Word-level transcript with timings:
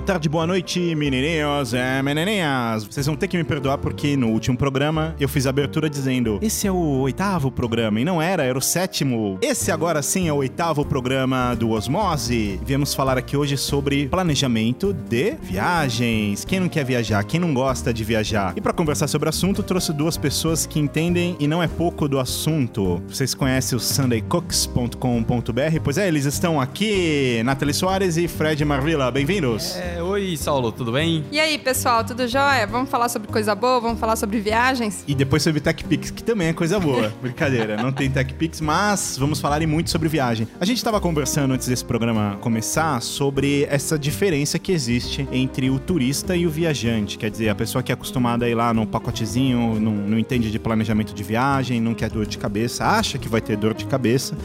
boa 0.00 0.06
tarde, 0.06 0.30
boa 0.30 0.46
noite, 0.46 0.94
menininhos 0.94 1.74
e 1.74 2.02
menininhas. 2.02 2.84
Vocês 2.84 3.04
vão 3.04 3.14
ter 3.14 3.28
que 3.28 3.36
me 3.36 3.44
perdoar 3.44 3.76
porque 3.76 4.16
no 4.16 4.28
último 4.28 4.56
programa 4.56 5.14
eu 5.20 5.28
fiz 5.28 5.46
a 5.46 5.50
abertura 5.50 5.90
dizendo 5.90 6.38
esse 6.40 6.66
é 6.66 6.72
o 6.72 7.00
oitavo 7.00 7.50
programa, 7.50 8.00
e 8.00 8.04
não 8.04 8.22
era, 8.22 8.42
era 8.42 8.56
o 8.56 8.62
sétimo. 8.62 9.38
Esse 9.42 9.70
agora 9.70 10.00
sim 10.00 10.26
é 10.26 10.32
o 10.32 10.36
oitavo 10.36 10.86
programa 10.86 11.54
do 11.54 11.72
Osmose. 11.72 12.58
Viemos 12.64 12.94
falar 12.94 13.18
aqui 13.18 13.36
hoje 13.36 13.58
sobre 13.58 14.08
planejamento 14.08 14.94
de 14.94 15.34
viagens. 15.42 16.46
Quem 16.46 16.60
não 16.60 16.68
quer 16.70 16.82
viajar? 16.82 17.22
Quem 17.24 17.38
não 17.38 17.52
gosta 17.52 17.92
de 17.92 18.02
viajar? 18.02 18.54
E 18.56 18.60
para 18.62 18.72
conversar 18.72 19.06
sobre 19.06 19.28
o 19.28 19.28
assunto, 19.28 19.62
trouxe 19.62 19.92
duas 19.92 20.16
pessoas 20.16 20.64
que 20.64 20.80
entendem 20.80 21.36
e 21.38 21.46
não 21.46 21.62
é 21.62 21.68
pouco 21.68 22.08
do 22.08 22.18
assunto. 22.18 23.02
Vocês 23.06 23.34
conhecem 23.34 23.76
o 23.76 23.80
sundaycooks.com.br? 23.80 25.80
Pois 25.84 25.98
é, 25.98 26.08
eles 26.08 26.24
estão 26.24 26.58
aqui, 26.58 27.42
Nathalie 27.44 27.74
Soares 27.74 28.16
e 28.16 28.26
Fred 28.26 28.64
Marvila. 28.64 29.10
Bem-vindos. 29.10 29.76
É, 29.76 29.89
oi, 29.98 30.36
Saulo, 30.36 30.70
tudo 30.70 30.92
bem? 30.92 31.24
E 31.32 31.40
aí, 31.40 31.58
pessoal, 31.58 32.04
tudo 32.04 32.28
jóia? 32.28 32.66
Vamos 32.66 32.90
falar 32.90 33.08
sobre 33.08 33.28
coisa 33.28 33.54
boa? 33.54 33.80
Vamos 33.80 33.98
falar 33.98 34.16
sobre 34.16 34.40
viagens? 34.40 35.04
E 35.06 35.14
depois 35.14 35.42
sobre 35.42 35.60
TechPix, 35.60 36.10
que 36.10 36.22
também 36.22 36.48
é 36.48 36.52
coisa 36.52 36.78
boa. 36.78 37.12
Brincadeira, 37.20 37.76
não 37.76 37.92
tem 37.92 38.10
TechPix, 38.10 38.60
mas 38.60 39.16
vamos 39.18 39.40
falar 39.40 39.60
muito 39.66 39.90
sobre 39.90 40.08
viagem. 40.08 40.46
A 40.60 40.64
gente 40.64 40.78
estava 40.78 41.00
conversando 41.00 41.52
antes 41.52 41.68
desse 41.68 41.84
programa 41.84 42.38
começar 42.40 43.00
sobre 43.02 43.64
essa 43.64 43.98
diferença 43.98 44.58
que 44.58 44.72
existe 44.72 45.28
entre 45.32 45.70
o 45.70 45.78
turista 45.78 46.36
e 46.36 46.46
o 46.46 46.50
viajante. 46.50 47.18
Quer 47.18 47.30
dizer, 47.30 47.48
a 47.48 47.54
pessoa 47.54 47.82
que 47.82 47.92
é 47.92 47.94
acostumada 47.94 48.44
a 48.44 48.48
ir 48.48 48.54
lá 48.54 48.72
no 48.72 48.86
pacotezinho, 48.86 49.80
não, 49.80 49.92
não 49.92 50.18
entende 50.18 50.50
de 50.50 50.58
planejamento 50.58 51.14
de 51.14 51.22
viagem, 51.22 51.80
não 51.80 51.94
quer 51.94 52.10
dor 52.10 52.26
de 52.26 52.38
cabeça, 52.38 52.84
acha 52.84 53.18
que 53.18 53.28
vai 53.28 53.40
ter 53.40 53.56
dor 53.56 53.74
de 53.74 53.86
cabeça 53.86 54.36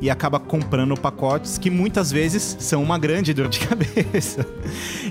e 0.00 0.10
acaba 0.10 0.38
comprando 0.38 0.96
pacotes 0.96 1.58
que 1.58 1.70
muitas 1.70 2.10
vezes 2.10 2.56
são 2.58 2.82
uma 2.82 2.98
grande 2.98 3.32
dor 3.32 3.48
de 3.48 3.60
cabeça. 3.66 4.46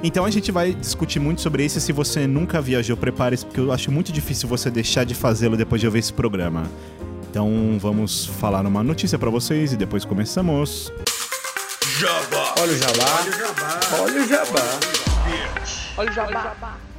Então 0.03 0.25
a 0.25 0.29
gente 0.29 0.51
vai 0.51 0.73
discutir 0.73 1.19
muito 1.19 1.41
sobre 1.41 1.65
isso. 1.65 1.79
Se 1.79 1.91
você 1.91 2.27
nunca 2.27 2.61
viajou, 2.61 2.95
prepare-se, 2.97 3.45
porque 3.45 3.59
eu 3.59 3.71
acho 3.71 3.91
muito 3.91 4.11
difícil 4.11 4.47
você 4.47 4.69
deixar 4.69 5.03
de 5.03 5.15
fazê-lo 5.15 5.57
depois 5.57 5.81
de 5.81 5.87
ouvir 5.87 5.99
esse 5.99 6.13
programa. 6.13 6.63
Então 7.29 7.77
vamos 7.79 8.25
falar 8.25 8.65
uma 8.65 8.83
notícia 8.83 9.17
para 9.17 9.29
vocês 9.29 9.73
e 9.73 9.77
depois 9.77 10.05
começamos. 10.05 10.91
Olha 13.99 14.21
o 14.21 14.27
jabá. 14.27 14.69
Olha 15.97 16.11
o 16.11 16.13
jabá. 16.13 16.92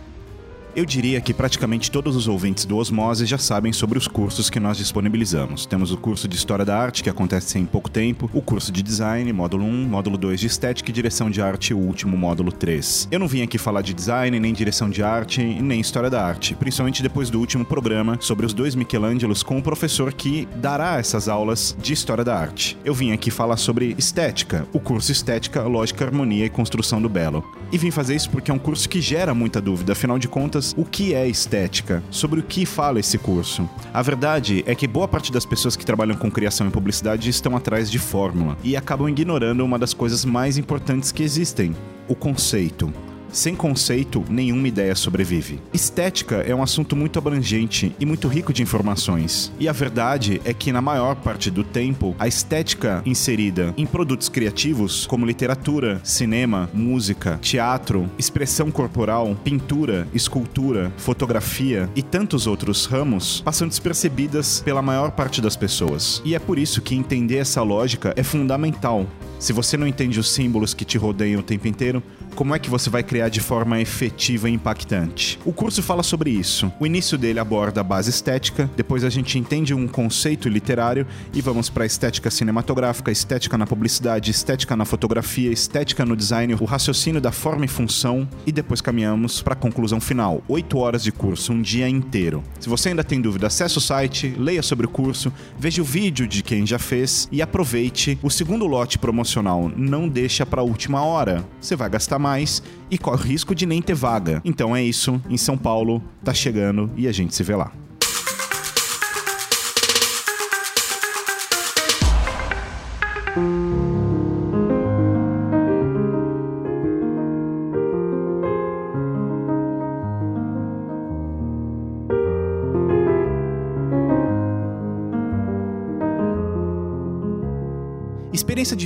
Eu 0.77 0.85
diria 0.85 1.21
que 1.21 1.33
praticamente 1.33 1.89
todos 1.89 2.17
os 2.17 2.27
ouvintes 2.27 2.65
do 2.65 2.77
Osmose 2.77 3.27
já 3.27 3.39
sabem 3.39 3.73
sobre 3.73 3.97
os 3.97 4.09
cursos 4.09 4.51
que 4.51 4.59
nós 4.59 4.77
disponibilizamos. 4.77 5.67
Temos 5.67 5.93
o 5.93 5.97
curso 5.97 6.27
de 6.27 6.35
História 6.35 6.65
da 6.65 6.77
Arte, 6.77 7.01
que 7.01 7.09
acontece 7.09 7.57
em 7.61 7.65
pouco 7.65 7.89
tempo, 7.89 8.29
o 8.35 8.43
curso 8.43 8.73
de 8.73 8.83
Design, 8.83 9.33
módulo 9.33 9.65
1, 9.65 9.89
módulo 9.89 10.19
2 10.19 10.41
de 10.41 10.49
Estética 10.49 10.91
e 10.91 10.93
Direção 10.93 11.31
de 11.31 11.41
Arte, 11.41 11.73
o 11.73 11.79
último 11.79 12.17
módulo 12.17 12.51
3. 12.51 13.07
Eu 13.09 13.21
não 13.21 13.29
vim 13.29 13.43
aqui 13.43 13.57
falar 13.57 13.83
de 13.83 13.95
Design, 13.95 14.41
nem 14.41 14.53
Direção 14.53 14.91
de 14.91 15.01
Arte, 15.01 15.45
nem 15.45 15.81
História 15.81 16.11
da 16.11 16.27
Arte, 16.27 16.57
principalmente 16.57 17.05
depois 17.05 17.31
do 17.31 17.39
último 17.39 17.65
programa 17.65 18.19
sobre 18.21 18.45
os 18.45 18.53
dois 18.53 18.75
Michelangelos 18.75 19.45
com 19.45 19.57
o 19.57 19.63
professor 19.63 20.13
que 20.13 20.49
dará 20.57 20.99
essas 20.99 21.29
aulas 21.29 21.77
de 21.81 21.93
História 21.93 22.25
da 22.25 22.37
Arte. 22.37 22.77
Eu 22.85 22.95
vim 22.95 23.13
aqui 23.13 23.31
falar 23.31 23.59
sobre 23.59 23.95
Estética, 23.97 24.67
o 24.73 24.81
curso 24.81 25.13
Estética, 25.13 25.63
Lógica, 25.63 26.05
Harmonia 26.05 26.47
e 26.47 26.51
Construção 26.51 27.01
do 27.01 27.09
Belo. 27.09 27.45
E 27.71 27.79
vim 27.79 27.93
fazer 27.93 28.17
isso 28.17 28.31
porque 28.31 28.51
é 28.51 28.55
um 28.55 28.59
curso 28.59 28.89
que 28.89 29.01
gera 29.01 29.33
muita 29.35 29.61
dúvida, 29.61 29.93
afinal 29.93 30.19
de 30.19 30.27
contas, 30.27 30.64
o 30.77 30.85
que 30.85 31.13
é 31.13 31.29
estética? 31.29 32.03
Sobre 32.11 32.41
o 32.41 32.43
que 32.43 32.65
fala 32.65 33.01
esse 33.01 33.19
curso? 33.19 33.69
A 33.93 34.01
verdade 34.01 34.63
é 34.67 34.75
que 34.75 34.87
boa 34.87 35.09
parte 35.09 35.33
das 35.33 35.45
pessoas 35.45 35.77
que 35.77 35.85
trabalham 35.85 36.17
com 36.17 36.31
criação 36.31 36.67
e 36.67 36.71
publicidade 36.71 37.29
estão 37.29 37.57
atrás 37.57 37.91
de 37.91 37.99
fórmula 37.99 38.57
e 38.63 38.77
acabam 38.77 39.09
ignorando 39.09 39.65
uma 39.65 39.79
das 39.79 39.93
coisas 39.93 40.25
mais 40.25 40.57
importantes 40.57 41.13
que 41.13 41.23
existem: 41.23 41.75
o 42.09 42.15
conceito. 42.15 42.93
Sem 43.35 43.57
conceito, 43.57 44.25
nenhuma 44.31 44.69
ideia 44.69 44.95
sobrevive. 44.95 45.61
Estética 45.73 46.37
é 46.37 46.55
um 46.55 46.63
assunto 46.63 46.95
muito 46.95 47.19
abrangente 47.19 47.93
e 47.99 48.07
muito 48.07 48.29
rico 48.29 48.53
de 48.53 48.63
informações. 48.63 49.53
E 49.59 49.69
a 49.69 49.73
verdade 49.73 50.41
é 50.45 50.55
que, 50.55 50.71
na 50.71 50.81
maior 50.81 51.17
parte 51.17 51.51
do 51.51 51.65
tempo, 51.65 52.15
a 52.17 52.29
estética 52.29 53.03
inserida 53.05 53.75
em 53.77 53.85
produtos 53.87 54.29
criativos, 54.29 55.05
como 55.05 55.27
literatura, 55.27 56.01
cinema, 56.05 56.71
música, 56.73 57.37
teatro, 57.43 58.09
expressão 58.17 58.71
corporal, 58.71 59.37
pintura, 59.43 60.07
escultura, 60.15 60.93
fotografia 60.97 61.91
e 61.97 62.05
tantos 62.05 62.47
outros 62.47 62.87
ramos, 62.87 63.41
passam 63.41 63.67
despercebidas 63.67 64.61
pela 64.61 64.81
maior 64.81 65.11
parte 65.11 65.41
das 65.41 65.57
pessoas. 65.57 66.23
E 66.25 66.37
é 66.37 66.39
por 66.39 66.57
isso 66.57 66.81
que 66.81 66.95
entender 66.95 67.39
essa 67.39 67.65
lógica 67.65 68.15
é 68.17 68.23
fundamental. 68.23 69.09
Se 69.41 69.53
você 69.53 69.77
não 69.77 69.87
entende 69.87 70.19
os 70.21 70.31
símbolos 70.31 70.73
que 70.73 70.85
te 70.85 70.97
rodeiam 70.97 71.41
o 71.41 71.43
tempo 71.43 71.69
inteiro, 71.69 72.03
como 72.35 72.55
é 72.55 72.59
que 72.59 72.69
você 72.69 72.91
vai 72.91 73.03
criar 73.03 73.29
de 73.29 73.41
forma 73.41 73.81
efetiva 73.81 74.51
e 74.51 74.53
impactante? 74.53 75.39
O 75.45 75.53
curso 75.53 75.83
fala 75.83 76.03
sobre 76.03 76.31
isso. 76.31 76.71
O 76.81 76.87
início 76.87 77.17
dele 77.17 77.39
aborda 77.39 77.81
a 77.81 77.85
base 77.85 78.11
estética, 78.11 78.69
depois 78.77 79.05
a 79.05 79.09
gente 79.09 79.39
entende 79.39 79.73
um 79.73 79.87
conceito 79.87 80.49
literário 80.49 81.07
e 81.33 81.41
vamos 81.41 81.71
para 81.71 81.87
estética 81.87 82.31
cinematográfica, 82.31 83.13
estética 83.13 83.57
na 83.57 83.67
publicidade, 83.67 84.31
estética 84.31 84.75
na 84.75 84.85
fotografia, 84.85 85.53
estética 85.53 86.05
no 86.05 86.17
design, 86.17 86.55
o 86.55 86.65
raciocínio 86.65 87.21
da 87.21 87.31
forma 87.31 87.65
e 87.65 87.69
função 87.69 88.29
e 88.45 88.51
depois 88.51 88.81
caminhamos 88.81 89.41
para 89.41 89.55
a 89.55 89.57
conclusão 89.57 90.01
final. 90.01 90.43
Oito 90.49 90.79
horas 90.79 91.05
de 91.05 91.13
curso, 91.13 91.53
um 91.53 91.63
dia 91.63 91.89
inteiro. 91.89 92.43
Se 92.59 92.69
você 92.69 92.89
ainda 92.89 93.05
tem 93.05 93.21
dúvida, 93.21 93.47
acesse 93.47 93.79
o 93.79 93.81
site, 93.81 94.35
leia 94.37 94.63
sobre 94.63 94.87
o 94.87 94.91
curso, 94.91 95.33
veja 95.57 95.81
o 95.81 95.85
vídeo 95.85 96.27
de 96.27 96.43
quem 96.43 96.67
já 96.67 96.79
fez 96.79 97.29
e 97.31 97.41
aproveite 97.41 98.19
o 98.23 98.31
segundo 98.31 98.67
lote 98.67 98.99
promocional. 98.99 99.71
Não 99.77 100.09
deixa 100.09 100.45
para 100.45 100.61
a 100.61 100.65
última 100.65 101.05
hora. 101.05 101.45
Você 101.61 101.77
vai 101.77 101.89
gastar 101.89 102.19
mais 102.25 102.63
e 102.91 102.97
corre 102.97 103.23
o 103.23 103.27
risco 103.27 103.55
de 103.55 103.67
nem 103.67 103.83
ter 103.83 103.95
vaga. 103.95 104.41
Então 104.45 104.75
é 104.75 104.83
isso, 104.83 105.21
em 105.29 105.37
São 105.37 105.59
Paulo, 105.59 106.03
tá 106.25 106.33
chegando 106.33 106.91
e 106.97 107.07
a 107.07 107.13
gente 107.13 107.35
se 107.35 107.43
vê 107.43 107.55
lá. 107.55 107.71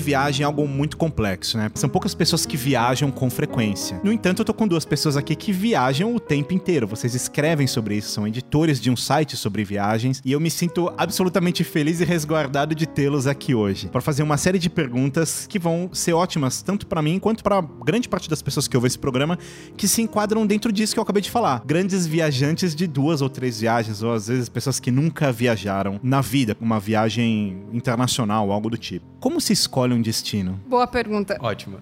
Viagem 0.09 0.43
é 0.43 0.47
algo 0.47 0.67
muito 0.67 0.97
complexo, 0.97 1.59
né? 1.59 1.71
São 1.75 1.87
poucas 1.87 2.15
pessoas 2.15 2.47
que 2.47 2.57
viajam 2.57 3.11
com 3.11 3.29
frequência. 3.29 4.01
No 4.03 4.11
entanto, 4.11 4.41
eu 4.41 4.45
tô 4.45 4.55
com 4.55 4.67
duas 4.67 4.87
pessoas 4.87 5.19
aqui 5.19 5.37
que 5.37 5.53
viajam 5.53 6.15
o 6.15 6.19
tempo 6.19 6.55
inteiro. 6.55 6.87
Vocês 6.87 7.15
escrevem 7.15 7.67
sobre 7.67 7.97
isso, 7.97 8.09
são 8.09 8.27
editores 8.27 8.81
de 8.81 8.91
um 8.91 8.97
site 8.97 9.37
sobre 9.37 9.65
viagens, 9.65 10.23
e 10.25 10.33
eu 10.33 10.41
me 10.41 10.51
sinto 10.51 10.91
absolutamente 10.97 11.63
feliz 11.63 12.01
e 12.01 12.07
resguardado 12.07 12.75
de 12.75 12.87
tê-los 12.87 13.27
aqui 13.27 13.55
hoje 13.55 13.89
para 13.89 14.01
fazer 14.01 14.23
uma 14.23 14.39
série 14.39 14.59
de 14.59 14.71
perguntas 14.71 15.47
que 15.47 15.59
vão 15.59 15.91
ser 15.93 16.15
ótimas 16.15 16.63
tanto 16.63 16.87
para 16.87 17.03
mim 17.03 17.19
quanto 17.19 17.45
para 17.45 17.61
grande 17.61 18.09
parte 18.09 18.31
das 18.31 18.41
pessoas 18.41 18.67
que 18.67 18.79
ouvem 18.79 18.87
esse 18.87 18.99
programa 18.99 19.39
que 19.77 19.87
se 19.87 20.01
enquadram 20.01 20.47
dentro 20.47 20.73
disso 20.73 20.95
que 20.95 20.99
eu 20.99 21.03
acabei 21.03 21.21
de 21.21 21.31
falar. 21.31 21.63
Grandes 21.67 22.07
viajantes 22.07 22.75
de 22.75 22.87
duas 22.87 23.21
ou 23.21 23.29
três 23.29 23.61
viagens, 23.61 24.03
ou 24.03 24.15
às 24.15 24.29
vezes 24.29 24.49
pessoas 24.49 24.81
que 24.81 24.91
nunca 24.91 25.31
viajaram 25.31 26.01
na 26.03 26.23
vida, 26.23 26.57
uma 26.59 26.81
viagem 26.81 27.63
internacional, 27.75 28.51
algo 28.51 28.71
do 28.71 28.79
tipo. 28.79 29.05
Como 29.21 29.39
se 29.41 29.53
escolhe 29.53 29.93
um 29.93 29.98
destino? 30.03 30.61
Boa 30.67 30.87
pergunta. 30.87 31.37
Ótimo. 31.41 31.79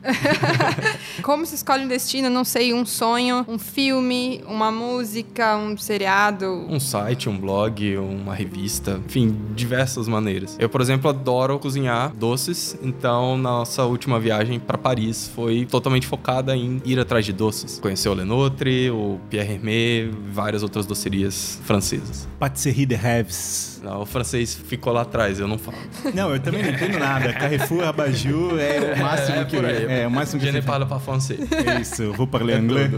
Como 1.22 1.44
se 1.46 1.54
escolhe 1.54 1.84
um 1.84 1.88
destino? 1.88 2.28
Não 2.30 2.44
sei, 2.44 2.72
um 2.72 2.84
sonho, 2.84 3.44
um 3.48 3.58
filme, 3.58 4.42
uma 4.46 4.70
música, 4.70 5.56
um 5.56 5.76
seriado. 5.76 6.66
Um 6.68 6.80
site, 6.80 7.28
um 7.28 7.38
blog, 7.38 7.96
uma 7.96 8.34
revista, 8.34 9.00
enfim, 9.06 9.36
diversas 9.54 10.08
maneiras. 10.08 10.56
Eu, 10.58 10.68
por 10.68 10.80
exemplo, 10.80 11.08
adoro 11.08 11.58
cozinhar 11.58 12.14
doces, 12.14 12.76
então 12.82 13.36
nossa 13.36 13.84
última 13.84 14.18
viagem 14.18 14.58
para 14.58 14.78
Paris 14.78 15.30
foi 15.34 15.64
totalmente 15.64 16.06
focada 16.06 16.56
em 16.56 16.80
ir 16.84 16.98
atrás 16.98 17.24
de 17.24 17.32
doces. 17.32 17.78
Conhecer 17.78 18.08
o 18.08 18.14
Lenotre, 18.14 18.90
o 18.90 19.18
Pierre 19.28 19.54
Hermé, 19.54 20.10
várias 20.32 20.62
outras 20.62 20.86
docerias 20.86 21.60
francesas. 21.64 22.28
Patisserie 22.38 22.86
de 22.86 22.94
Rêves. 22.94 23.75
Não, 23.86 24.02
o 24.02 24.06
francês 24.06 24.52
ficou 24.54 24.92
lá 24.92 25.02
atrás, 25.02 25.38
eu 25.38 25.46
não 25.46 25.58
falo. 25.58 25.76
Não, 26.12 26.32
eu 26.32 26.40
também 26.40 26.62
não 26.62 26.70
entendo 26.70 26.98
nada. 26.98 27.32
Carrefour 27.32 27.56
Carrefour, 27.56 27.84
Abaju, 27.84 28.58
é 28.58 28.94
o 28.94 28.98
máximo 28.98 29.38
É, 29.38 29.44
que... 29.44 29.56
por 29.56 29.64
aí. 29.64 29.84
É, 30.00 30.06
o 30.06 30.10
máximo 30.10 30.40
que 30.40 30.50
você- 30.50 30.62
parle 30.62 30.86
pas 30.86 31.02
français. 31.02 31.38
É 31.52 31.80
isso, 31.80 32.12
vou 32.12 32.26
parler 32.26 32.58
inglês. 32.62 32.90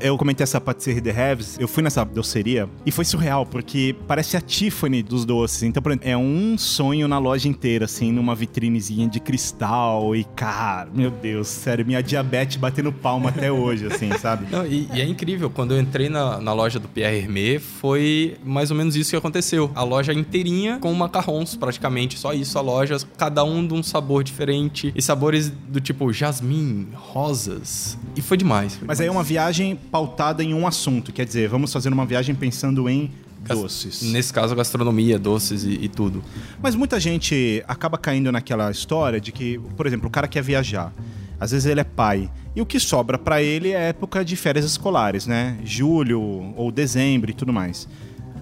Eu 0.00 0.16
comentei 0.18 0.42
essa 0.44 0.60
patisserie 0.60 1.00
de 1.00 1.10
Rêves, 1.10 1.56
eu 1.60 1.68
fui 1.68 1.82
nessa 1.82 2.04
doceria 2.04 2.68
e 2.84 2.90
foi 2.90 3.04
surreal, 3.04 3.46
porque 3.46 3.94
parece 4.06 4.36
a 4.36 4.40
Tiffany 4.40 5.02
dos 5.02 5.24
doces. 5.24 5.62
Então, 5.62 5.82
por 5.82 5.90
exemplo, 5.92 6.08
é 6.08 6.16
um 6.16 6.56
sonho 6.58 7.06
na 7.06 7.18
loja 7.18 7.48
inteira, 7.48 7.84
assim, 7.84 8.10
numa 8.12 8.34
vitrinezinha 8.34 9.08
de 9.08 9.20
cristal 9.20 10.14
e, 10.16 10.24
cara, 10.24 10.88
meu 10.92 11.10
Deus, 11.10 11.46
sério, 11.48 11.84
minha 11.86 12.02
diabetes 12.02 12.56
batendo 12.56 12.92
palma 12.92 13.28
até 13.30 13.50
hoje, 13.52 13.86
assim, 13.86 14.10
sabe? 14.18 14.46
Não, 14.50 14.66
e, 14.66 14.88
e 14.92 15.00
é 15.00 15.04
incrível, 15.04 15.48
quando 15.50 15.74
eu 15.74 15.80
entrei 15.80 16.08
na, 16.08 16.40
na 16.40 16.52
loja 16.52 16.78
do 16.78 16.88
Pierre 16.88 17.18
Hermé, 17.18 17.58
foi 17.58 18.36
mais 18.44 18.70
ou 18.70 18.76
menos 18.76 18.96
isso 18.96 19.10
que 19.10 19.16
aconteceu. 19.16 19.70
A 19.74 19.82
loja 19.82 20.07
inteirinha 20.12 20.78
com 20.78 20.92
macarrons, 20.94 21.56
praticamente, 21.56 22.18
só 22.18 22.32
isso, 22.32 22.58
a 22.58 22.60
loja, 22.60 22.96
cada 23.16 23.44
um 23.44 23.66
de 23.66 23.74
um 23.74 23.82
sabor 23.82 24.22
diferente. 24.22 24.92
E 24.94 25.02
sabores 25.02 25.50
do 25.50 25.80
tipo 25.80 26.12
jasmim, 26.12 26.88
rosas. 26.94 27.98
E 28.16 28.20
foi 28.20 28.36
demais. 28.36 28.76
foi 28.76 28.86
Mas 28.86 29.00
aí 29.00 29.06
é 29.06 29.10
demais. 29.10 29.18
uma 29.18 29.28
viagem 29.28 29.76
pautada 29.76 30.42
em 30.42 30.54
um 30.54 30.66
assunto, 30.66 31.12
quer 31.12 31.24
dizer, 31.24 31.48
vamos 31.48 31.72
fazer 31.72 31.92
uma 31.92 32.06
viagem 32.06 32.34
pensando 32.34 32.88
em 32.88 33.10
doces. 33.46 34.02
Nesse 34.02 34.32
caso, 34.32 34.54
gastronomia, 34.54 35.18
doces 35.18 35.64
e, 35.64 35.70
e 35.84 35.88
tudo. 35.88 36.22
Mas 36.62 36.74
muita 36.74 36.98
gente 36.98 37.62
acaba 37.66 37.96
caindo 37.96 38.30
naquela 38.32 38.70
história 38.70 39.20
de 39.20 39.32
que, 39.32 39.58
por 39.76 39.86
exemplo, 39.86 40.08
o 40.08 40.10
cara 40.10 40.26
quer 40.28 40.42
viajar. 40.42 40.92
Às 41.40 41.52
vezes 41.52 41.66
ele 41.66 41.80
é 41.80 41.84
pai. 41.84 42.30
E 42.56 42.60
o 42.60 42.66
que 42.66 42.80
sobra 42.80 43.16
pra 43.16 43.40
ele 43.40 43.70
é 43.70 43.90
época 43.90 44.24
de 44.24 44.34
férias 44.34 44.64
escolares, 44.64 45.26
né? 45.26 45.56
Julho 45.62 46.20
ou 46.56 46.72
dezembro 46.72 47.30
e 47.30 47.34
tudo 47.34 47.52
mais. 47.52 47.88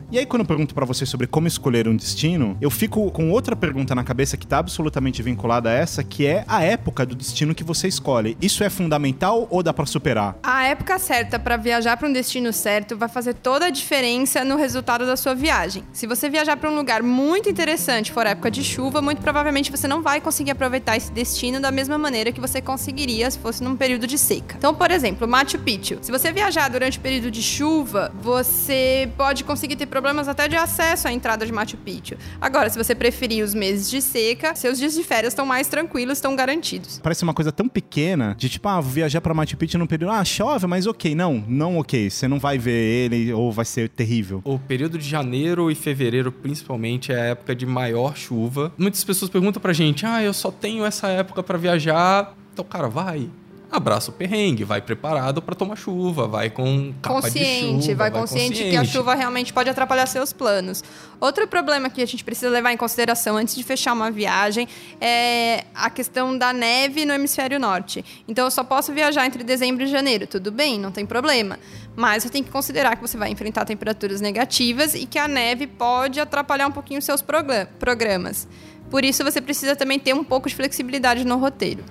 E 0.08 0.20
aí, 0.20 0.24
quando 0.24 0.42
eu 0.42 0.46
pergunto 0.46 0.72
pra 0.72 0.84
você 0.84 1.04
sobre 1.04 1.26
como 1.26 1.48
escolher 1.48 1.88
um 1.88 1.96
destino, 1.96 2.56
eu 2.60 2.70
fico 2.70 3.10
com 3.10 3.28
outra 3.32 3.56
pergunta 3.56 3.92
na 3.92 4.04
cabeça 4.04 4.36
que 4.36 4.46
tá 4.46 4.58
absolutamente 4.58 5.20
vinculada 5.20 5.68
a 5.68 5.72
essa, 5.72 6.04
que 6.04 6.24
é 6.24 6.44
a 6.46 6.62
época 6.62 7.04
do 7.04 7.16
destino 7.16 7.52
que 7.56 7.64
você 7.64 7.88
escolhe. 7.88 8.38
Isso 8.40 8.62
é 8.62 8.70
fundamental 8.70 9.48
ou 9.50 9.64
dá 9.64 9.74
pra 9.74 9.84
superar? 9.84 10.36
A 10.44 10.62
época 10.62 10.96
certa 11.00 11.40
para 11.40 11.56
viajar 11.56 11.96
para 11.96 12.06
um 12.08 12.12
destino 12.12 12.52
certo 12.52 12.96
vai 12.96 13.08
fazer 13.08 13.34
toda 13.34 13.66
a 13.66 13.70
diferença 13.70 14.44
no 14.44 14.56
resultado 14.56 15.04
da 15.04 15.16
sua 15.16 15.34
viagem. 15.34 15.82
Se 15.92 16.06
você 16.06 16.30
viajar 16.30 16.56
para 16.56 16.70
um 16.70 16.76
lugar 16.76 17.02
muito 17.02 17.50
interessante 17.50 18.12
for 18.12 18.26
época 18.26 18.48
de 18.48 18.62
chuva, 18.62 19.02
muito 19.02 19.20
provavelmente 19.20 19.72
você 19.72 19.88
não 19.88 20.02
vai 20.02 20.20
conseguir 20.20 20.52
aproveitar 20.52 20.96
esse 20.96 21.10
destino 21.10 21.58
da 21.58 21.72
mesma 21.72 21.98
maneira 21.98 22.30
que 22.30 22.40
você 22.40 22.60
conseguiria 22.60 23.28
se 23.28 23.40
fosse 23.40 23.60
num 23.60 23.74
período 23.74 24.06
de 24.06 24.18
seca. 24.18 24.54
Então, 24.56 24.72
por 24.72 24.92
exemplo, 24.92 25.26
Machu 25.26 25.58
Picchu. 25.58 25.98
Se 26.00 26.12
você 26.12 26.30
viajar 26.30 26.70
durante 26.70 26.96
o 26.96 27.00
período 27.00 27.28
de 27.28 27.42
chuva, 27.42 28.12
você 28.22 29.10
pode 29.16 29.42
conseguir 29.42 29.74
ter 29.74 29.95
problemas 29.96 30.28
até 30.28 30.46
de 30.46 30.54
acesso 30.54 31.08
à 31.08 31.12
entrada 31.12 31.46
de 31.46 31.50
Machu 31.50 31.78
Picchu. 31.78 32.16
Agora, 32.38 32.68
se 32.68 32.76
você 32.76 32.94
preferir 32.94 33.42
os 33.42 33.54
meses 33.54 33.88
de 33.88 34.02
seca, 34.02 34.54
seus 34.54 34.76
dias 34.76 34.92
de 34.92 35.02
férias 35.02 35.32
estão 35.32 35.46
mais 35.46 35.68
tranquilos, 35.68 36.18
estão 36.18 36.36
garantidos. 36.36 37.00
Parece 37.02 37.22
uma 37.22 37.32
coisa 37.32 37.50
tão 37.50 37.66
pequena, 37.66 38.34
de 38.36 38.50
tipo, 38.50 38.68
ah, 38.68 38.78
vou 38.78 38.92
viajar 38.92 39.22
pra 39.22 39.32
Machu 39.32 39.56
Picchu 39.56 39.78
num 39.78 39.86
período, 39.86 40.12
ah, 40.12 40.22
chove, 40.22 40.66
mas 40.66 40.86
ok. 40.86 41.14
Não, 41.14 41.42
não 41.48 41.78
ok. 41.78 42.10
Você 42.10 42.28
não 42.28 42.38
vai 42.38 42.58
ver 42.58 42.72
ele 42.72 43.32
ou 43.32 43.50
vai 43.50 43.64
ser 43.64 43.88
terrível. 43.88 44.42
O 44.44 44.58
período 44.58 44.98
de 44.98 45.08
janeiro 45.08 45.70
e 45.70 45.74
fevereiro, 45.74 46.30
principalmente, 46.30 47.10
é 47.10 47.18
a 47.18 47.24
época 47.28 47.56
de 47.56 47.64
maior 47.64 48.14
chuva. 48.18 48.74
Muitas 48.76 49.02
pessoas 49.02 49.30
perguntam 49.30 49.62
pra 49.62 49.72
gente: 49.72 50.04
ah, 50.04 50.22
eu 50.22 50.34
só 50.34 50.50
tenho 50.50 50.84
essa 50.84 51.08
época 51.08 51.42
pra 51.42 51.56
viajar. 51.56 52.34
Então, 52.52 52.66
cara, 52.66 52.86
vai. 52.86 53.30
Abraça 53.68 54.10
o 54.10 54.14
perrengue, 54.14 54.62
vai 54.62 54.80
preparado 54.80 55.42
pra 55.42 55.54
tomar 55.54 55.74
chuva, 55.74 56.28
vai 56.28 56.48
com 56.48 56.94
capa 57.02 57.20
consciente, 57.22 57.78
de 57.78 57.82
chuva, 57.86 57.94
vai 57.96 58.10
consciente 58.12 58.62
que 58.70 58.76
a 58.76 58.84
chuva 58.84 59.14
realmente 59.14 59.52
pode 59.52 59.68
atrapalhar 59.68 60.06
seus 60.06 60.32
planos. 60.32 60.84
Outro 61.20 61.48
problema 61.48 61.90
que 61.90 62.00
a 62.00 62.06
gente 62.06 62.22
precisa 62.22 62.48
levar 62.48 62.72
em 62.72 62.76
consideração 62.76 63.36
antes 63.36 63.56
de 63.56 63.64
fechar 63.64 63.92
uma 63.92 64.10
viagem 64.10 64.68
é 65.00 65.64
a 65.74 65.90
questão 65.90 66.38
da 66.38 66.52
neve 66.52 67.04
no 67.04 67.12
hemisfério 67.12 67.58
norte. 67.58 68.04
Então 68.28 68.44
eu 68.44 68.50
só 68.52 68.62
posso 68.62 68.92
viajar 68.92 69.26
entre 69.26 69.42
dezembro 69.42 69.82
e 69.82 69.88
janeiro, 69.88 70.28
tudo 70.28 70.52
bem, 70.52 70.78
não 70.78 70.92
tem 70.92 71.04
problema. 71.04 71.58
Mas 71.96 72.22
você 72.22 72.28
tem 72.28 72.44
que 72.44 72.50
considerar 72.50 72.94
que 72.94 73.02
você 73.02 73.16
vai 73.16 73.30
enfrentar 73.30 73.64
temperaturas 73.64 74.20
negativas 74.20 74.94
e 74.94 75.06
que 75.06 75.18
a 75.18 75.26
neve 75.26 75.66
pode 75.66 76.20
atrapalhar 76.20 76.68
um 76.68 76.72
pouquinho 76.72 76.98
os 76.98 77.04
seus 77.04 77.20
progra- 77.20 77.68
programas. 77.80 78.46
Por 78.88 79.04
isso 79.04 79.24
você 79.24 79.40
precisa 79.40 79.74
também 79.74 79.98
ter 79.98 80.14
um 80.14 80.22
pouco 80.22 80.48
de 80.48 80.54
flexibilidade 80.54 81.24
no 81.24 81.36
roteiro. 81.36 81.82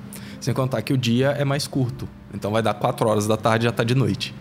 Sem 0.45 0.53
contar 0.53 0.79
que 0.83 0.93
o 0.93 0.97
dia 0.97 1.29
é 1.31 1.43
mais 1.43 1.65
curto. 1.65 2.07
Então 2.31 2.51
vai 2.51 2.61
dar 2.61 2.75
4 2.75 3.07
horas 3.09 3.25
da 3.25 3.35
tarde 3.35 3.65
e 3.65 3.67
já 3.67 3.71
tá 3.71 3.83
de 3.83 3.95
noite. 3.95 4.31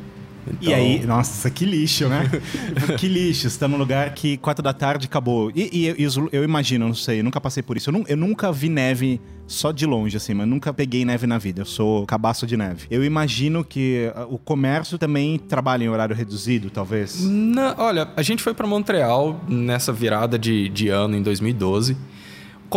E 0.60 0.66
Então, 0.66 0.74
aí, 0.74 1.06
nossa, 1.06 1.48
que 1.48 1.64
lixo, 1.64 2.06
né? 2.06 2.28
que 3.00 3.08
lixo. 3.08 3.48
Você 3.48 3.58
tá 3.58 3.66
num 3.66 3.78
lugar 3.78 4.12
que 4.12 4.36
quatro 4.36 4.62
da 4.62 4.74
tarde 4.74 5.06
acabou. 5.06 5.50
E, 5.54 5.62
e- 5.72 6.02
e 6.02 6.06
os- 6.06 6.18
eu 6.30 6.44
imagino, 6.44 6.86
não 6.86 6.94
sei, 6.94 7.20
eu 7.20 7.24
nunca 7.24 7.40
passei 7.40 7.62
por 7.62 7.78
isso. 7.78 7.88
Eu, 7.88 8.04
eu 8.06 8.16
nunca 8.18 8.52
vi 8.52 8.68
neve 8.68 9.18
só 9.46 9.72
de 9.72 9.86
longe, 9.86 10.18
assim, 10.18 10.34
mas 10.34 10.46
nunca 10.46 10.74
peguei 10.74 11.02
neve 11.06 11.26
na 11.26 11.38
vida. 11.38 11.62
Eu 11.62 11.64
sou 11.64 12.04
cabaço 12.04 12.46
de 12.46 12.54
neve. 12.58 12.86
Eu 12.90 13.02
imagino 13.02 13.64
que 13.64 14.12
ah, 14.14 14.26
o 14.28 14.36
comércio 14.36 14.98
também 14.98 15.38
trabalha 15.38 15.84
em 15.84 15.88
horário 15.88 16.14
reduzido, 16.14 16.68
talvez. 16.68 17.24
Na- 17.24 17.74
olha, 17.78 18.08
a 18.14 18.20
gente 18.20 18.42
foi 18.42 18.52
pra 18.52 18.66
Montreal 18.66 19.40
nessa 19.48 19.90
virada 19.94 20.38
de, 20.38 20.68
de 20.68 20.90
ano 20.90 21.16
em 21.16 21.22
2012. 21.22 21.96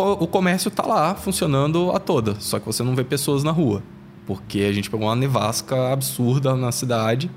O 0.02 0.28
comércio 0.28 0.70
tá 0.70 0.86
lá 0.86 1.16
funcionando 1.16 1.92
a 1.92 2.00
toda, 2.00 2.36
só 2.40 2.60
que 2.60 2.66
você 2.66 2.84
não 2.84 2.96
vê 2.96 3.04
pessoas 3.04 3.44
na 3.44 3.52
rua. 3.52 3.82
Porque 4.26 4.60
a 4.62 4.72
gente 4.74 4.90
pegou 4.90 5.08
uma 5.08 5.16
nevasca 5.16 5.92
absurda 5.92 6.56
na 6.56 6.72
cidade. 6.72 7.32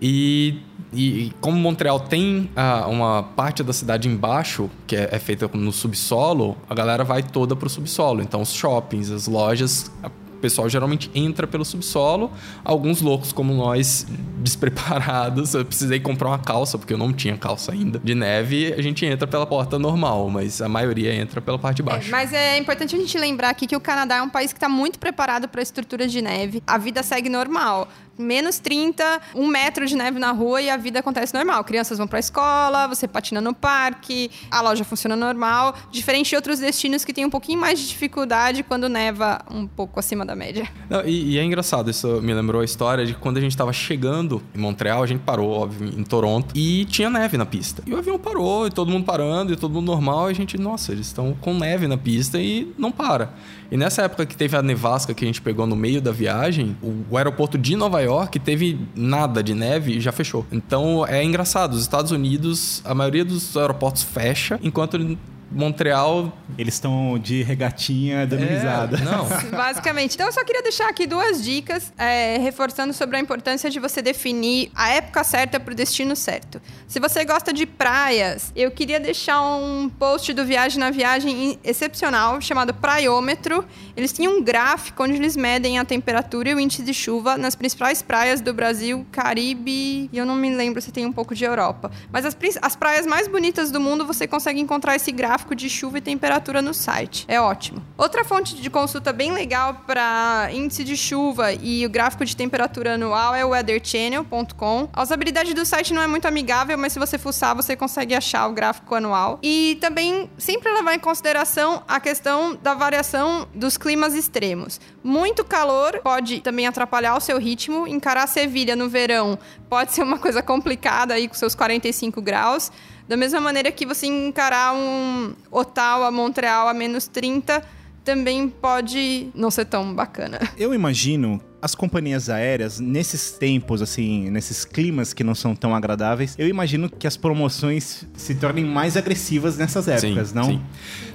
E, 0.00 0.58
e- 0.92 1.32
como 1.40 1.58
Montreal 1.58 1.98
tem 1.98 2.50
ah, 2.54 2.86
uma 2.88 3.22
parte 3.22 3.62
da 3.62 3.72
cidade 3.72 4.08
embaixo, 4.08 4.70
que 4.86 4.94
é, 4.96 5.08
é 5.12 5.18
feita 5.18 5.48
no 5.52 5.72
subsolo, 5.72 6.56
a 6.68 6.74
galera 6.74 7.04
vai 7.04 7.22
toda 7.22 7.56
pro 7.56 7.68
subsolo. 7.68 8.22
Então 8.22 8.40
os 8.42 8.52
shoppings, 8.52 9.10
as 9.10 9.26
lojas, 9.26 9.90
o 10.36 10.40
pessoal 10.40 10.68
geralmente 10.68 11.10
entra 11.14 11.46
pelo 11.46 11.64
subsolo. 11.64 12.30
Alguns 12.64 13.00
loucos 13.00 13.32
como 13.32 13.52
nós, 13.54 14.06
despreparados, 14.42 15.54
eu 15.54 15.64
precisei 15.64 16.00
comprar 16.00 16.28
uma 16.28 16.38
calça, 16.38 16.78
porque 16.78 16.92
eu 16.92 16.98
não 16.98 17.12
tinha 17.12 17.36
calça 17.36 17.72
ainda, 17.72 17.98
de 17.98 18.14
neve, 18.14 18.74
a 18.74 18.82
gente 18.82 19.04
entra 19.06 19.26
pela 19.26 19.46
porta 19.46 19.78
normal, 19.78 20.28
mas 20.28 20.60
a 20.60 20.68
maioria 20.68 21.14
entra 21.14 21.40
pela 21.40 21.58
parte 21.58 21.76
de 21.76 21.82
baixo. 21.82 22.08
É, 22.08 22.10
mas 22.10 22.32
é 22.32 22.58
importante 22.58 22.94
a 22.94 22.98
gente 22.98 23.16
lembrar 23.18 23.50
aqui 23.50 23.66
que 23.66 23.76
o 23.76 23.80
Canadá 23.80 24.16
é 24.16 24.22
um 24.22 24.28
país 24.28 24.52
que 24.52 24.58
está 24.58 24.68
muito 24.68 24.98
preparado 24.98 25.48
para 25.48 25.62
estruturas 25.62 26.12
de 26.12 26.20
neve. 26.20 26.62
A 26.66 26.78
vida 26.78 27.02
segue 27.02 27.28
normal. 27.28 27.88
Menos 28.16 28.60
30, 28.60 29.20
um 29.34 29.48
metro 29.48 29.86
de 29.86 29.96
neve 29.96 30.20
na 30.20 30.30
rua 30.30 30.62
e 30.62 30.70
a 30.70 30.76
vida 30.76 31.00
acontece 31.00 31.34
normal. 31.34 31.64
Crianças 31.64 31.98
vão 31.98 32.06
para 32.06 32.18
a 32.18 32.20
escola, 32.20 32.86
você 32.86 33.08
patina 33.08 33.40
no 33.40 33.52
parque, 33.52 34.30
a 34.50 34.60
loja 34.60 34.84
funciona 34.84 35.16
normal. 35.16 35.74
Diferente 35.90 36.30
de 36.30 36.36
outros 36.36 36.60
destinos 36.60 37.04
que 37.04 37.12
têm 37.12 37.24
um 37.24 37.30
pouquinho 37.30 37.58
mais 37.58 37.78
de 37.80 37.88
dificuldade 37.88 38.62
quando 38.62 38.88
neva 38.88 39.44
um 39.50 39.66
pouco 39.66 39.98
acima 39.98 40.24
da 40.24 40.33
média. 40.36 40.68
Não, 40.88 41.04
e, 41.04 41.32
e 41.32 41.38
é 41.38 41.44
engraçado, 41.44 41.90
isso 41.90 42.20
me 42.22 42.32
lembrou 42.32 42.60
a 42.60 42.64
história 42.64 43.04
de 43.04 43.14
quando 43.14 43.38
a 43.38 43.40
gente 43.40 43.56
tava 43.56 43.72
chegando 43.72 44.42
em 44.54 44.58
Montreal, 44.58 45.02
a 45.02 45.06
gente 45.06 45.20
parou, 45.20 45.50
óbvio, 45.50 45.88
em 45.88 46.04
Toronto, 46.04 46.52
e 46.54 46.84
tinha 46.86 47.10
neve 47.10 47.36
na 47.36 47.46
pista. 47.46 47.82
E 47.86 47.92
o 47.92 47.98
avião 47.98 48.18
parou, 48.18 48.66
e 48.66 48.70
todo 48.70 48.90
mundo 48.90 49.04
parando, 49.04 49.52
e 49.52 49.56
todo 49.56 49.72
mundo 49.72 49.86
normal, 49.86 50.28
e 50.28 50.32
a 50.32 50.34
gente, 50.34 50.58
nossa, 50.58 50.92
eles 50.92 51.06
estão 51.06 51.36
com 51.40 51.54
neve 51.54 51.86
na 51.86 51.96
pista 51.96 52.40
e 52.40 52.72
não 52.78 52.90
para. 52.90 53.34
E 53.70 53.76
nessa 53.76 54.02
época 54.02 54.26
que 54.26 54.36
teve 54.36 54.56
a 54.56 54.62
nevasca 54.62 55.14
que 55.14 55.24
a 55.24 55.26
gente 55.26 55.40
pegou 55.40 55.66
no 55.66 55.74
meio 55.74 56.00
da 56.00 56.12
viagem, 56.12 56.76
o 57.10 57.16
aeroporto 57.16 57.58
de 57.58 57.74
Nova 57.76 58.00
York 58.00 58.38
teve 58.38 58.78
nada 58.94 59.42
de 59.42 59.54
neve 59.54 59.96
e 59.96 60.00
já 60.00 60.12
fechou. 60.12 60.46
Então 60.52 61.04
é 61.06 61.24
engraçado, 61.24 61.74
os 61.74 61.82
Estados 61.82 62.12
Unidos, 62.12 62.82
a 62.84 62.94
maioria 62.94 63.24
dos 63.24 63.56
aeroportos 63.56 64.02
fecha, 64.02 64.60
enquanto 64.62 65.16
Montreal. 65.54 66.36
Eles 66.58 66.74
estão 66.74 67.18
de 67.18 67.42
regatinha 67.42 68.26
dando 68.26 68.42
é, 68.42 68.46
risada. 68.46 68.96
Não, 68.98 69.24
Basicamente. 69.56 70.14
Então, 70.14 70.26
eu 70.26 70.32
só 70.32 70.44
queria 70.44 70.62
deixar 70.62 70.88
aqui 70.88 71.06
duas 71.06 71.42
dicas, 71.42 71.92
é, 71.96 72.38
reforçando 72.38 72.92
sobre 72.92 73.16
a 73.16 73.20
importância 73.20 73.70
de 73.70 73.78
você 73.78 74.02
definir 74.02 74.70
a 74.74 74.90
época 74.90 75.22
certa 75.22 75.60
para 75.60 75.72
o 75.72 75.74
destino 75.74 76.16
certo. 76.16 76.60
Se 76.88 76.98
você 76.98 77.24
gosta 77.24 77.52
de 77.52 77.66
praias, 77.66 78.52
eu 78.54 78.70
queria 78.70 78.98
deixar 78.98 79.40
um 79.42 79.88
post 79.88 80.32
do 80.32 80.44
Viagem 80.44 80.78
na 80.78 80.90
Viagem 80.90 81.58
excepcional, 81.62 82.40
chamado 82.40 82.74
Praiômetro. 82.74 83.64
Eles 83.96 84.12
têm 84.12 84.28
um 84.28 84.42
gráfico 84.42 85.02
onde 85.02 85.14
eles 85.14 85.36
medem 85.36 85.78
a 85.78 85.84
temperatura 85.84 86.50
e 86.50 86.54
o 86.54 86.60
índice 86.60 86.82
de 86.82 86.92
chuva 86.92 87.36
nas 87.36 87.54
principais 87.54 88.02
praias 88.02 88.40
do 88.40 88.52
Brasil, 88.52 89.06
Caribe, 89.12 90.10
e 90.12 90.18
eu 90.18 90.26
não 90.26 90.34
me 90.34 90.54
lembro 90.54 90.80
se 90.80 90.90
tem 90.90 91.06
um 91.06 91.12
pouco 91.12 91.34
de 91.34 91.44
Europa. 91.44 91.90
Mas 92.10 92.24
as, 92.24 92.36
as 92.62 92.76
praias 92.76 93.06
mais 93.06 93.28
bonitas 93.28 93.70
do 93.70 93.80
mundo, 93.80 94.06
você 94.06 94.26
consegue 94.26 94.60
encontrar 94.60 94.96
esse 94.96 95.12
gráfico 95.12 95.43
de 95.52 95.68
chuva 95.68 95.98
e 95.98 96.00
temperatura 96.00 96.62
no 96.62 96.72
site. 96.72 97.24
É 97.26 97.40
ótimo. 97.40 97.82
Outra 97.98 98.24
fonte 98.24 98.54
de 98.54 98.70
consulta 98.70 99.12
bem 99.12 99.32
legal 99.32 99.82
para 99.84 100.48
índice 100.52 100.84
de 100.84 100.96
chuva 100.96 101.52
e 101.52 101.84
o 101.84 101.90
gráfico 101.90 102.24
de 102.24 102.36
temperatura 102.36 102.94
anual 102.94 103.34
é 103.34 103.44
o 103.44 103.48
weatherchannel.com. 103.48 104.88
A 104.92 105.02
usabilidade 105.02 105.54
do 105.54 105.66
site 105.66 105.92
não 105.92 106.02
é 106.02 106.06
muito 106.06 106.28
amigável, 106.28 106.78
mas 106.78 106.92
se 106.92 107.00
você 107.00 107.18
fuçar, 107.18 107.56
você 107.56 107.74
consegue 107.74 108.14
achar 108.14 108.46
o 108.46 108.52
gráfico 108.52 108.94
anual. 108.94 109.40
E 109.42 109.76
também 109.80 110.30
sempre 110.38 110.72
levar 110.72 110.94
em 110.94 111.00
consideração 111.00 111.82
a 111.88 111.98
questão 111.98 112.56
da 112.62 112.74
variação 112.74 113.48
dos 113.52 113.76
climas 113.76 114.14
extremos. 114.14 114.80
Muito 115.02 115.44
calor 115.44 116.00
pode 116.04 116.40
também 116.40 116.66
atrapalhar 116.66 117.16
o 117.16 117.20
seu 117.20 117.38
ritmo. 117.38 117.88
Encarar 117.88 118.28
Sevilha 118.28 118.76
no 118.76 118.88
verão 118.88 119.38
pode 119.68 119.92
ser 119.92 120.02
uma 120.02 120.18
coisa 120.18 120.42
complicada 120.42 121.14
aí 121.14 121.26
com 121.26 121.34
seus 121.34 121.54
45 121.54 122.20
graus. 122.22 122.70
Da 123.08 123.16
mesma 123.16 123.40
maneira 123.40 123.70
que 123.70 123.84
você 123.84 124.06
encarar 124.06 124.74
um 124.74 125.34
Ottawa, 125.50 126.10
Montreal 126.10 126.68
a 126.68 126.74
menos 126.74 127.06
30 127.06 127.62
também 128.04 128.48
pode 128.48 129.28
não 129.34 129.50
ser 129.50 129.64
tão 129.64 129.94
bacana. 129.94 130.38
Eu 130.58 130.74
imagino 130.74 131.40
as 131.64 131.74
companhias 131.74 132.28
aéreas, 132.28 132.78
nesses 132.78 133.30
tempos, 133.32 133.80
assim, 133.80 134.28
nesses 134.28 134.66
climas 134.66 135.14
que 135.14 135.24
não 135.24 135.34
são 135.34 135.56
tão 135.56 135.74
agradáveis, 135.74 136.34
eu 136.38 136.46
imagino 136.46 136.90
que 136.90 137.06
as 137.06 137.16
promoções 137.16 138.06
se 138.14 138.34
tornem 138.34 138.66
mais 138.66 138.98
agressivas 138.98 139.56
nessas 139.56 139.88
épocas, 139.88 140.28
sim, 140.28 140.34
não? 140.34 140.44
Sim. 140.44 140.60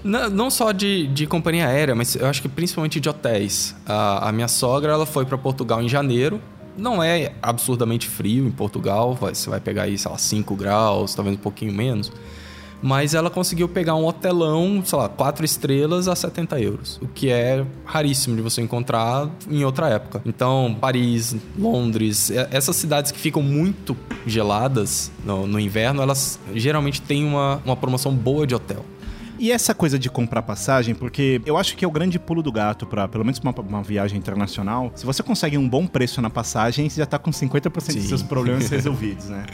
Não, 0.03 0.29
não 0.31 0.49
só 0.49 0.71
de, 0.71 1.05
de 1.05 1.27
companhia 1.27 1.67
aérea, 1.67 1.93
mas 1.93 2.15
eu 2.15 2.25
acho 2.25 2.41
que 2.41 2.49
principalmente 2.49 2.99
de 2.99 3.07
hotéis. 3.07 3.75
A, 3.85 4.29
a 4.29 4.31
minha 4.31 4.47
sogra, 4.47 4.91
ela 4.91 5.05
foi 5.05 5.23
para 5.23 5.37
Portugal 5.37 5.83
em 5.83 5.87
janeiro. 5.87 6.41
Não 6.79 7.03
é 7.03 7.33
absurdamente 7.41 8.07
frio 8.07 8.47
em 8.47 8.51
Portugal, 8.51 9.15
você 9.15 9.49
vai 9.49 9.59
pegar 9.59 9.83
aí, 9.83 9.97
sei 9.97 10.09
lá, 10.09 10.17
5 10.17 10.55
graus, 10.55 11.13
talvez 11.13 11.35
um 11.35 11.39
pouquinho 11.39 11.73
menos. 11.73 12.11
Mas 12.81 13.13
ela 13.13 13.29
conseguiu 13.29 13.67
pegar 13.67 13.95
um 13.95 14.05
hotelão, 14.05 14.81
sei 14.85 14.97
lá, 14.97 15.09
quatro 15.09 15.43
estrelas 15.43 16.07
a 16.07 16.15
70 16.15 16.61
euros. 16.61 16.97
O 17.01 17.07
que 17.07 17.29
é 17.29 17.65
raríssimo 17.83 18.35
de 18.37 18.41
você 18.41 18.61
encontrar 18.61 19.29
em 19.49 19.65
outra 19.65 19.89
época. 19.89 20.21
Então, 20.25 20.75
Paris, 20.79 21.35
Londres, 21.57 22.31
essas 22.31 22.77
cidades 22.77 23.11
que 23.11 23.19
ficam 23.19 23.41
muito 23.41 23.97
geladas 24.25 25.11
no, 25.25 25.45
no 25.45 25.59
inverno, 25.59 26.01
elas 26.01 26.39
geralmente 26.55 27.01
têm 27.01 27.25
uma, 27.25 27.61
uma 27.65 27.75
promoção 27.75 28.13
boa 28.13 28.47
de 28.47 28.55
hotel. 28.55 28.85
E 29.39 29.53
essa 29.53 29.73
coisa 29.73 29.97
de 29.97 30.09
comprar 30.09 30.41
passagem, 30.41 30.93
porque 30.93 31.41
eu 31.45 31.57
acho 31.57 31.77
que 31.77 31.85
é 31.85 31.87
o 31.87 31.91
grande 31.91 32.19
pulo 32.19 32.43
do 32.43 32.51
gato 32.51 32.85
para 32.85 33.07
pelo 33.07 33.23
menos 33.23 33.39
uma, 33.39 33.51
uma, 33.51 33.81
viagem 33.81 34.17
internacional. 34.17 34.91
Se 34.95 35.05
você 35.05 35.23
consegue 35.23 35.57
um 35.57 35.67
bom 35.67 35.87
preço 35.87 36.21
na 36.21 36.29
passagem, 36.29 36.89
você 36.89 36.99
já 36.99 37.05
tá 37.05 37.17
com 37.17 37.31
50% 37.31 37.81
Sim. 37.81 37.99
dos 37.99 38.07
seus 38.09 38.21
problemas 38.21 38.67
resolvidos, 38.69 39.29
né? 39.29 39.45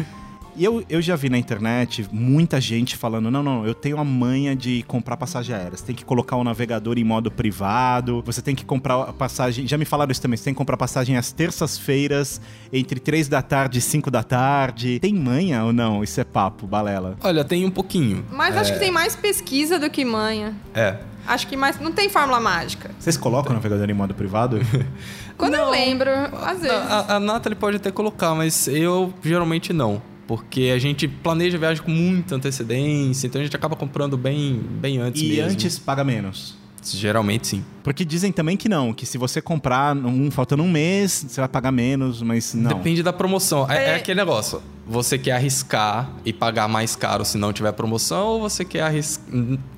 E 0.58 0.64
eu, 0.64 0.84
eu 0.90 1.02
já 1.02 1.16
vi 1.16 1.30
na 1.30 1.38
internet 1.38 2.08
muita 2.12 2.62
gente 2.62 2.96
falando: 2.96 3.30
não, 3.30 3.44
não, 3.44 3.66
eu 3.66 3.74
tenho 3.74 3.98
a 3.98 4.04
manha 4.04 4.56
de 4.56 4.84
comprar 4.84 5.18
passagem 5.18 5.54
aérea. 5.54 5.78
Você 5.78 5.84
tem 5.84 5.96
que 5.96 6.06
colocar 6.06 6.38
o 6.38 6.44
navegador 6.44 6.98
em 6.98 7.04
modo 7.04 7.30
privado, 7.30 8.24
você 8.26 8.42
tem 8.42 8.56
que 8.56 8.64
comprar 8.64 9.12
passagem. 9.14 9.68
Já 9.68 9.78
me 9.78 9.86
falaram 9.86 10.12
isso 10.12 10.22
também, 10.22 10.38
você 10.38 10.46
tem 10.46 10.54
que 10.54 10.58
comprar 10.58 10.78
passagem 10.78 11.18
às 11.18 11.32
terças-feiras, 11.32 12.40
entre 12.72 13.00
3 13.00 13.28
da 13.28 13.42
tarde 13.42 13.80
e 13.80 13.82
5 13.82 14.10
da 14.10 14.24
tarde. 14.24 15.00
Tem 15.00 15.14
manha 15.14 15.66
ou 15.66 15.74
não? 15.74 16.04
Isso 16.04 16.22
é 16.22 16.24
papo, 16.24 16.66
balela. 16.66 17.18
Olha, 17.22 17.44
tem 17.44 17.66
um 17.66 17.72
pouquinho. 17.72 18.26
Mas 18.32 18.56
é... 18.56 18.60
acho 18.60 18.74
que 18.74 18.80
tem 18.80 18.92
mais 18.92 19.16
pesquisa 19.16 19.78
do 19.78 19.90
que 19.90 20.06
manha. 20.06 20.56
É. 20.74 20.98
Acho 21.28 21.48
que 21.48 21.58
mais. 21.58 21.80
Não 21.82 21.92
tem 21.92 22.08
fórmula 22.08 22.40
mágica. 22.40 22.92
Vocês 22.98 23.18
colocam 23.18 23.52
o 23.52 23.56
navegador 23.56 23.90
em 23.90 23.94
modo 23.94 24.14
privado? 24.14 24.60
Quando 25.38 25.54
não. 25.54 25.66
eu 25.66 25.72
lembro, 25.72 26.10
às 26.10 26.62
vezes. 26.62 26.78
A, 26.78 27.16
a 27.16 27.20
Nathalie 27.20 27.58
pode 27.58 27.78
até 27.78 27.92
colocar, 27.92 28.34
mas 28.36 28.68
eu 28.68 29.14
geralmente 29.22 29.74
não 29.74 30.02
porque 30.28 30.72
a 30.74 30.80
gente 30.80 31.08
planeja 31.08 31.58
a 31.58 31.60
viagem 31.60 31.84
com 31.84 31.92
muita 31.92 32.36
antecedência, 32.36 33.28
então 33.28 33.40
a 33.40 33.44
gente 33.44 33.56
acaba 33.56 33.76
comprando 33.76 34.18
bem, 34.18 34.60
bem 34.80 34.98
antes 34.98 35.22
e 35.22 35.28
mesmo. 35.28 35.42
E 35.42 35.54
antes 35.54 35.80
paga 35.80 36.04
menos. 36.04 36.56
Geralmente 36.94 37.48
sim. 37.48 37.66
Porque 37.84 38.06
dizem 38.06 38.32
também 38.32 38.56
que 38.56 38.70
não, 38.70 38.94
que 38.94 39.06
se 39.06 39.18
você 39.18 39.42
comprar 39.42 39.96
um 39.96 40.30
faltando 40.30 40.62
um 40.62 40.70
mês, 40.70 41.26
você 41.28 41.42
vai 41.42 41.48
pagar 41.48 41.72
menos, 41.72 42.22
mas 42.22 42.54
não. 42.54 42.70
Depende 42.70 43.02
da 43.02 43.12
promoção. 43.12 43.70
É, 43.70 43.78
é... 43.78 43.90
é 43.90 43.96
aquele 43.96 44.20
negócio. 44.20 44.62
Você 44.88 45.18
quer 45.18 45.32
arriscar 45.32 46.12
e 46.24 46.32
pagar 46.32 46.68
mais 46.68 46.96
caro 46.96 47.26
se 47.26 47.40
não 47.40 47.52
tiver 47.52 47.72
promoção, 47.72 48.28
ou 48.28 48.40
você 48.42 48.64
quer 48.64 48.82
arris... 48.82 49.20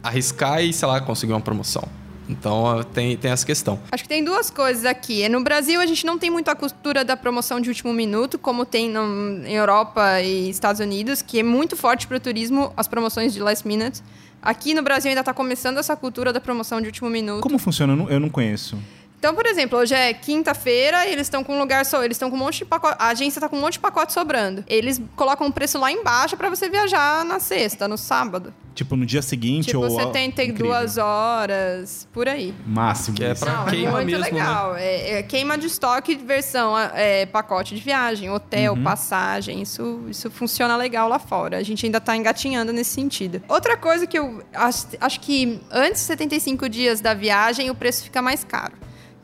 arriscar 0.04 0.62
e, 0.62 0.74
sei 0.74 0.88
lá, 0.88 1.00
conseguir 1.00 1.32
uma 1.32 1.40
promoção? 1.40 1.88
Então 2.30 2.84
tem, 2.94 3.16
tem 3.18 3.32
essa 3.32 3.46
questão. 3.46 3.80
Acho 3.92 4.04
que 4.04 4.10
tem 4.10 4.24
duas 4.24 4.50
coisas 4.50 4.86
aqui. 4.86 5.28
No 5.30 5.44
Brasil, 5.44 5.80
a 5.80 5.86
gente 5.86 6.06
não 6.06 6.18
tem 6.18 6.30
muito 6.30 6.50
a 6.50 6.56
cultura 6.56 7.04
da 7.04 7.16
promoção 7.16 7.60
de 7.60 7.70
último 7.70 7.94
minuto, 7.94 8.38
como 8.38 8.66
tem 8.66 8.90
no, 8.90 9.46
em 9.46 9.54
Europa 9.54 10.22
e 10.22 10.50
Estados 10.50 10.82
Unidos, 10.82 11.22
que 11.22 11.40
é 11.40 11.44
muito 11.44 11.76
forte 11.76 12.08
para 12.08 12.18
o 12.18 12.20
turismo, 12.20 12.74
as 12.76 12.88
promoções 12.88 13.34
de 13.34 13.40
last 13.40 13.68
minute. 13.68 14.02
Aqui 14.42 14.74
no 14.74 14.82
Brasil 14.82 15.10
ainda 15.10 15.22
está 15.22 15.34
começando 15.34 15.78
essa 15.78 15.96
cultura 15.96 16.32
da 16.32 16.40
promoção 16.40 16.80
de 16.80 16.88
último 16.88 17.10
minuto. 17.10 17.42
Como 17.42 17.58
funciona? 17.58 17.94
Eu 17.94 17.98
não, 17.98 18.10
eu 18.10 18.20
não 18.20 18.30
conheço. 18.30 18.78
Então, 19.20 19.34
por 19.34 19.46
exemplo, 19.46 19.80
hoje 19.80 19.96
é 19.96 20.14
quinta-feira, 20.14 21.08
eles 21.08 21.26
estão 21.26 21.44
com 21.44 21.56
um 21.56 21.60
lugar 21.60 21.86
só, 21.86 22.04
eles 22.04 22.16
estão 22.16 22.30
com 22.30 22.36
um 22.36 22.40
monte 22.40 22.60
de 22.60 22.66
pacote, 22.66 22.96
a 23.00 23.08
agência 23.08 23.40
está 23.40 23.50
com 23.50 23.58
um 23.58 23.62
monte 23.62 23.74
de 23.74 23.80
pacote 23.80 24.14
sobrando. 24.14 24.64
Eles 24.68 25.02
colocam 25.16 25.48
um 25.48 25.52
preço 25.52 25.80
lá 25.80 25.92
embaixo 25.92 26.38
para 26.38 26.50
você 26.50 26.70
viajar 26.70 27.26
na 27.26 27.40
sexta, 27.40 27.88
no 27.88 27.98
sábado. 27.98 28.54
Tipo, 28.76 28.96
no 28.96 29.08
dia 29.08 29.24
seguinte 29.24 29.70
tipo, 29.70 29.80
ou... 29.80 29.90
Tipo, 29.90 30.04
72 30.04 31.00
horas, 31.00 32.08
por 32.14 32.28
aí. 32.30 32.54
Máximo. 32.64 33.18
Que 33.18 33.24
é 33.24 33.34
pra 33.34 33.52
Não, 33.52 33.66
queima 33.66 33.90
é 33.90 33.92
muito 33.92 34.06
mesmo, 34.06 34.24
né? 34.24 34.30
legal. 34.30 34.74
Né? 34.74 34.86
É, 34.86 35.14
é, 35.14 35.24
queima 35.24 35.58
de 35.58 35.66
estoque, 35.66 36.14
versão 36.14 36.78
é, 36.78 37.26
pacote 37.26 37.74
de 37.74 37.82
viagem, 37.82 38.30
hotel, 38.30 38.74
uhum. 38.76 38.84
passagem. 38.84 39.64
Isso, 39.64 40.04
isso 40.08 40.30
funciona 40.30 40.78
legal 40.78 41.10
lá 41.10 41.18
fora. 41.18 41.58
A 41.58 41.64
gente 41.64 41.88
ainda 41.88 42.00
tá 42.00 42.16
engatinhando 42.16 42.72
nesse 42.72 42.92
sentido. 42.92 43.42
Outra 43.48 43.76
coisa 43.76 44.06
que 44.06 44.20
eu 44.20 44.44
acho, 44.54 44.86
acho 45.02 45.20
que 45.22 45.60
antes 45.72 46.02
de 46.02 46.08
75 46.08 46.70
dias 46.70 47.02
da 47.02 47.16
viagem, 47.16 47.72
o 47.72 47.76
preço 47.76 48.04
fica 48.04 48.22
mais 48.22 48.44
caro. 48.44 48.74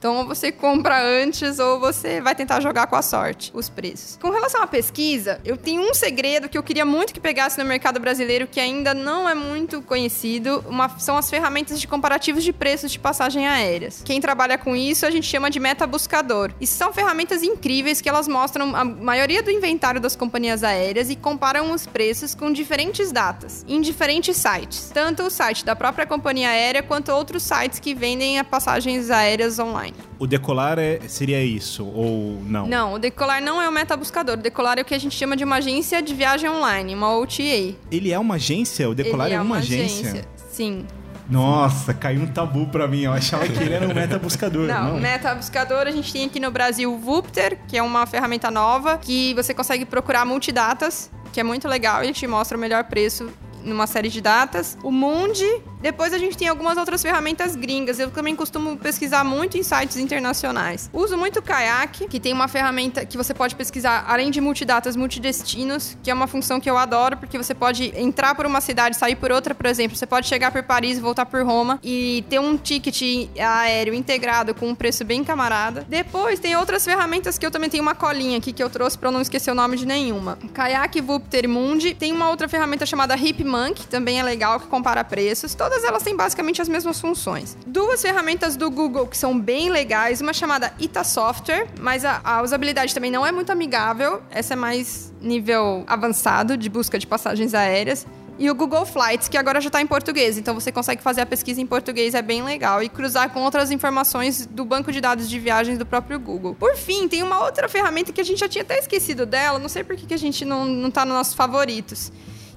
Então, 0.03 0.17
ou 0.17 0.25
você 0.25 0.51
compra 0.51 1.01
antes 1.01 1.60
ou 1.60 1.79
você 1.79 2.19
vai 2.19 2.36
tentar 2.36 2.60
jogar 2.60 2.88
com 2.88 2.95
a 2.98 3.01
sorte 3.01 3.53
os 3.53 3.69
preços. 3.69 4.19
Com 4.22 4.31
relação 4.31 4.62
à 4.62 4.67
pesquisa, 4.67 5.39
eu 5.45 5.55
tenho 5.55 5.81
um 5.81 5.93
segredo 5.93 6.50
que 6.50 6.57
eu 6.57 6.62
queria 6.62 6.83
muito 6.83 7.13
que 7.13 7.22
pegasse 7.22 7.57
no 7.57 7.63
mercado 7.63 8.01
brasileiro 8.01 8.45
que 8.45 8.60
ainda 8.60 8.93
não 8.93 9.29
é 9.29 9.33
muito 9.33 9.81
conhecido. 9.81 10.62
Uma, 10.67 10.89
são 11.00 11.15
as 11.15 11.29
ferramentas 11.29 11.79
de 11.79 11.88
comparativos 11.88 12.43
de 12.43 12.51
preços 12.51 12.91
de 12.91 13.00
passagem 13.00 13.48
aéreas. 13.48 14.01
Quem 14.03 14.19
trabalha 14.19 14.57
com 14.57 14.75
isso 14.75 15.05
a 15.05 15.10
gente 15.10 15.25
chama 15.25 15.50
de 15.50 15.57
meta 15.57 15.88
buscador. 15.88 16.51
E 16.60 16.67
são 16.67 16.91
ferramentas 16.91 17.41
incríveis 17.41 18.01
que 18.01 18.10
elas 18.10 18.27
mostram 18.27 18.75
a 18.75 18.83
maioria 18.83 19.41
do 19.41 19.51
inventário 19.51 20.01
das 20.01 20.17
companhias 20.17 20.65
aéreas 20.65 21.10
e 21.10 21.15
comparam 21.15 21.72
os 21.72 21.88
preços 21.88 22.36
com 22.36 22.51
diferentes 22.51 23.10
datas 23.10 23.63
em 23.69 23.79
diferentes 23.79 24.36
sites, 24.36 24.91
tanto 24.93 25.24
o 25.24 25.29
site 25.29 25.63
da 25.63 25.77
própria 25.77 26.05
companhia 26.05 26.50
aérea 26.50 26.83
quanto 26.83 27.10
outros 27.13 27.43
sites 27.43 27.79
que 27.79 27.95
vendem 27.95 28.43
passagens 28.43 29.10
aéreas 29.10 29.60
online. 29.60 29.92
O 30.19 30.27
decolar 30.27 30.79
é, 30.79 31.00
seria 31.07 31.43
isso, 31.43 31.85
ou 31.85 32.41
não? 32.45 32.67
Não, 32.67 32.93
o 32.93 33.00
decolar 33.00 33.41
não 33.41 33.62
é 33.62 33.67
o 33.67 33.71
metabuscador. 33.71 34.35
O 34.35 34.41
decolar 34.41 34.77
é 34.77 34.81
o 34.81 34.85
que 34.85 34.93
a 34.93 35.00
gente 35.00 35.15
chama 35.15 35.35
de 35.35 35.43
uma 35.43 35.57
agência 35.57 36.01
de 36.01 36.13
viagem 36.13 36.50
online, 36.50 36.95
uma 36.95 37.15
OTA. 37.17 37.75
Ele 37.91 38.12
é 38.12 38.17
uma 38.17 38.35
agência? 38.35 38.89
O 38.89 38.95
decolar 38.95 39.29
é, 39.29 39.33
é 39.33 39.41
uma, 39.41 39.57
agência? 39.57 40.09
agência? 40.09 40.27
Sim. 40.50 40.85
Nossa, 41.29 41.93
caiu 41.93 42.21
um 42.21 42.27
tabu 42.27 42.67
pra 42.67 42.88
mim. 42.88 43.01
Eu 43.01 43.13
achava 43.13 43.47
que 43.47 43.62
ele 43.62 43.73
era 43.73 43.88
um 43.88 43.93
metabuscador. 43.93 44.67
Não, 44.67 44.93
não. 44.93 45.00
metabuscador 45.00 45.88
a 45.88 45.91
gente 45.91 46.12
tem 46.12 46.25
aqui 46.25 46.39
no 46.39 46.51
Brasil 46.51 46.93
o 46.93 46.97
Vupter, 46.97 47.59
que 47.67 47.77
é 47.77 47.81
uma 47.81 48.05
ferramenta 48.05 48.51
nova 48.51 48.97
que 48.97 49.33
você 49.33 49.53
consegue 49.53 49.85
procurar 49.85 50.25
multidatas, 50.25 51.09
que 51.31 51.39
é 51.39 51.43
muito 51.43 51.67
legal. 51.67 52.03
Ele 52.03 52.13
te 52.13 52.27
mostra 52.27 52.57
o 52.57 52.62
melhor 52.62 52.83
preço 52.85 53.29
numa 53.63 53.88
série 53.88 54.09
de 54.09 54.21
datas. 54.21 54.77
O 54.83 54.91
Mundi. 54.91 55.62
Depois 55.83 56.13
a 56.13 56.17
gente 56.17 56.37
tem 56.37 56.47
algumas 56.47 56.77
outras 56.77 57.01
ferramentas 57.01 57.57
gringas. 57.57 57.99
Eu 57.99 58.09
também 58.09 58.37
costumo 58.37 58.77
pesquisar 58.77 59.25
muito 59.25 59.57
em 59.57 59.63
sites 59.63 59.97
internacionais. 59.97 60.89
Uso 60.93 61.17
muito 61.17 61.39
o 61.39 61.41
Kayak, 61.41 62.07
que 62.07 62.21
tem 62.21 62.31
uma 62.31 62.47
ferramenta 62.47 63.05
que 63.05 63.17
você 63.17 63.33
pode 63.33 63.53
pesquisar 63.53 64.05
além 64.07 64.31
de 64.31 64.39
multidatas, 64.39 64.95
multidestinos, 64.95 65.97
que 66.01 66.09
é 66.09 66.13
uma 66.13 66.25
função 66.25 66.61
que 66.61 66.69
eu 66.69 66.77
adoro, 66.77 67.17
porque 67.17 67.37
você 67.37 67.53
pode 67.53 67.91
entrar 67.97 68.33
por 68.33 68.45
uma 68.45 68.61
cidade, 68.61 68.95
sair 68.95 69.17
por 69.17 69.29
outra, 69.29 69.53
por 69.53 69.65
exemplo. 69.65 69.97
Você 69.97 70.05
pode 70.05 70.25
chegar 70.25 70.53
por 70.53 70.63
Paris 70.63 70.97
voltar 70.99 71.25
por 71.25 71.43
Roma 71.43 71.77
e 71.83 72.23
ter 72.29 72.39
um 72.39 72.55
ticket 72.55 73.27
aéreo 73.37 73.93
integrado 73.93 74.55
com 74.55 74.69
um 74.69 74.75
preço 74.75 75.03
bem 75.03 75.21
camarada. 75.21 75.85
Depois 75.89 76.39
tem 76.39 76.55
outras 76.55 76.85
ferramentas 76.85 77.37
que 77.37 77.45
eu 77.45 77.51
também 77.51 77.69
tenho 77.69 77.83
uma 77.83 77.93
colinha 77.93 78.37
aqui 78.37 78.53
que 78.53 78.63
eu 78.63 78.69
trouxe 78.69 78.97
para 78.97 79.11
não 79.11 79.19
esquecer 79.19 79.51
o 79.51 79.55
nome 79.55 79.75
de 79.75 79.85
nenhuma. 79.85 80.37
Kayak, 80.53 81.01
Vupter 81.01 81.49
Mundi. 81.49 81.93
Tem 81.93 82.13
uma 82.13 82.29
outra 82.29 82.47
ferramenta 82.47 82.85
chamada 82.85 83.17
Hip 83.17 83.43
Monk, 83.43 83.85
também 83.87 84.17
é 84.17 84.23
legal, 84.23 84.61
que 84.61 84.67
compara 84.67 85.03
preços. 85.03 85.53
Todas 85.74 85.89
elas 85.89 86.03
têm 86.03 86.15
basicamente 86.15 86.62
as 86.62 86.70
mesmas 86.70 87.01
funções. 87.01 87.58
Duas 87.65 88.00
ferramentas 88.00 88.56
do 88.56 88.70
Google 88.70 89.08
que 89.08 89.18
são 89.18 89.39
bem 89.39 89.72
legais, 89.72 90.22
uma 90.22 90.32
chamada 90.32 90.72
Ita 90.80 91.03
Software, 91.03 91.68
mas 91.80 92.06
a, 92.06 92.22
a 92.24 92.44
usabilidade 92.44 92.94
também 92.94 93.10
não 93.10 93.25
é 93.25 93.32
muito 93.32 93.51
amigável. 93.51 94.22
Essa 94.30 94.53
é 94.53 94.56
mais 94.56 95.12
nível 95.20 95.84
avançado 95.88 96.56
de 96.56 96.70
busca 96.70 97.00
de 97.00 97.08
passagens 97.08 97.56
aéreas 97.56 98.06
e 98.38 98.51
o 98.51 98.53
Google 98.53 98.86
Flights, 98.86 99.27
que 99.27 99.36
agora 99.36 99.60
já 99.60 99.70
está 99.70 99.82
em 99.82 99.88
português. 99.88 100.38
Então 100.38 100.53
você 100.53 100.72
consegue 100.72 101.01
fazer 101.01 101.22
a 101.22 101.25
pesquisa 101.25 101.60
em 101.60 101.65
português, 101.65 102.13
é 102.13 102.22
bem 102.22 102.44
legal. 102.44 102.84
E 102.84 102.88
cruzar 102.88 103.32
com 103.32 103.42
outras 103.42 103.72
informações 103.72 104.46
do 104.46 104.63
banco 104.63 104.92
de 104.92 105.01
dados 105.01 105.27
de 105.27 105.39
viagens 105.39 105.80
do 105.80 105.88
próprio 105.88 106.20
Google. 106.20 106.53
Por 106.53 106.75
fim, 106.75 107.08
tem 107.08 107.24
uma 107.24 107.44
outra 107.44 107.68
ferramenta 107.68 108.13
que 108.13 108.22
a 108.22 108.24
gente 108.24 108.39
já 108.39 108.48
tinha 108.48 108.62
até 108.62 108.77
esquecido 108.77 109.25
dela, 109.25 109.58
não 109.58 109.70
sei 109.70 109.84
por 109.84 109.96
que, 109.96 110.13
a 110.13 110.18
gente 110.18 110.46
não, 110.46 110.65
não 110.65 110.92
tá 110.92 111.03
nos 111.03 111.15
nossos 111.15 111.34
favoritos 111.34 112.12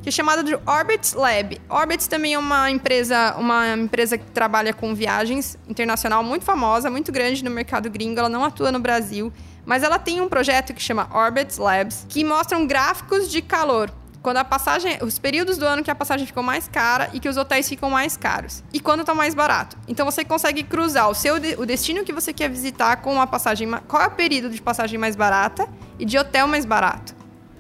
que 0.07 0.11
é 0.11 0.13
chamada 0.13 0.45
de 0.45 0.55
Orbits 0.55 1.15
Lab. 1.15 1.61
Orbits 1.69 2.07
também 2.07 2.35
é 2.35 2.39
uma 2.39 2.71
empresa, 2.71 3.35
uma 3.37 3.77
empresa 3.77 4.17
que 4.17 4.25
trabalha 4.27 4.73
com 4.73 4.95
viagens 4.95 5.59
internacional 5.69 6.23
muito 6.23 6.45
famosa, 6.45 6.89
muito 6.89 7.11
grande 7.11 7.43
no 7.43 7.51
mercado 7.51 7.91
gringo. 7.91 8.21
Ela 8.21 8.29
não 8.29 8.45
atua 8.45 8.71
no 8.71 8.79
Brasil, 8.79 9.33
mas 9.65 9.83
ela 9.83 9.99
tem 9.99 10.21
um 10.21 10.29
projeto 10.29 10.73
que 10.73 10.81
chama 10.81 11.09
Orbits 11.13 11.59
Labs, 11.59 12.07
que 12.09 12.23
mostram 12.23 12.69
gráficos 12.69 13.29
de 13.29 13.43
calor 13.43 13.91
quando 14.23 14.37
a 14.37 14.45
passagem, 14.45 14.97
os 15.03 15.19
períodos 15.19 15.59
do 15.59 15.67
ano 15.67 15.83
que 15.83 15.91
a 15.91 15.95
passagem 15.95 16.25
ficou 16.25 16.43
mais 16.43 16.69
cara 16.69 17.11
e 17.13 17.19
que 17.19 17.29
os 17.29 17.37
hotéis 17.37 17.69
ficam 17.69 17.91
mais 17.91 18.17
caros 18.17 18.63
e 18.73 18.79
quando 18.79 19.01
está 19.01 19.13
mais 19.13 19.35
barato. 19.35 19.77
Então 19.89 20.07
você 20.07 20.25
consegue 20.25 20.63
cruzar 20.63 21.11
o 21.11 21.15
seu 21.15 21.35
o 21.59 21.67
destino 21.67 22.05
que 22.05 22.13
você 22.13 22.33
quer 22.33 22.49
visitar 22.49 22.99
com 22.99 23.13
uma 23.13 23.27
passagem, 23.27 23.69
qual 23.89 24.03
é 24.03 24.07
o 24.07 24.13
período 24.13 24.51
de 24.51 24.63
passagem 24.63 25.01
mais 25.01 25.17
barata 25.17 25.69
e 25.99 26.05
de 26.05 26.17
hotel 26.17 26.47
mais 26.47 26.65
barato. 26.65 27.16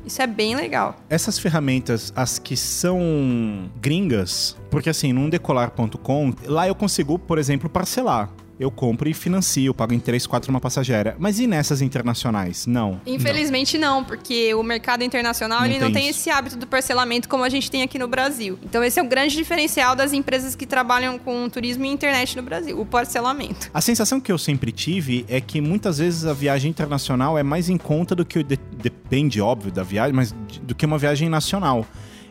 Isso 0.06 0.22
é 0.22 0.26
bem 0.26 0.54
legal. 0.54 0.96
Essas 1.10 1.36
ferramentas, 1.36 2.12
as 2.14 2.38
que 2.38 2.56
são 2.56 3.68
gringas, 3.80 4.56
porque 4.70 4.88
assim, 4.88 5.12
num 5.12 5.28
decolar.com, 5.28 6.32
lá 6.44 6.68
eu 6.68 6.74
consigo, 6.76 7.18
por 7.18 7.38
exemplo, 7.38 7.68
parcelar. 7.68 8.30
Eu 8.58 8.70
compro 8.70 9.06
e 9.08 9.12
financio, 9.12 9.74
pago 9.74 9.92
em 9.92 9.98
3, 9.98 10.26
4 10.26 10.50
uma 10.50 10.60
passageira. 10.60 11.14
Mas 11.18 11.38
e 11.38 11.46
nessas 11.46 11.82
internacionais? 11.82 12.66
Não. 12.66 12.98
Infelizmente 13.06 13.76
não, 13.76 14.02
porque 14.02 14.54
o 14.54 14.62
mercado 14.62 15.04
internacional 15.04 15.60
Não 15.60 15.66
ele 15.66 15.78
não 15.78 15.86
tem 15.92 16.02
tem 16.02 16.08
isso. 16.10 16.20
esse 16.20 16.30
hábito 16.30 16.56
do 16.56 16.66
parcelamento 16.66 17.28
como 17.28 17.44
a 17.44 17.48
gente 17.50 17.70
tem 17.70 17.82
aqui 17.82 17.98
no 17.98 18.08
Brasil. 18.08 18.58
Então 18.62 18.82
esse 18.82 18.98
é 18.98 19.02
o 19.02 19.06
grande 19.08 19.36
diferencial 19.36 19.94
das 19.94 20.12
empresas 20.14 20.54
que 20.54 20.64
trabalham 20.66 21.18
com 21.18 21.48
turismo 21.50 21.84
e 21.84 21.88
internet 21.88 22.34
no 22.36 22.42
Brasil, 22.42 22.80
o 22.80 22.86
parcelamento. 22.86 23.70
A 23.74 23.80
sensação 23.82 24.20
que 24.20 24.32
eu 24.32 24.38
sempre 24.38 24.72
tive 24.72 25.24
é 25.28 25.40
que 25.40 25.60
muitas 25.60 25.98
vezes 25.98 26.24
a 26.24 26.32
viagem 26.32 26.70
internacional 26.70 27.36
é 27.36 27.42
mais 27.42 27.68
em 27.68 27.76
conta 27.76 28.14
do 28.14 28.24
que. 28.24 28.38
o 28.38 28.42
de- 28.44 28.58
depende, 28.82 29.40
óbvio, 29.40 29.70
da 29.70 29.82
viagem, 29.82 30.14
mas 30.14 30.32
do 30.62 30.74
que 30.74 30.86
uma 30.86 30.96
viagem 30.98 31.28
nacional. 31.28 31.86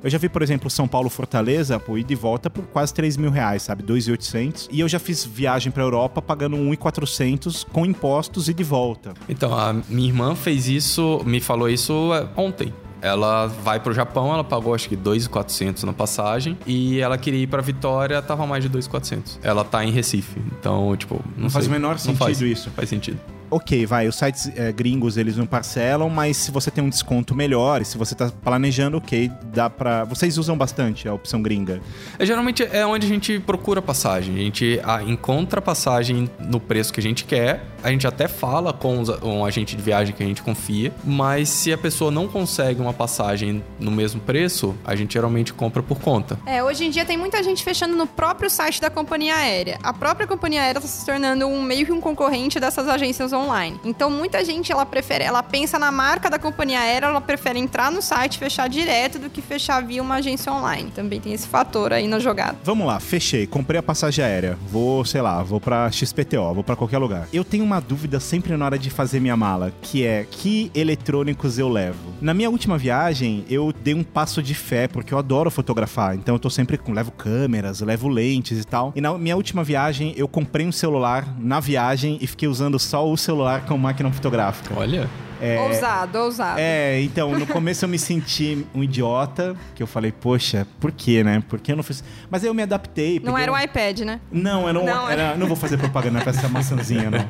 Eu 0.05 0.11
já 0.11 0.19
vi, 0.19 0.29
por 0.29 0.43
exemplo, 0.43 0.69
São 0.69 0.87
Paulo 0.87 1.09
Fortaleza, 1.09 1.79
pô, 1.79 1.97
ida 1.97 2.13
e 2.13 2.15
volta 2.15 2.47
por 2.47 2.63
quase 2.67 2.93
3 2.93 3.17
mil 3.17 3.31
reais, 3.31 3.63
sabe? 3.63 3.81
2.800. 3.81 4.67
E 4.71 4.79
eu 4.79 4.87
já 4.87 4.99
fiz 4.99 5.25
viagem 5.25 5.71
pra 5.71 5.81
Europa 5.81 6.21
pagando 6.21 6.55
1.400 6.57 7.65
com 7.73 7.83
impostos 7.87 8.47
e 8.47 8.53
de 8.53 8.63
volta. 8.63 9.15
Então, 9.27 9.57
a 9.57 9.73
minha 9.89 10.07
irmã 10.07 10.35
fez 10.35 10.67
isso, 10.67 11.23
me 11.25 11.41
falou 11.41 11.67
isso 11.67 12.13
é, 12.13 12.29
ontem. 12.39 12.71
Ela 13.01 13.47
vai 13.47 13.79
pro 13.79 13.95
Japão, 13.95 14.31
ela 14.31 14.43
pagou 14.43 14.75
acho 14.75 14.87
que 14.87 14.95
2.400 14.95 15.81
na 15.85 15.93
passagem 15.93 16.55
e 16.67 16.99
ela 16.99 17.17
queria 17.17 17.41
ir 17.41 17.47
pra 17.47 17.63
Vitória, 17.63 18.21
tava 18.21 18.45
mais 18.45 18.63
de 18.63 18.69
2.400. 18.69 19.39
Ela 19.41 19.63
tá 19.63 19.83
em 19.83 19.89
Recife. 19.89 20.39
Então, 20.59 20.95
tipo, 20.95 21.15
não, 21.35 21.45
Não 21.45 21.49
faz 21.49 21.65
o 21.65 21.71
menor 21.71 21.93
Não 21.93 21.97
sentido 21.97 22.19
faz, 22.19 22.41
isso. 22.41 22.69
Faz 22.75 22.89
sentido. 22.89 23.19
Ok, 23.49 23.85
vai, 23.85 24.07
os 24.07 24.15
sites 24.15 24.51
eh, 24.55 24.71
gringos 24.71 25.17
eles 25.17 25.37
não 25.37 25.45
parcelam, 25.45 26.09
mas 26.09 26.37
se 26.37 26.51
você 26.51 26.71
tem 26.71 26.83
um 26.83 26.89
desconto 26.89 27.35
melhor 27.35 27.83
se 27.85 27.97
você 27.97 28.15
tá 28.15 28.31
planejando, 28.43 28.97
ok, 28.97 29.31
dá 29.53 29.69
pra. 29.69 30.03
Vocês 30.03 30.37
usam 30.37 30.57
bastante 30.57 31.07
a 31.07 31.13
opção 31.13 31.41
gringa. 31.41 31.81
É, 32.17 32.25
geralmente 32.25 32.63
é 32.63 32.85
onde 32.85 33.05
a 33.05 33.09
gente 33.09 33.39
procura 33.39 33.81
passagem. 33.81 34.35
A 34.35 34.39
gente 34.39 34.79
ah, 34.83 35.03
encontra 35.03 35.61
passagem 35.61 36.29
no 36.39 36.59
preço 36.59 36.91
que 36.91 36.99
a 36.99 37.03
gente 37.03 37.25
quer. 37.25 37.74
A 37.85 37.91
gente 37.91 38.07
até 38.07 38.27
fala 38.27 38.73
com 38.73 39.03
um 39.21 39.45
agente 39.45 39.75
de 39.75 39.83
viagem 39.83 40.15
que 40.15 40.23
a 40.23 40.25
gente 40.25 40.41
confia. 40.41 40.91
Mas 41.03 41.49
se 41.49 41.71
a 41.71 41.77
pessoa 41.77 42.09
não 42.09 42.27
consegue 42.27 42.81
uma 42.81 42.93
passagem 42.93 43.63
no 43.79 43.91
mesmo 43.91 44.19
preço, 44.19 44.75
a 44.83 44.95
gente 44.95 45.13
geralmente 45.13 45.53
compra 45.53 45.83
por 45.83 45.99
conta. 45.99 46.39
É, 46.47 46.63
hoje 46.63 46.85
em 46.85 46.89
dia 46.89 47.05
tem 47.05 47.15
muita 47.15 47.43
gente 47.43 47.63
fechando 47.63 47.95
no 47.95 48.07
próprio 48.07 48.49
site 48.49 48.81
da 48.81 48.89
companhia 48.89 49.35
aérea. 49.35 49.77
A 49.83 49.93
própria 49.93 50.25
companhia 50.25 50.63
aérea 50.63 50.79
está 50.79 50.89
se 50.89 51.05
tornando 51.05 51.45
um 51.45 51.61
meio 51.61 51.85
que 51.85 51.91
um 51.91 52.01
concorrente 52.01 52.59
dessas 52.59 52.87
agências 52.87 53.31
online. 53.31 53.79
Então 53.83 54.09
muita 54.09 54.43
gente 54.43 54.71
ela 54.71 54.83
prefere, 54.83 55.23
ela 55.23 55.43
pensa 55.43 55.77
na 55.77 55.91
marca 55.91 56.27
da 56.27 56.39
companhia 56.39 56.79
aérea, 56.79 57.05
ela 57.05 57.21
prefere 57.21 57.59
entrar 57.59 57.91
no 57.91 58.01
site 58.01 58.33
e 58.33 58.39
fechar 58.39 58.67
direto 58.67 59.19
do 59.19 59.29
que 59.29 59.43
fechar 59.43 59.83
via 59.83 60.01
uma 60.01 60.15
agência 60.15 60.51
online. 60.51 60.89
Também 60.89 61.21
tem 61.21 61.33
esse 61.33 61.47
fator 61.47 61.93
aí 61.93 62.07
na 62.07 62.17
jogada. 62.17 62.57
Vamos 62.63 62.87
lá, 62.87 62.99
fechei, 62.99 63.45
comprei 63.45 63.79
a 63.79 63.83
passagem 63.83 64.25
aérea. 64.25 64.57
Vou, 64.71 65.05
sei 65.05 65.21
lá, 65.21 65.43
vou 65.43 65.61
pra 65.61 65.91
XPTO, 65.91 66.51
vou 66.51 66.63
pra 66.63 66.75
qualquer 66.75 66.97
lugar. 66.97 67.27
Eu 67.31 67.43
tenho 67.43 67.63
uma 67.63 67.74
dúvida 67.79 68.19
sempre 68.19 68.55
na 68.55 68.65
hora 68.65 68.77
de 68.77 68.89
fazer 68.89 69.19
minha 69.19 69.35
mala, 69.37 69.71
que 69.81 70.05
é 70.05 70.25
que 70.29 70.71
eletrônicos 70.73 71.57
eu 71.57 71.69
levo. 71.69 72.13
Na 72.21 72.33
minha 72.33 72.49
última 72.49 72.77
viagem, 72.77 73.45
eu 73.49 73.73
dei 73.83 73.93
um 73.93 74.03
passo 74.03 74.41
de 74.41 74.53
fé, 74.53 74.87
porque 74.87 75.13
eu 75.13 75.17
adoro 75.17 75.51
fotografar. 75.51 76.15
Então 76.15 76.35
eu 76.35 76.39
tô 76.39 76.49
sempre 76.49 76.77
com 76.77 76.91
levo 76.91 77.11
câmeras, 77.11 77.81
levo 77.81 78.07
lentes 78.07 78.59
e 78.59 78.65
tal. 78.65 78.93
E 78.95 79.01
na 79.01 79.17
minha 79.17 79.35
última 79.35 79.63
viagem, 79.63 80.13
eu 80.17 80.27
comprei 80.27 80.65
um 80.65 80.71
celular 80.71 81.35
na 81.39 81.59
viagem 81.59 82.17
e 82.21 82.27
fiquei 82.27 82.47
usando 82.47 82.79
só 82.79 83.09
o 83.09 83.17
celular 83.17 83.65
com 83.65 83.77
máquina 83.77 84.11
fotográfica. 84.11 84.73
Olha. 84.77 85.09
Ousado, 85.67 86.17
ousado. 86.19 86.59
É, 86.59 87.01
então, 87.01 87.37
no 87.37 87.45
começo 87.45 87.85
eu 87.85 87.89
me 87.89 87.99
senti 87.99 88.65
um 88.73 88.83
idiota, 88.83 89.55
que 89.75 89.81
eu 89.83 89.87
falei, 89.87 90.11
poxa, 90.11 90.65
por 90.79 90.91
quê, 90.91 91.23
né? 91.23 91.43
Por 91.47 91.59
que 91.59 91.71
eu 91.71 91.75
não 91.75 91.83
fiz? 91.83 92.03
Mas 92.29 92.43
aí 92.43 92.49
eu 92.49 92.53
me 92.53 92.63
adaptei. 92.63 93.19
Não 93.23 93.37
era 93.37 93.51
um- 93.51 93.55
um 93.55 93.59
iPad, 93.59 93.99
né? 94.01 94.19
Não, 94.31 94.67
eu 94.67 94.73
não, 94.73 94.85
Não, 94.85 95.09
era, 95.09 95.35
não 95.35 95.47
vou 95.47 95.55
fazer 95.55 95.77
propaganda 95.77 96.21
pra 96.21 96.31
essa 96.31 96.47
maçãzinha, 96.49 97.09
não. 97.11 97.25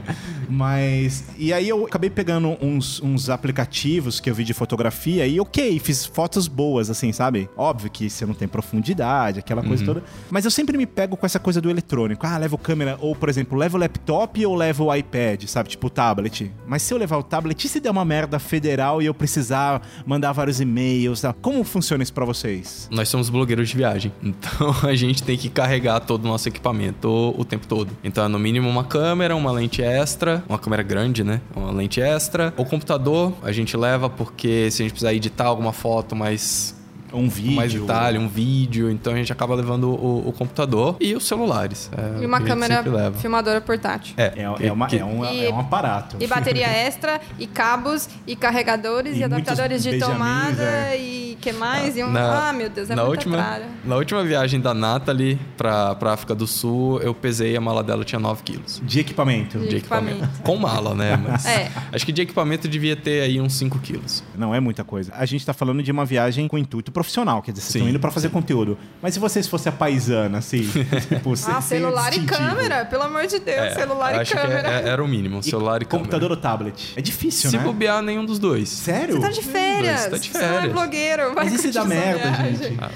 Mas. 0.50 1.24
E 1.38 1.51
aí 1.53 1.67
eu 1.67 1.86
acabei 1.86 2.10
pegando 2.10 2.57
uns, 2.62 3.01
uns 3.01 3.29
aplicativos 3.29 4.19
que 4.19 4.29
eu 4.29 4.36
vi 4.36 4.43
de 4.43 4.53
fotografia 4.53 5.25
e 5.27 5.40
ok, 5.40 5.79
fiz 5.79 6.05
fotos 6.05 6.48
boas, 6.48 6.90
assim, 6.90 7.11
sabe? 7.11 7.50
Óbvio 7.57 7.90
que 7.90 8.09
você 8.09 8.25
não 8.25 8.33
tem 8.33 8.48
profundidade, 8.48 9.40
aquela 9.40 9.63
coisa 9.63 9.83
toda. 9.83 10.03
Mas 10.29 10.46
eu 10.46 10.51
sempre 10.51 10.77
me 10.77 10.85
pego 10.85 11.18
com 11.18 11.25
essa 11.25 11.40
coisa 11.40 11.59
do 11.59 11.70
eletrônico. 11.70 12.25
Ah, 12.25 12.37
levo 12.37 12.57
câmera, 12.57 12.98
ou 13.01 13.16
por 13.16 13.27
exemplo, 13.29 13.57
levo 13.57 13.77
o 13.77 13.79
laptop 13.79 14.46
ou 14.46 14.55
levo 14.55 14.85
o 14.85 14.96
iPad, 14.96 15.44
sabe? 15.48 15.70
Tipo 15.70 15.87
o 15.87 15.90
tablet. 15.90 16.51
Mas 16.68 16.81
se 16.83 16.94
eu 16.94 16.98
levar 16.98 17.18
o 17.18 17.24
tablet, 17.24 17.66
e 17.66 17.70
se 17.70 17.79
der 17.79 17.90
uma 17.92 18.04
merda 18.05 18.39
federal 18.39 19.01
e 19.01 19.05
eu 19.05 19.13
precisar 19.13 19.81
mandar 20.05 20.31
vários 20.31 20.61
e-mails, 20.61 21.22
tá? 21.22 21.33
como 21.33 21.63
funciona 21.63 22.03
isso 22.03 22.13
pra 22.13 22.25
vocês? 22.25 22.87
Nós 22.91 23.09
somos 23.09 23.29
blogueiros 23.29 23.70
de 23.70 23.75
viagem, 23.75 24.11
então 24.22 24.75
a 24.83 24.96
gente 24.96 25.24
tem 25.24 25.37
que 25.37 25.50
carregar 25.50 26.00
todo 26.00 26.25
o 26.25 26.27
nosso 26.27 26.48
equipamento 26.48 27.07
o, 27.07 27.41
o 27.41 27.46
tempo 27.46 27.68
todo. 27.68 27.89
Então 28.03 28.24
é 28.24 28.27
no 28.27 28.39
mínimo 28.39 28.70
uma 28.70 28.83
câmera, 28.83 29.35
uma 29.35 29.51
lente 29.51 29.81
extra, 29.81 30.44
uma 30.48 30.59
câmera 30.59 30.83
grande, 30.83 31.24
né? 31.24 31.41
Uma 31.55 31.72
lente 31.72 32.00
extra. 32.00 32.53
O 32.57 32.65
computador 32.65 33.33
a 33.41 33.51
gente 33.51 33.75
leva 33.75 34.09
porque 34.09 34.70
se 34.72 34.81
a 34.81 34.83
gente 34.83 34.91
precisar 34.91 35.13
editar 35.13 35.46
alguma 35.46 35.74
foto 35.74 36.15
mais 36.15 36.75
Um 37.16 37.30
vídeo. 37.30 37.51
mais 37.56 37.74
detalhe, 37.74 38.18
um 38.18 38.28
vídeo, 38.28 38.90
então 38.90 39.14
a 39.14 39.16
gente 39.16 39.32
acaba 39.32 39.56
levando 39.56 39.90
o, 39.90 40.28
o 40.28 40.32
computador 40.34 40.96
e 41.00 41.16
os 41.16 41.25
celulares. 41.28 41.90
É, 41.96 42.24
E 42.24 42.25
uma 42.25 42.42
câmera 42.42 42.84
filmadora 43.20 43.62
portátil. 43.62 44.14
É, 44.18 44.34
É, 44.36 44.68
é, 44.68 44.72
uma, 44.72 44.88
que- 44.88 44.98
é, 44.98 45.06
um, 45.06 45.24
E- 45.25 45.46
é 45.46 45.50
um 45.54 45.60
aparato. 45.60 46.18
E 46.20 46.28
bateria 46.28 46.68
extra, 46.68 47.20
e 47.40 47.48
cabos, 47.48 48.10
e 48.28 48.36
carregadores, 48.36 49.16
E 49.16 49.20
e, 49.20 49.24
adaptadores 49.24 49.82
de 49.84 49.98
tomada, 50.00 50.64
é. 50.64 50.98
e 50.98 51.38
que 51.42 51.51
mais? 51.51 51.96
E 51.98 52.04
um... 52.04 52.12
Na- 52.12 52.50
ah, 52.50 52.54
meu 52.54 52.70
Deus, 52.70 52.90
é 52.90 52.96
na 52.96 53.04
última, 53.04 53.38
tralha. 53.38 53.66
na 53.84 53.96
última 53.96 54.24
viagem 54.24 54.60
da 54.60 54.74
Nathalie 54.74 55.40
pra, 55.58 55.96
pra 55.96 56.14
África 56.14 56.34
do 56.36 56.46
Sul, 56.48 57.00
eu 57.01 57.14
pesei 57.14 57.56
a 57.56 57.62
mala 57.62 57.84
dela 57.84 58.04
tinha 58.04 58.20
9 58.20 58.44
quilos. 58.44 58.82
De 58.84 59.00
equipamento. 59.00 59.58
De 59.60 59.68
De 59.68 59.75
equipamento. 59.78 60.18
equipamento. 60.24 60.44
Com 60.44 60.58
mala, 60.58 60.94
né? 60.96 61.16
Mas 61.28 61.46
É. 61.46 61.72
acho 61.92 62.06
que 62.06 62.12
de 62.12 62.22
equipamento 62.22 62.68
devia 62.68 62.96
ter 62.96 63.22
aí 63.22 63.40
uns 63.40 63.54
5 63.54 63.80
quilos. 63.80 64.24
Não 64.36 64.54
é 64.54 64.60
muita 64.60 64.84
coisa. 64.84 65.14
A 65.16 65.25
gente 65.25 65.46
tá 65.46 65.54
falando 65.54 65.82
de 65.84 65.92
uma 65.92 66.06
viagem 66.06 66.48
com 66.48 66.58
intuito 66.58 66.92
profissional, 67.05 67.41
quer 67.41 67.51
dizer, 67.51 67.61
vocês 67.61 67.72
Sim, 67.74 67.79
estão 67.79 67.89
indo 67.89 68.00
pra 68.00 68.09
fazer 68.11 68.29
conteúdo. 68.29 68.77
Mas 69.01 69.13
se 69.13 69.20
vocês 69.20 69.48
fossem 69.48 69.72
a 69.72 69.75
paisana, 69.75 70.39
assim, 70.39 70.68
tipo, 71.07 71.35
sem- 71.37 71.53
Ah, 71.53 71.61
sem 71.61 71.79
celular 71.79 72.07
e 72.13 72.20
distintivo. 72.20 72.37
câmera, 72.50 72.85
pelo 72.85 73.03
amor 73.03 73.27
de 73.27 73.39
Deus, 73.39 73.57
É, 73.57 73.75
celular 73.75 74.15
e 74.15 74.20
acho 74.20 74.33
câmera. 74.33 74.63
que 74.63 74.87
é- 74.87 74.89
era 74.89 75.03
o 75.03 75.07
mínimo, 75.07 75.39
E 75.39 75.44
celular 75.44 75.81
e 75.81 75.85
câmera. 75.85 75.87
computador 76.00 76.31
ou 76.31 76.37
tablet? 76.37 76.94
É 76.98 77.01
difícil, 77.01 77.50
Se 77.50 77.57
né? 77.57 77.63
bobear, 77.63 78.01
nenhum 78.01 78.25
dos 78.25 78.39
dois. 78.39 78.68
Sério? 78.70 79.15
Você 79.15 79.22
tá 79.22 79.29
de 79.29 79.41
férias, 79.44 80.01
Você 80.01 80.09
tá 80.09 80.18
de 80.18 80.29
você 80.31 80.37
não 80.39 80.46
é 80.46 80.50
férias. 80.53 80.74
blogueiro, 80.74 81.35
vai 81.35 81.46
Mas 81.46 81.53
e 81.53 81.57
se 81.59 81.72
dá 81.72 81.85
merda, 81.85 82.31
viagem. 82.31 82.55
gente? 82.55 82.77
Ah, 82.81 82.89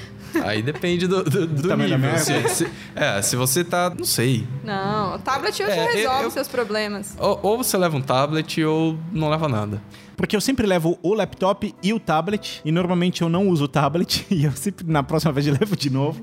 aí 0.43 0.61
depende 0.61 1.07
do, 1.07 1.23
do, 1.23 1.47
do 1.47 1.67
tamanho 1.67 1.89
da 1.89 1.97
nível. 1.97 2.17
Se- 2.19 2.49
se- 2.49 2.67
é, 2.95 3.21
se 3.21 3.35
você 3.35 3.63
tá, 3.63 3.89
não 3.95 4.05
sei. 4.05 4.47
Não, 4.63 5.15
o 5.15 5.19
tablet 5.19 5.61
hoje 5.63 5.71
É, 5.71 5.87
eu- 5.89 5.93
resolve 5.93 6.23
eu- 6.25 6.31
seus 6.31 6.47
problemas. 6.47 7.15
Ou, 7.19 7.39
ou 7.43 7.57
você 7.57 7.77
leva 7.77 7.95
um 7.97 8.01
tablet 8.01 8.63
ou 8.63 8.97
não 9.11 9.29
leva 9.29 9.47
nada. 9.47 9.81
Porque 10.15 10.35
eu 10.35 10.41
sempre 10.41 10.67
levo 10.67 10.99
o 11.01 11.13
laptop 11.13 11.73
e 11.81 11.93
o 11.93 11.99
tablet, 11.99 12.61
e 12.65 12.71
normalmente 12.71 13.21
eu 13.21 13.29
não 13.29 13.47
uso 13.47 13.63
o 13.65 13.67
tablet, 13.69 14.25
e 14.31 14.43
eu 14.43 14.51
sempre, 14.51 14.85
na 14.85 15.01
próxima 15.01 15.31
vez, 15.31 15.47
eu 15.47 15.53
levo 15.59 15.75
de 15.77 15.89
novo. 15.89 16.21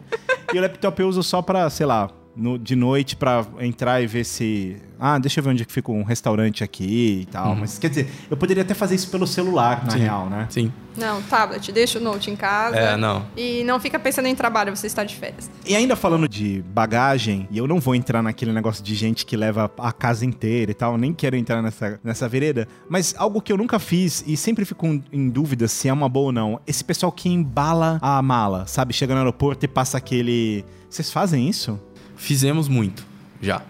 e 0.53 0.59
o 0.59 0.61
laptop 0.61 1.01
eu 1.01 1.09
uso 1.09 1.23
só 1.23 1.41
pra, 1.41 1.69
sei 1.71 1.87
lá, 1.87 2.11
no- 2.37 2.59
de 2.59 2.77
noite 2.77 3.17
pra 3.17 3.45
entrar 3.61 4.01
e 4.03 4.07
ver 4.07 4.25
se. 4.25 4.77
Ah, 4.99 5.19
deixa 5.19 5.41
eu 5.41 5.45
ver 5.45 5.51
onde 5.51 5.63
é 5.63 5.67
que 5.67 5.73
fica 5.73 5.93
um 5.93 6.03
restaurante 6.03 6.65
aqui 6.65 7.21
e 7.23 7.27
tal. 7.27 7.55
Mas 7.55 7.79
quer 7.79 7.89
dizer, 7.91 8.11
eu 8.31 8.37
poderia 8.37 8.63
até 8.63 8.73
fazer 8.73 8.95
isso 8.95 9.11
pelo 9.11 9.27
celular, 9.27 9.85
na 9.85 9.91
Sim. 9.91 9.99
real, 9.99 10.29
né? 10.31 10.47
Sim. 10.49 10.73
Não, 10.97 11.21
tablet, 11.23 11.71
deixa 11.71 11.99
o 11.99 12.03
note 12.03 12.31
em 12.31 12.37
casa. 12.37 12.77
É, 12.77 12.97
não. 12.97 13.27
E 13.37 13.63
não 13.65 13.79
fica 13.79 13.99
pensando 13.99 14.27
em 14.29 14.35
trabalho, 14.35 14.75
você 14.75 14.87
está 14.87 15.05
de 15.05 15.15
férias. 15.15 15.51
E 15.67 15.77
ainda 15.77 15.95
falando 15.95 16.27
de 16.27 16.65
bagagem, 16.73 17.47
e 17.51 17.59
eu 17.59 17.67
não 17.67 17.79
vou 17.79 17.95
entrar 17.95 18.23
naquele 18.23 18.53
negócio 18.53 18.83
de 18.83 18.95
gente 18.95 19.27
que 19.27 19.37
leva 19.37 19.71
a 19.79 19.93
casa 19.93 20.25
inteira 20.25 20.71
e 20.71 20.75
tal, 20.75 20.97
nem 20.97 21.13
quero 21.13 21.37
entrar 21.37 21.61
nessa, 21.61 22.01
nessa 22.03 22.27
vereda, 22.27 22.67
mas 22.89 23.15
algo 23.19 23.43
que 23.43 23.53
eu 23.53 23.59
nunca 23.59 23.79
fiz 23.79 24.25
e 24.27 24.35
sempre 24.35 24.65
fico 24.65 24.87
em 25.13 25.29
dúvida 25.29 25.69
se 25.69 25.89
é 25.89 25.93
uma 25.93 26.09
boa 26.09 26.27
ou 26.27 26.33
não, 26.33 26.59
esse 26.67 26.83
pessoal 26.83 27.13
que 27.13 27.29
embala 27.29 27.99
a 28.01 28.23
mala, 28.23 28.67
sabe? 28.67 28.95
Chega 28.95 29.13
no 29.13 29.21
aeroporto 29.21 29.63
e 29.67 29.69
passa 29.69 29.99
aquele. 29.99 30.65
Vocês 30.89 31.11
fazem 31.13 31.47
isso? 31.47 31.79
Fizemos 32.17 32.69
muito, 32.69 33.07
já. 33.41 33.63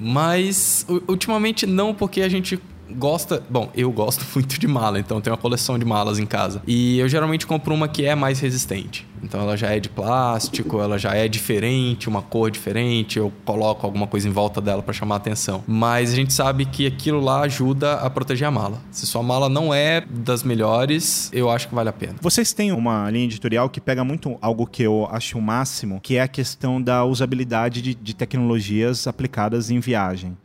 Mas 0.00 0.86
ultimamente 1.06 1.66
não, 1.66 1.94
porque 1.94 2.22
a 2.22 2.28
gente 2.28 2.58
gosta. 2.96 3.42
Bom, 3.48 3.70
eu 3.74 3.90
gosto 3.90 4.24
muito 4.34 4.58
de 4.58 4.66
mala, 4.66 4.98
então 4.98 5.20
tenho 5.20 5.34
uma 5.34 5.40
coleção 5.40 5.78
de 5.78 5.84
malas 5.84 6.18
em 6.18 6.26
casa. 6.26 6.62
E 6.66 6.98
eu 6.98 7.08
geralmente 7.08 7.46
compro 7.46 7.74
uma 7.74 7.88
que 7.88 8.04
é 8.04 8.14
mais 8.14 8.40
resistente. 8.40 9.06
Então 9.22 9.40
ela 9.40 9.56
já 9.56 9.68
é 9.68 9.78
de 9.78 9.88
plástico, 9.88 10.80
ela 10.80 10.98
já 10.98 11.14
é 11.14 11.28
diferente, 11.28 12.08
uma 12.08 12.22
cor 12.22 12.50
diferente, 12.50 13.18
eu 13.18 13.32
coloco 13.44 13.86
alguma 13.86 14.06
coisa 14.06 14.28
em 14.28 14.32
volta 14.32 14.60
dela 14.60 14.82
para 14.82 14.94
chamar 14.94 15.16
a 15.16 15.18
atenção. 15.18 15.62
Mas 15.66 16.12
a 16.12 16.16
gente 16.16 16.32
sabe 16.32 16.64
que 16.64 16.86
aquilo 16.86 17.20
lá 17.20 17.42
ajuda 17.42 17.94
a 17.94 18.08
proteger 18.08 18.48
a 18.48 18.50
mala. 18.50 18.80
Se 18.90 19.06
sua 19.06 19.22
mala 19.22 19.48
não 19.48 19.74
é 19.74 20.00
das 20.00 20.42
melhores, 20.42 21.30
eu 21.32 21.50
acho 21.50 21.68
que 21.68 21.74
vale 21.74 21.88
a 21.88 21.92
pena. 21.92 22.16
Vocês 22.20 22.52
têm 22.52 22.72
uma 22.72 23.10
linha 23.10 23.24
editorial 23.24 23.68
que 23.68 23.80
pega 23.80 24.02
muito 24.02 24.38
algo 24.40 24.66
que 24.66 24.82
eu 24.82 25.06
acho 25.10 25.38
o 25.38 25.42
máximo, 25.42 26.00
que 26.00 26.16
é 26.16 26.22
a 26.22 26.28
questão 26.28 26.80
da 26.80 27.04
usabilidade 27.04 27.82
de, 27.82 27.94
de 27.94 28.14
tecnologias 28.14 29.06
aplicadas 29.06 29.70
em 29.70 29.80
viagem. 29.80 30.36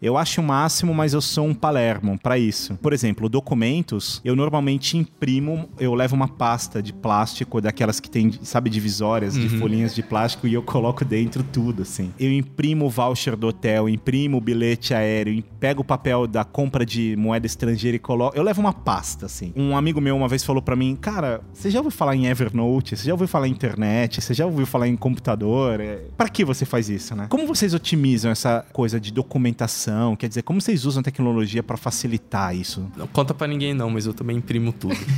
Eu 0.00 0.16
acho 0.16 0.40
o 0.40 0.44
máximo, 0.44 0.94
mas 0.94 1.12
eu 1.12 1.20
sou 1.20 1.46
um 1.46 1.54
palermo 1.54 2.16
para 2.18 2.38
isso. 2.38 2.76
Por 2.76 2.92
exemplo, 2.92 3.28
documentos, 3.28 4.20
eu 4.24 4.36
normalmente 4.36 4.96
imprimo, 4.96 5.68
eu 5.78 5.92
levo 5.92 6.14
uma 6.14 6.28
pasta 6.28 6.80
de 6.80 6.92
plástico, 6.92 7.60
daquelas 7.60 7.98
que 7.98 8.08
tem, 8.08 8.32
sabe, 8.42 8.70
divisórias 8.70 9.34
de 9.34 9.48
folhinhas 9.58 9.94
de 9.94 10.02
plástico 10.02 10.46
e 10.46 10.54
eu 10.54 10.62
coloco 10.62 11.04
dentro 11.04 11.42
tudo, 11.42 11.82
assim. 11.82 12.12
Eu 12.18 12.32
imprimo 12.32 12.86
o 12.86 12.90
voucher 12.90 13.36
do 13.36 13.48
hotel, 13.48 13.88
imprimo 13.88 14.36
o 14.36 14.40
bilhete 14.40 14.94
aéreo, 14.94 15.42
pego 15.58 15.82
o 15.82 15.84
papel 15.84 16.28
da 16.28 16.44
compra 16.44 16.86
de 16.86 17.16
moeda 17.16 17.46
estrangeira 17.46 17.96
e 17.96 17.98
coloco. 17.98 18.36
Eu 18.36 18.44
levo 18.44 18.60
uma 18.60 18.72
pasta, 18.72 19.26
assim. 19.26 19.52
Um 19.56 19.76
amigo 19.76 20.00
meu 20.00 20.16
uma 20.16 20.28
vez 20.28 20.44
falou 20.44 20.62
para 20.62 20.76
mim, 20.76 20.94
cara, 20.94 21.40
você 21.52 21.70
já 21.70 21.80
ouviu 21.80 21.90
falar 21.90 22.14
em 22.14 22.26
Evernote? 22.26 22.96
Você 22.96 23.06
já 23.06 23.12
ouviu 23.12 23.26
falar 23.26 23.48
em 23.48 23.50
internet? 23.50 24.20
Você 24.20 24.32
já 24.32 24.46
ouviu 24.46 24.64
falar 24.64 24.86
em 24.86 24.96
computador? 24.96 25.80
É... 25.80 26.04
Para 26.16 26.28
que 26.28 26.44
você 26.44 26.64
faz 26.64 26.88
isso, 26.88 27.16
né? 27.16 27.26
Como 27.28 27.46
vocês 27.48 27.74
otimizam 27.74 28.30
essa 28.30 28.64
coisa 28.72 29.00
de 29.00 29.12
documentação? 29.12 29.87
Quer 30.18 30.28
dizer, 30.28 30.42
como 30.42 30.60
vocês 30.60 30.84
usam 30.84 31.02
tecnologia 31.02 31.62
para 31.62 31.76
facilitar 31.76 32.54
isso? 32.54 32.90
Não 32.96 33.06
conta 33.06 33.32
pra 33.34 33.46
ninguém 33.46 33.74
não, 33.74 33.90
mas 33.90 34.06
eu 34.06 34.14
também 34.14 34.36
imprimo 34.36 34.72
tudo. 34.72 34.96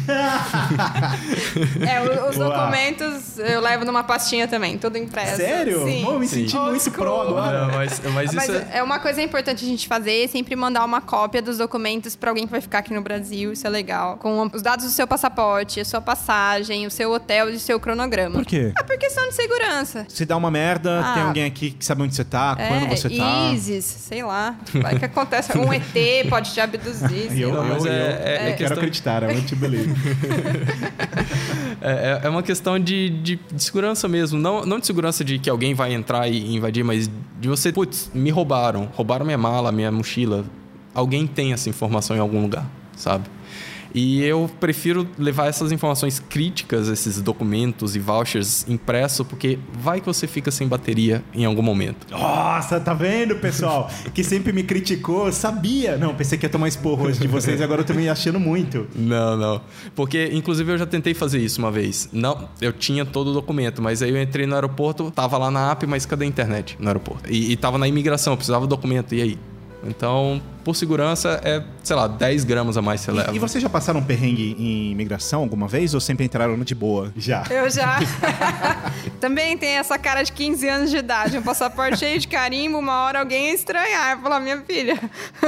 É, 1.86 2.00
os 2.28 2.36
Boa. 2.36 2.48
documentos 2.48 3.38
eu 3.38 3.60
levo 3.60 3.84
numa 3.84 4.02
pastinha 4.04 4.46
também, 4.48 4.78
tudo 4.78 4.96
impresso. 4.98 5.36
Sério? 5.36 5.84
Sim. 5.84 6.04
Eu 6.06 6.18
me 6.18 6.26
Sim. 6.26 6.40
senti 6.42 6.56
Old 6.56 6.70
muito 6.70 6.82
school. 6.82 6.94
pro 6.94 7.20
agora. 7.20 7.66
Não, 7.66 7.74
mas, 7.74 8.00
mas 8.14 8.32
Mas 8.34 8.48
isso 8.48 8.52
é... 8.56 8.78
é 8.78 8.82
uma 8.82 8.98
coisa 8.98 9.20
importante 9.22 9.64
a 9.64 9.68
gente 9.68 9.86
fazer, 9.88 10.24
é 10.24 10.28
sempre 10.28 10.54
mandar 10.56 10.84
uma 10.84 11.00
cópia 11.00 11.40
dos 11.42 11.58
documentos 11.58 12.14
pra 12.16 12.30
alguém 12.30 12.44
que 12.46 12.50
vai 12.50 12.60
ficar 12.60 12.78
aqui 12.78 12.92
no 12.94 13.02
Brasil, 13.02 13.52
isso 13.52 13.66
é 13.66 13.70
legal. 13.70 14.16
Com 14.18 14.48
os 14.52 14.62
dados 14.62 14.84
do 14.84 14.90
seu 14.90 15.06
passaporte, 15.06 15.80
a 15.80 15.84
sua 15.84 16.00
passagem, 16.00 16.86
o 16.86 16.90
seu 16.90 17.10
hotel 17.12 17.50
e 17.50 17.54
o 17.54 17.60
seu 17.60 17.78
cronograma. 17.80 18.34
Por 18.36 18.46
quê? 18.46 18.72
É 18.78 18.82
por 18.82 18.98
questão 18.98 19.26
de 19.28 19.34
segurança. 19.34 20.06
Se 20.08 20.24
dá 20.24 20.36
uma 20.36 20.50
merda, 20.50 21.00
Ah. 21.04 21.14
tem 21.14 21.22
alguém 21.22 21.44
aqui 21.44 21.70
que 21.72 21.84
sabe 21.84 22.02
onde 22.02 22.14
você 22.14 22.24
tá, 22.24 22.56
É, 22.58 22.68
quando 22.68 22.88
você 22.88 23.08
tá. 23.10 23.52
ISIS, 23.52 23.84
sei 23.84 24.22
lá. 24.22 24.56
Vai 24.74 24.98
que 24.98 25.04
acontece, 25.04 25.56
um 25.58 25.72
ET 25.72 25.84
pode 26.28 26.52
te 26.52 26.60
abduzir, 26.60 27.38
Eu, 27.38 27.62
mas 27.64 27.84
eu, 27.84 27.92
é- 27.92 27.96
eu, 27.96 28.02
é- 28.02 28.12
eu 28.12 28.26
é 28.26 28.36
quero 28.52 28.56
questão- 28.56 28.76
acreditar, 28.76 29.24
believe. 29.56 29.94
É, 31.82 31.90
é- 31.92 32.20
é 32.24 32.28
uma 32.28 32.42
questão 32.42 32.78
de, 32.78 33.08
de, 33.08 33.36
de 33.52 33.62
segurança 33.62 34.06
mesmo. 34.06 34.38
Não, 34.38 34.66
não 34.66 34.78
de 34.78 34.86
segurança 34.86 35.24
de 35.24 35.38
que 35.38 35.48
alguém 35.48 35.72
vai 35.74 35.94
entrar 35.94 36.28
e 36.28 36.54
invadir, 36.54 36.84
mas 36.84 37.10
de 37.40 37.48
você, 37.48 37.72
putz, 37.72 38.10
me 38.12 38.28
roubaram. 38.30 38.88
Roubaram 38.94 39.24
minha 39.24 39.38
mala, 39.38 39.72
minha 39.72 39.90
mochila. 39.90 40.44
Alguém 40.94 41.26
tem 41.26 41.52
essa 41.54 41.70
informação 41.70 42.14
em 42.14 42.18
algum 42.20 42.42
lugar, 42.42 42.66
sabe? 42.96 43.24
E 43.94 44.22
eu 44.22 44.50
prefiro 44.60 45.06
levar 45.18 45.48
essas 45.48 45.72
informações 45.72 46.18
críticas, 46.18 46.88
esses 46.88 47.20
documentos 47.20 47.96
e 47.96 47.98
vouchers 47.98 48.68
impresso, 48.68 49.24
porque 49.24 49.58
vai 49.72 50.00
que 50.00 50.06
você 50.06 50.26
fica 50.26 50.50
sem 50.50 50.66
bateria 50.68 51.22
em 51.34 51.44
algum 51.44 51.62
momento. 51.62 52.06
Nossa, 52.10 52.80
tá 52.80 52.94
vendo, 52.94 53.36
pessoal? 53.36 53.90
Que 54.14 54.22
sempre 54.22 54.52
me 54.52 54.62
criticou, 54.62 55.32
sabia. 55.32 55.96
Não, 55.96 56.14
pensei 56.14 56.38
que 56.38 56.46
ia 56.46 56.50
tomar 56.50 56.68
esporro 56.68 57.06
hoje 57.06 57.20
de 57.20 57.28
vocês, 57.28 57.60
agora 57.60 57.82
eu 57.82 57.84
tô 57.84 57.94
me 57.94 58.08
achando 58.08 58.38
muito. 58.38 58.86
Não, 58.94 59.36
não. 59.36 59.60
Porque, 59.94 60.30
inclusive, 60.32 60.72
eu 60.72 60.78
já 60.78 60.86
tentei 60.86 61.14
fazer 61.14 61.38
isso 61.38 61.60
uma 61.60 61.70
vez. 61.70 62.08
Não, 62.12 62.48
eu 62.60 62.72
tinha 62.72 63.04
todo 63.04 63.30
o 63.30 63.34
documento, 63.34 63.82
mas 63.82 64.02
aí 64.02 64.10
eu 64.10 64.22
entrei 64.22 64.46
no 64.46 64.54
aeroporto, 64.54 65.10
tava 65.10 65.36
lá 65.38 65.50
na 65.50 65.72
app, 65.72 65.86
mas 65.86 66.06
cadê 66.06 66.24
a 66.24 66.28
internet 66.28 66.76
no 66.78 66.88
aeroporto? 66.88 67.30
E, 67.30 67.52
e 67.52 67.56
tava 67.56 67.78
na 67.78 67.88
imigração, 67.88 68.32
eu 68.32 68.36
precisava 68.36 68.66
do 68.66 68.70
documento, 68.70 69.14
e 69.14 69.22
aí? 69.22 69.38
Então, 69.82 70.40
por 70.62 70.76
segurança, 70.76 71.40
é, 71.42 71.62
sei 71.82 71.96
lá, 71.96 72.06
10 72.06 72.44
gramas 72.44 72.76
a 72.76 72.82
mais 72.82 73.00
você 73.00 73.10
leva. 73.10 73.32
E, 73.32 73.36
e 73.36 73.38
vocês 73.38 73.62
já 73.62 73.68
passaram 73.68 74.00
um 74.00 74.04
perrengue 74.04 74.54
em 74.58 74.90
imigração 74.90 75.40
alguma 75.40 75.66
vez 75.66 75.94
ou 75.94 76.00
sempre 76.00 76.24
entraram 76.24 76.56
no 76.56 76.64
de 76.64 76.74
boa? 76.74 77.12
Já. 77.16 77.44
Eu 77.50 77.68
já. 77.70 77.98
Também 79.20 79.56
tem 79.56 79.78
essa 79.78 79.98
cara 79.98 80.22
de 80.22 80.32
15 80.32 80.68
anos 80.68 80.90
de 80.90 80.98
idade, 80.98 81.38
um 81.38 81.42
passaporte 81.42 81.98
cheio 81.98 82.18
de 82.18 82.28
carimbo, 82.28 82.78
uma 82.78 83.04
hora 83.04 83.20
alguém 83.20 83.48
ia 83.48 83.54
estranhar. 83.54 84.12
Eu 84.12 84.22
falar, 84.22 84.40
minha 84.40 84.60
filha, 84.62 84.98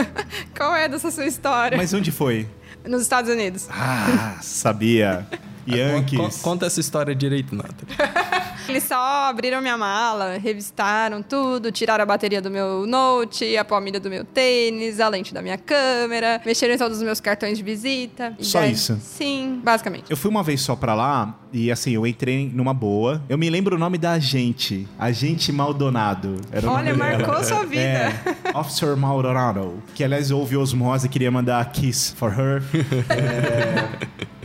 qual 0.57 0.75
é 0.75 0.89
dessa 0.89 1.11
sua 1.11 1.27
história? 1.27 1.77
Mas 1.77 1.93
onde 1.93 2.11
foi? 2.11 2.49
Nos 2.87 3.03
Estados 3.03 3.31
Unidos. 3.31 3.69
Ah, 3.71 4.39
sabia. 4.41 5.27
Con- 5.67 5.77
Yankees. 5.77 6.39
Conta 6.43 6.67
essa 6.67 6.81
história 6.81 7.15
direito, 7.15 7.55
Nathan. 7.55 7.87
Eles 8.69 8.85
só 8.85 8.95
abriram 9.29 9.61
minha 9.61 9.77
mala, 9.77 10.39
revistaram 10.39 11.21
tudo, 11.21 11.73
tiraram 11.73 12.05
a 12.05 12.07
bateria 12.07 12.41
do 12.41 12.49
meu 12.49 12.87
note, 12.87 13.57
a 13.57 13.65
palmilha 13.65 13.99
do 13.99 14.09
meu 14.09 14.25
tênis, 14.25 15.01
a 15.01 15.09
lente 15.09 15.35
da 15.35 15.43
minha 15.43 15.59
câmera, 15.59 16.41
mexeram 16.47 16.73
em 16.73 16.79
todos 16.79 16.99
os 16.99 17.03
meus 17.03 17.21
cartões 17.21 17.59
de 17.59 17.65
visita. 17.65 18.35
Só 18.39 18.61
daí- 18.61 18.71
isso? 18.73 18.97
Sim, 19.03 19.61
basicamente. 19.65 20.05
Eu 20.09 20.17
fui 20.17 20.31
uma 20.31 20.45
vez 20.45 20.61
só 20.61 20.77
pra 20.77 20.95
lá 20.95 21.37
e 21.53 21.73
assim, 21.73 21.91
eu 21.91 22.07
entrei 22.07 22.51
numa 22.55 22.73
boa. 22.73 23.21
Eu 23.29 23.37
me 23.37 23.51
lembro 23.51 23.75
o 23.75 23.79
nome 23.79 23.99
da 23.99 24.13
agente. 24.13 24.87
Agente 24.97 25.51
Maldonado. 25.51 26.37
Era 26.53 26.65
o 26.69 26.71
Olha, 26.73 26.95
nome 26.95 27.03
dela. 27.11 27.19
marcou 27.27 27.45
sua 27.45 27.65
vida. 27.67 27.83
É, 27.83 28.13
Officer 28.55 28.97
Maldonado. 28.97 29.83
Que 29.93 30.05
aliás 30.05 30.31
ouve 30.31 30.57
Osmose 30.57 31.07
e 31.07 31.09
queria 31.09 31.33
mandar 31.33 31.65
kiss 31.73 32.15
for 32.17 32.31
her. 32.33 32.63
É, 33.11 33.89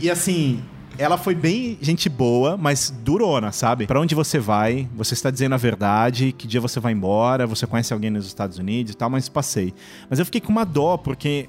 e 0.00 0.10
assim. 0.10 0.60
Ela 0.98 1.16
foi 1.16 1.32
bem 1.32 1.78
gente 1.80 2.08
boa, 2.08 2.56
mas 2.56 2.90
durona, 3.04 3.52
sabe? 3.52 3.86
Pra 3.86 4.00
onde 4.00 4.16
você 4.16 4.40
vai, 4.40 4.88
você 4.96 5.14
está 5.14 5.30
dizendo 5.30 5.54
a 5.54 5.56
verdade, 5.56 6.32
que 6.32 6.48
dia 6.48 6.60
você 6.60 6.80
vai 6.80 6.92
embora, 6.92 7.46
você 7.46 7.68
conhece 7.68 7.92
alguém 7.92 8.10
nos 8.10 8.26
Estados 8.26 8.58
Unidos 8.58 8.94
e 8.94 8.96
tal, 8.96 9.08
mas 9.08 9.28
passei. 9.28 9.72
Mas 10.10 10.18
eu 10.18 10.24
fiquei 10.24 10.40
com 10.40 10.50
uma 10.50 10.64
dó, 10.64 10.96
porque 10.96 11.48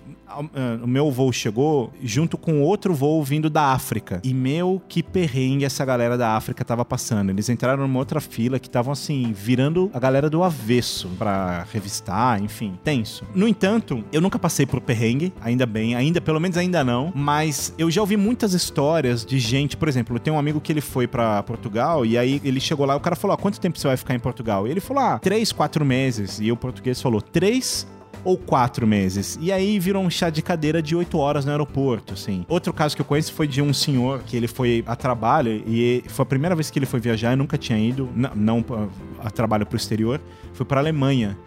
o 0.84 0.88
meu 0.88 1.12
voo 1.12 1.32
chegou 1.32 1.92
junto 2.02 2.38
com 2.38 2.62
outro 2.62 2.94
voo 2.94 3.24
vindo 3.24 3.50
da 3.50 3.72
África. 3.72 4.22
E 4.24 4.34
meu, 4.34 4.82
que 4.88 5.02
perrengue 5.02 5.66
essa 5.66 5.84
galera 5.84 6.18
da 6.18 6.36
África 6.36 6.64
tava 6.64 6.86
passando. 6.86 7.30
Eles 7.30 7.50
entraram 7.50 7.84
numa 7.84 8.00
outra 8.00 8.22
fila 8.22 8.60
que 8.60 8.68
estavam 8.68 8.94
assim, 8.94 9.32
virando 9.34 9.90
a 9.94 10.00
galera 10.00 10.30
do 10.30 10.44
avesso 10.44 11.10
pra 11.18 11.66
revistar, 11.72 12.42
enfim, 12.42 12.78
tenso. 12.84 13.26
No 13.34 13.48
entanto, 13.48 14.04
eu 14.12 14.22
nunca 14.22 14.38
passei 14.38 14.66
por 14.66 14.82
perrengue, 14.82 15.34
ainda 15.42 15.66
bem, 15.66 15.96
ainda, 15.96 16.22
pelo 16.22 16.40
menos 16.40 16.58
ainda 16.58 16.84
não, 16.84 17.12
mas 17.16 17.74
eu 17.78 17.90
já 17.90 18.02
ouvi 18.02 18.18
muitas 18.18 18.54
histórias 18.54 19.26
de 19.26 19.40
gente, 19.40 19.76
por 19.76 19.88
exemplo, 19.88 20.16
eu 20.16 20.20
tenho 20.20 20.36
um 20.36 20.40
amigo 20.40 20.62
que 20.62 20.72
ele 20.72 20.82
foi 20.82 21.08
pra 21.08 21.42
Portugal 21.44 22.06
e 22.06 22.18
aí 22.18 22.42
ele 22.44 22.60
chegou 22.60 22.86
lá 22.86 22.96
o 22.96 23.02
cara 23.02 23.16
falou: 23.16 23.34
ah, 23.34 23.38
quanto 23.38 23.60
tempo 23.60 23.80
você 23.80 23.88
vai 23.88 23.98
ficar 23.98 24.14
em 24.14 24.20
Portugal? 24.20 24.68
E 24.68 24.72
ele 24.72 24.80
falou: 24.80 25.04
ah, 25.04 25.20
três, 25.20 25.52
quatro 25.52 25.84
meses. 25.84 26.40
E 26.40 26.52
o 26.52 26.58
português 26.58 27.02
falou: 27.02 27.22
três 27.22 27.88
ou 28.24 28.38
quatro 28.38 28.86
meses. 28.86 29.38
E 29.42 29.52
aí 29.52 29.80
virou 29.80 30.04
um 30.04 30.10
chá 30.10 30.30
de 30.30 30.42
cadeira 30.42 30.82
de 30.82 30.96
oito 30.96 31.18
horas 31.18 31.46
no 31.46 31.52
aeroporto, 31.52 32.14
assim. 32.14 32.46
Outro 32.48 32.74
caso 32.74 32.96
que 32.96 33.02
eu 33.02 33.06
conheço 33.06 33.34
foi 33.34 33.48
de 33.48 33.62
um 33.62 33.74
senhor 33.74 34.22
que 34.26 34.36
ele 34.36 34.48
foi 34.48 34.84
a 34.86 34.96
trabalho 34.96 35.64
e 35.66 36.04
foi 36.08 36.24
a 36.24 36.26
primeira 36.26 36.56
vez 36.56 36.70
que 36.70 36.80
ele 36.80 36.86
foi 36.86 37.00
viajar, 37.00 37.32
eu 37.32 37.38
nunca 37.38 37.58
tinha 37.58 37.80
ido, 37.80 38.10
não, 38.16 38.32
não 38.36 38.66
a, 39.20 39.30
trabalho 39.30 39.66
pro 39.66 39.78
exterior, 39.78 40.20
foi 40.54 40.66
pra 40.66 40.80
Alemanha. 40.80 41.38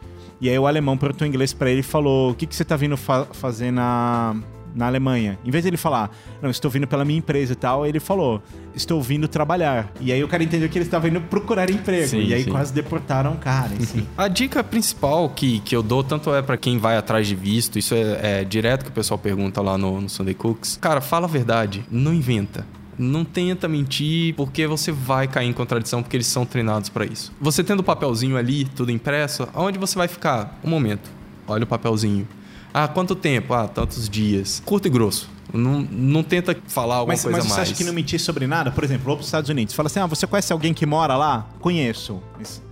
E 0.40 0.48
aí 0.48 0.58
o 0.58 0.66
alemão 0.66 0.98
perguntou 0.98 1.26
em 1.26 1.30
inglês 1.30 1.52
pra 1.52 1.70
ele 1.70 1.80
e 1.80 1.84
falou: 1.84 2.32
"O 2.32 2.34
que 2.34 2.46
que 2.46 2.56
você 2.56 2.64
tá 2.64 2.74
vindo 2.74 2.96
fa 2.96 3.26
fazer 3.26 3.70
na 3.70 4.34
na 4.74 4.86
Alemanha. 4.86 5.38
Em 5.44 5.50
vez 5.50 5.64
de 5.64 5.70
ele 5.70 5.76
falar, 5.76 6.10
não, 6.40 6.50
estou 6.50 6.70
vindo 6.70 6.86
pela 6.86 7.04
minha 7.04 7.18
empresa 7.18 7.52
e 7.52 7.56
tal, 7.56 7.86
ele 7.86 8.00
falou, 8.00 8.42
estou 8.74 9.00
vindo 9.02 9.28
trabalhar. 9.28 9.92
E 10.00 10.12
aí 10.12 10.22
o 10.22 10.28
cara 10.28 10.42
entendeu 10.42 10.68
que 10.68 10.78
ele 10.78 10.84
estava 10.84 11.08
indo 11.08 11.20
procurar 11.20 11.70
emprego. 11.70 12.08
Sim, 12.08 12.24
e 12.24 12.34
aí 12.34 12.44
sim. 12.44 12.50
quase 12.50 12.72
deportaram 12.72 13.32
o 13.32 13.36
cara, 13.36 13.70
assim. 13.80 14.06
A 14.16 14.28
dica 14.28 14.62
principal 14.62 15.28
que, 15.28 15.60
que 15.60 15.74
eu 15.74 15.82
dou, 15.82 16.02
tanto 16.02 16.34
é 16.34 16.42
pra 16.42 16.56
quem 16.56 16.78
vai 16.78 16.96
atrás 16.96 17.26
de 17.26 17.34
visto, 17.34 17.78
isso 17.78 17.94
é, 17.94 18.40
é 18.40 18.44
direto 18.44 18.84
que 18.84 18.90
o 18.90 18.92
pessoal 18.92 19.18
pergunta 19.18 19.60
lá 19.60 19.76
no, 19.76 20.00
no 20.00 20.08
Sunday 20.08 20.34
Cooks. 20.34 20.78
Cara, 20.80 21.00
fala 21.00 21.26
a 21.26 21.30
verdade, 21.30 21.84
não 21.90 22.12
inventa. 22.12 22.66
Não 22.98 23.24
tenta 23.24 23.66
mentir, 23.66 24.34
porque 24.34 24.66
você 24.66 24.92
vai 24.92 25.26
cair 25.26 25.48
em 25.48 25.52
contradição, 25.52 26.02
porque 26.02 26.16
eles 26.16 26.26
são 26.26 26.44
treinados 26.44 26.90
pra 26.90 27.04
isso. 27.06 27.32
Você 27.40 27.64
tendo 27.64 27.80
o 27.80 27.82
papelzinho 27.82 28.36
ali, 28.36 28.64
tudo 28.64 28.92
impresso, 28.92 29.48
aonde 29.54 29.78
você 29.78 29.96
vai 29.96 30.08
ficar? 30.08 30.58
Um 30.62 30.68
momento. 30.68 31.10
Olha 31.46 31.64
o 31.64 31.66
papelzinho. 31.66 32.28
Ah, 32.74 32.88
quanto 32.88 33.14
tempo? 33.14 33.52
Ah, 33.54 33.68
tantos 33.68 34.08
dias. 34.08 34.62
Curto 34.64 34.86
e 34.88 34.90
grosso. 34.90 35.28
Não, 35.52 35.80
não 35.90 36.22
tenta 36.22 36.56
falar 36.66 36.96
alguma 36.96 37.12
Mas, 37.12 37.22
coisa 37.22 37.36
mas 37.38 37.44
você 37.46 37.50
mais. 37.50 37.68
acha 37.68 37.74
que 37.76 37.84
não 37.84 37.92
mentir 37.92 38.18
sobre 38.18 38.46
nada? 38.46 38.70
Por 38.70 38.82
exemplo, 38.84 39.04
vou 39.04 39.16
para 39.16 39.20
os 39.20 39.26
Estados 39.26 39.50
Unidos. 39.50 39.74
Fala 39.74 39.88
assim, 39.88 40.00
ah, 40.00 40.06
você 40.06 40.26
conhece 40.26 40.52
alguém 40.52 40.72
que 40.72 40.86
mora 40.86 41.14
lá? 41.16 41.46
Conheço. 41.60 42.22
Mas, 42.38 42.62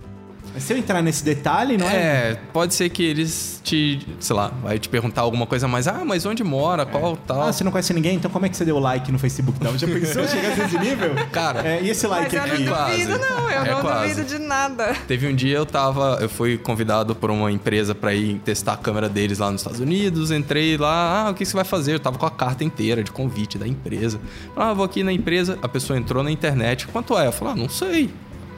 se 0.57 0.73
eu 0.73 0.77
entrar 0.77 1.01
nesse 1.01 1.23
detalhe, 1.23 1.77
não 1.77 1.87
é? 1.89 1.95
É, 1.95 2.37
pode 2.51 2.73
ser 2.73 2.89
que 2.89 3.03
eles 3.03 3.59
te, 3.63 3.99
sei 4.19 4.35
lá, 4.35 4.49
vai 4.61 4.77
te 4.79 4.89
perguntar 4.89 5.21
alguma 5.21 5.45
coisa 5.45 5.67
mais. 5.67 5.87
Ah, 5.87 6.01
mas 6.05 6.25
onde 6.25 6.43
mora? 6.43 6.85
Qual 6.85 7.15
tal? 7.15 7.43
Ah, 7.43 7.53
você 7.53 7.63
não 7.63 7.71
conhece 7.71 7.93
ninguém? 7.93 8.15
Então 8.15 8.29
como 8.29 8.45
é 8.45 8.49
que 8.49 8.57
você 8.57 8.65
deu 8.65 8.77
like 8.79 9.11
no 9.11 9.19
Facebook? 9.19 9.63
Não, 9.63 9.77
já 9.77 9.87
pensou 9.87 10.27
chegar 10.27 10.55
nesse 10.57 10.77
nível? 10.77 11.11
Cara, 11.31 11.67
É, 11.67 11.81
e 11.81 11.89
esse 11.89 12.05
like 12.07 12.35
Mas 12.35 12.47
eu 12.49 12.53
aqui? 12.53 12.63
não 12.63 12.73
quase. 12.73 12.91
duvido, 13.05 13.19
não. 13.19 13.49
Eu 13.51 13.61
É 13.65 13.71
não 13.71 13.81
quase. 13.81 14.09
duvido 14.15 14.27
de 14.27 14.39
nada. 14.39 14.95
Teve 15.07 15.27
um 15.27 15.35
dia 15.35 15.57
eu 15.57 15.65
tava, 15.65 16.17
eu 16.21 16.29
fui 16.29 16.57
convidado 16.57 17.15
por 17.15 17.29
uma 17.31 17.51
empresa 17.51 17.93
pra 17.95 18.13
ir 18.13 18.39
testar 18.45 18.73
a 18.73 18.77
câmera 18.77 19.07
deles 19.09 19.39
lá 19.39 19.49
nos 19.51 19.61
Estados 19.61 19.79
Unidos. 19.79 20.31
Entrei 20.31 20.77
lá, 20.77 21.25
ah, 21.27 21.29
o 21.31 21.33
que 21.33 21.45
você 21.45 21.53
vai 21.53 21.63
fazer? 21.65 21.93
Eu 21.93 21.99
tava 21.99 22.17
com 22.17 22.25
a 22.25 22.31
carta 22.31 22.63
inteira 22.63 23.03
de 23.03 23.11
convite 23.11 23.57
da 23.57 23.67
empresa. 23.67 24.19
Ah, 24.55 24.73
vou 24.73 24.85
aqui 24.85 25.03
na 25.03 25.11
empresa. 25.13 25.57
A 25.61 25.67
pessoa 25.69 25.97
entrou 25.97 26.23
na 26.23 26.31
internet. 26.31 26.87
Quanto 26.87 27.17
é? 27.17 27.27
Eu 27.27 27.31
falei, 27.31 27.53
ah, 27.53 27.57
não 27.57 27.69
sei. 27.69 28.09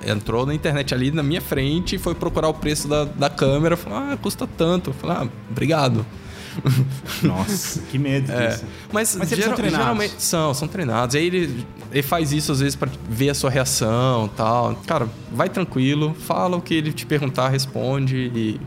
Entrou 0.06 0.46
na 0.46 0.54
internet 0.54 0.94
ali 0.94 1.12
na 1.12 1.24
minha 1.24 1.42
frente, 1.42 1.98
foi 1.98 2.14
procurar 2.16 2.48
o 2.50 2.54
preço 2.54 2.88
da, 2.88 3.06
da 3.06 3.30
câmera. 3.30 3.76
Falou, 3.78 4.00
ah, 4.00 4.18
custa 4.22 4.48
tanto. 4.48 4.90
Eu 4.90 4.94
falei, 4.94 5.18
ah, 5.18 5.28
obrigado. 5.50 6.06
Nossa, 7.24 7.82
que 7.90 7.98
medo 7.98 8.32
É, 8.32 8.50
disso. 8.50 8.66
mas, 8.92 9.16
Mas 9.16 9.32
eles 9.32 9.44
geral- 9.44 9.56
são 9.56 9.56
treinados. 9.56 9.86
geralmente 9.86 10.22
são, 10.22 10.54
são 10.54 10.68
treinados. 10.68 11.16
Aí 11.16 11.26
ele, 11.26 11.66
ele 11.92 12.04
faz 12.04 12.32
isso 12.32 12.52
às 12.52 12.60
vezes 12.60 12.76
pra 12.76 12.90
ver 13.10 13.30
a 13.30 13.34
sua 13.34 13.50
reação 13.50 14.26
e 14.32 14.38
tal. 14.38 14.76
Cara, 14.86 15.08
vai 15.32 15.50
tranquilo, 15.50 16.14
fala 16.14 16.56
o 16.58 16.62
que 16.62 16.74
ele 16.76 16.94
te 16.94 17.06
perguntar, 17.06 17.50
responde 17.50 18.32
e 18.36 18.60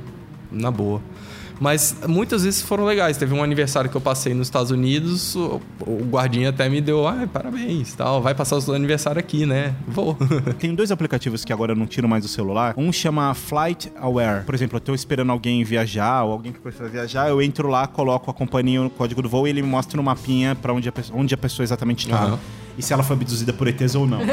na 0.51 0.71
boa. 0.71 1.01
Mas 1.61 1.97
muitas 2.07 2.45
vezes 2.45 2.61
foram 2.63 2.85
legais. 2.85 3.17
Teve 3.17 3.35
um 3.35 3.43
aniversário 3.43 3.89
que 3.91 3.97
eu 3.97 4.01
passei 4.01 4.35
nos 4.35 4.47
Estados 4.49 4.71
Unidos, 4.71 5.35
o, 5.37 5.61
o 5.81 6.05
guardinha 6.05 6.51
até 6.51 6.69
me 6.69 6.81
deu, 6.81 7.07
ah, 7.07 7.27
parabéns, 7.33 7.95
tal, 7.95 8.21
vai 8.21 8.35
passar 8.35 8.57
o 8.57 8.61
seu 8.61 8.75
aniversário 8.75 9.19
aqui, 9.19 9.47
né? 9.47 9.75
Vou. 9.89 10.17
Tem 10.59 10.75
dois 10.75 10.91
aplicativos 10.91 11.45
que 11.45 11.53
agora 11.53 11.73
eu 11.73 11.77
não 11.77 11.87
tiro 11.87 12.09
mais 12.09 12.23
do 12.25 12.29
celular. 12.29 12.75
Um 12.77 12.93
chama 12.93 13.33
Flight 13.35 13.91
Aware. 13.97 14.45
Por 14.45 14.55
exemplo, 14.55 14.77
eu 14.77 14.81
tô 14.81 14.95
esperando 14.95 15.31
alguém 15.33 15.65
viajar 15.65 16.25
ou 16.25 16.33
alguém 16.33 16.53
que 16.53 16.59
precisa 16.61 16.89
viajar, 16.89 17.29
eu 17.29 17.41
entro 17.41 17.69
lá, 17.69 17.87
coloco 17.87 18.31
a 18.31 18.35
companhia, 18.35 18.83
o 18.83 18.91
código 18.91 19.23
do 19.23 19.29
voo 19.29 19.47
e 19.47 19.51
ele 19.51 19.63
me 19.63 19.69
mostra 19.69 19.97
no 19.97 20.03
mapinha 20.03 20.55
para 20.55 20.73
onde, 20.73 20.89
a 20.89 20.93
pessoa- 20.93 21.19
onde 21.19 21.35
a 21.35 21.39
pessoa 21.39 21.65
exatamente 21.65 22.09
tá. 22.09 22.17
Aham. 22.17 22.39
E 22.79 22.83
se 22.83 22.93
ela 22.93 23.03
foi 23.03 23.17
abduzida 23.17 23.53
por 23.53 23.67
ETs 23.69 23.95
ou 23.95 24.07
não. 24.07 24.21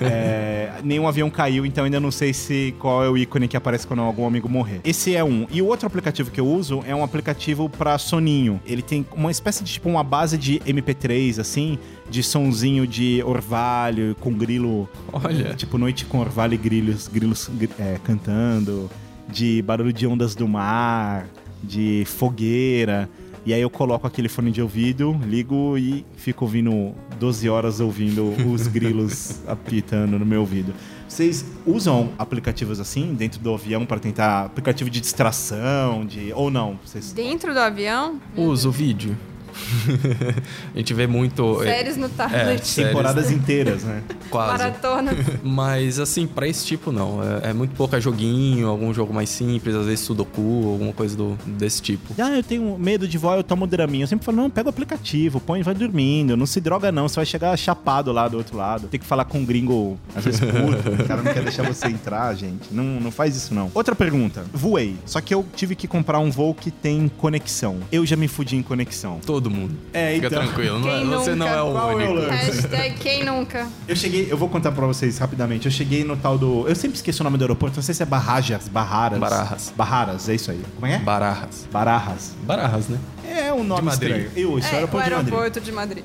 É, 0.00 0.72
nenhum 0.82 1.06
avião 1.06 1.28
caiu, 1.30 1.64
então 1.66 1.84
ainda 1.84 2.00
não 2.00 2.10
sei 2.10 2.32
se 2.32 2.74
qual 2.78 3.04
é 3.04 3.08
o 3.08 3.16
ícone 3.16 3.46
que 3.48 3.56
aparece 3.56 3.86
quando 3.86 4.00
algum 4.00 4.26
amigo 4.26 4.48
morrer. 4.48 4.80
Esse 4.84 5.14
é 5.14 5.22
um. 5.22 5.46
E 5.50 5.60
o 5.62 5.66
outro 5.66 5.86
aplicativo 5.86 6.30
que 6.30 6.40
eu 6.40 6.46
uso 6.46 6.82
é 6.86 6.94
um 6.94 7.04
aplicativo 7.04 7.68
pra 7.68 7.98
soninho. 7.98 8.60
Ele 8.66 8.82
tem 8.82 9.06
uma 9.14 9.30
espécie 9.30 9.62
de 9.62 9.72
tipo 9.72 9.88
uma 9.88 10.02
base 10.02 10.36
de 10.38 10.58
MP3, 10.60 11.38
assim, 11.38 11.78
de 12.10 12.22
sonzinho 12.22 12.86
de 12.86 13.22
orvalho 13.24 14.16
com 14.20 14.32
grilo. 14.32 14.88
Olha. 15.12 15.54
Tipo, 15.54 15.78
noite 15.78 16.04
com 16.04 16.18
orvalho 16.18 16.54
e 16.54 16.58
grilos, 16.58 17.08
grilos 17.08 17.50
gri- 17.54 17.70
é, 17.78 17.98
cantando, 18.02 18.90
de 19.28 19.62
barulho 19.62 19.92
de 19.92 20.06
ondas 20.06 20.34
do 20.34 20.48
mar, 20.48 21.26
de 21.62 22.04
fogueira. 22.06 23.08
E 23.44 23.52
aí 23.52 23.60
eu 23.60 23.68
coloco 23.68 24.06
aquele 24.06 24.28
fone 24.28 24.52
de 24.52 24.62
ouvido, 24.62 25.18
ligo 25.26 25.76
e 25.76 26.04
fico 26.16 26.44
ouvindo 26.44 26.94
12 27.18 27.48
horas 27.48 27.80
ouvindo 27.80 28.32
os 28.48 28.68
grilos 28.68 29.40
apitando 29.48 30.16
no 30.16 30.24
meu 30.24 30.40
ouvido. 30.40 30.72
Vocês 31.08 31.44
usam 31.66 32.10
aplicativos 32.18 32.78
assim 32.78 33.14
dentro 33.14 33.40
do 33.40 33.52
avião 33.52 33.84
para 33.84 33.98
tentar 33.98 34.46
aplicativo 34.46 34.88
de 34.88 35.00
distração, 35.00 36.06
de 36.06 36.32
ou 36.32 36.50
não? 36.50 36.78
Vocês 36.84 37.12
Dentro 37.12 37.52
do 37.52 37.58
avião, 37.58 38.20
Uso 38.36 38.68
o 38.68 38.72
vídeo. 38.72 39.16
a 40.74 40.78
gente 40.78 40.94
vê 40.94 41.06
muito. 41.06 41.62
é, 41.62 41.76
séries 41.76 41.96
no 41.96 42.06
é, 42.06 42.10
tablet, 42.10 42.66
séries, 42.66 42.74
temporadas 42.74 43.30
inteiras, 43.30 43.84
né? 43.84 44.02
quase. 44.30 44.58
maratona. 44.58 45.12
Mas 45.42 45.98
assim, 45.98 46.26
pra 46.26 46.46
esse 46.46 46.64
tipo 46.64 46.92
não. 46.92 47.20
É, 47.22 47.50
é 47.50 47.52
muito 47.52 47.74
pouco 47.74 47.94
é 47.94 48.00
joguinho, 48.00 48.68
algum 48.68 48.92
jogo 48.92 49.12
mais 49.12 49.28
simples, 49.28 49.74
às 49.74 49.86
vezes 49.86 50.00
Sudoku, 50.00 50.68
alguma 50.70 50.92
coisa 50.92 51.16
do, 51.16 51.38
desse 51.46 51.82
tipo. 51.82 52.14
Ah, 52.18 52.36
eu 52.36 52.42
tenho 52.42 52.78
medo 52.78 53.06
de 53.06 53.18
voar, 53.18 53.36
eu 53.36 53.44
tomo 53.44 53.66
Dramin. 53.66 54.00
Eu 54.00 54.06
sempre 54.06 54.24
falo, 54.24 54.38
não, 54.38 54.50
pega 54.50 54.68
o 54.68 54.70
aplicativo, 54.70 55.40
põe 55.40 55.60
e 55.60 55.62
vai 55.62 55.74
dormindo. 55.74 56.36
Não 56.36 56.46
se 56.46 56.60
droga 56.60 56.90
não, 56.90 57.08
você 57.08 57.16
vai 57.16 57.26
chegar 57.26 57.56
chapado 57.56 58.12
lá 58.12 58.28
do 58.28 58.38
outro 58.38 58.56
lado. 58.56 58.88
Tem 58.88 58.98
que 58.98 59.06
falar 59.06 59.24
com 59.24 59.38
um 59.38 59.44
gringo, 59.44 59.98
às 60.14 60.24
vezes 60.24 60.40
puto. 60.40 61.02
o 61.02 61.06
cara 61.06 61.22
não 61.22 61.32
quer 61.32 61.42
deixar 61.42 61.62
você 61.62 61.88
entrar, 61.88 62.34
gente. 62.34 62.72
Não, 62.72 63.00
não 63.00 63.10
faz 63.10 63.36
isso 63.36 63.54
não. 63.54 63.70
Outra 63.74 63.94
pergunta. 63.94 64.44
Voei, 64.52 64.96
só 65.04 65.20
que 65.20 65.34
eu 65.34 65.44
tive 65.54 65.74
que 65.74 65.86
comprar 65.86 66.18
um 66.18 66.30
voo 66.30 66.54
que 66.54 66.70
tem 66.70 67.10
conexão. 67.18 67.78
Eu 67.90 68.04
já 68.06 68.16
me 68.16 68.28
fudi 68.28 68.56
em 68.56 68.62
conexão. 68.62 69.20
Todo 69.24 69.41
mundo. 69.50 69.74
É, 69.92 70.14
Fica 70.14 70.26
então. 70.28 70.44
tranquilo, 70.44 70.78
não 70.78 70.88
é- 70.90 70.98
Quem 71.00 71.08
você 71.10 71.34
não 71.34 71.46
nunca? 71.46 71.58
é 71.58 71.62
o 71.62 71.72
Qual 71.72 71.90
é 71.90 71.94
o 72.08 72.12
único. 72.12 72.30
Hashtag 72.30 72.94
quem 72.98 73.24
nunca. 73.24 73.66
Eu 73.88 73.96
cheguei, 73.96 74.26
eu 74.30 74.36
vou 74.36 74.48
contar 74.48 74.72
pra 74.72 74.86
vocês 74.86 75.18
rapidamente. 75.18 75.66
Eu 75.66 75.72
cheguei 75.72 76.04
no 76.04 76.16
tal 76.16 76.36
do. 76.38 76.66
Eu 76.68 76.74
sempre 76.74 76.96
esqueço 76.96 77.22
o 77.22 77.24
nome 77.24 77.38
do 77.38 77.44
aeroporto, 77.44 77.76
não 77.76 77.82
sei 77.82 77.94
se 77.94 78.02
é 78.02 78.06
Barrajas, 78.06 78.68
Barraras. 78.68 79.18
Bararras. 79.18 79.72
Barraras, 79.76 80.28
é 80.28 80.34
isso 80.34 80.50
aí. 80.50 80.60
Como 80.74 80.86
é? 80.86 80.98
Barajas. 80.98 81.66
Bararras. 81.72 82.32
Barajas, 82.44 82.88
né? 82.88 82.98
É 83.24 83.52
um 83.52 83.64
nome 83.64 83.80
De 83.80 83.86
Madrid. 83.86 84.10
estranho. 84.26 84.30
Eu, 84.36 84.58
isso 84.58 84.68
é, 84.68 84.70
o 84.70 84.72
É, 84.72 84.74
o 84.74 84.76
aeroporto 84.78 85.04
de 85.08 85.10
Madrid. 85.14 85.32
aeroporto 85.32 85.60
de 85.60 85.72
Madrid. 85.72 86.04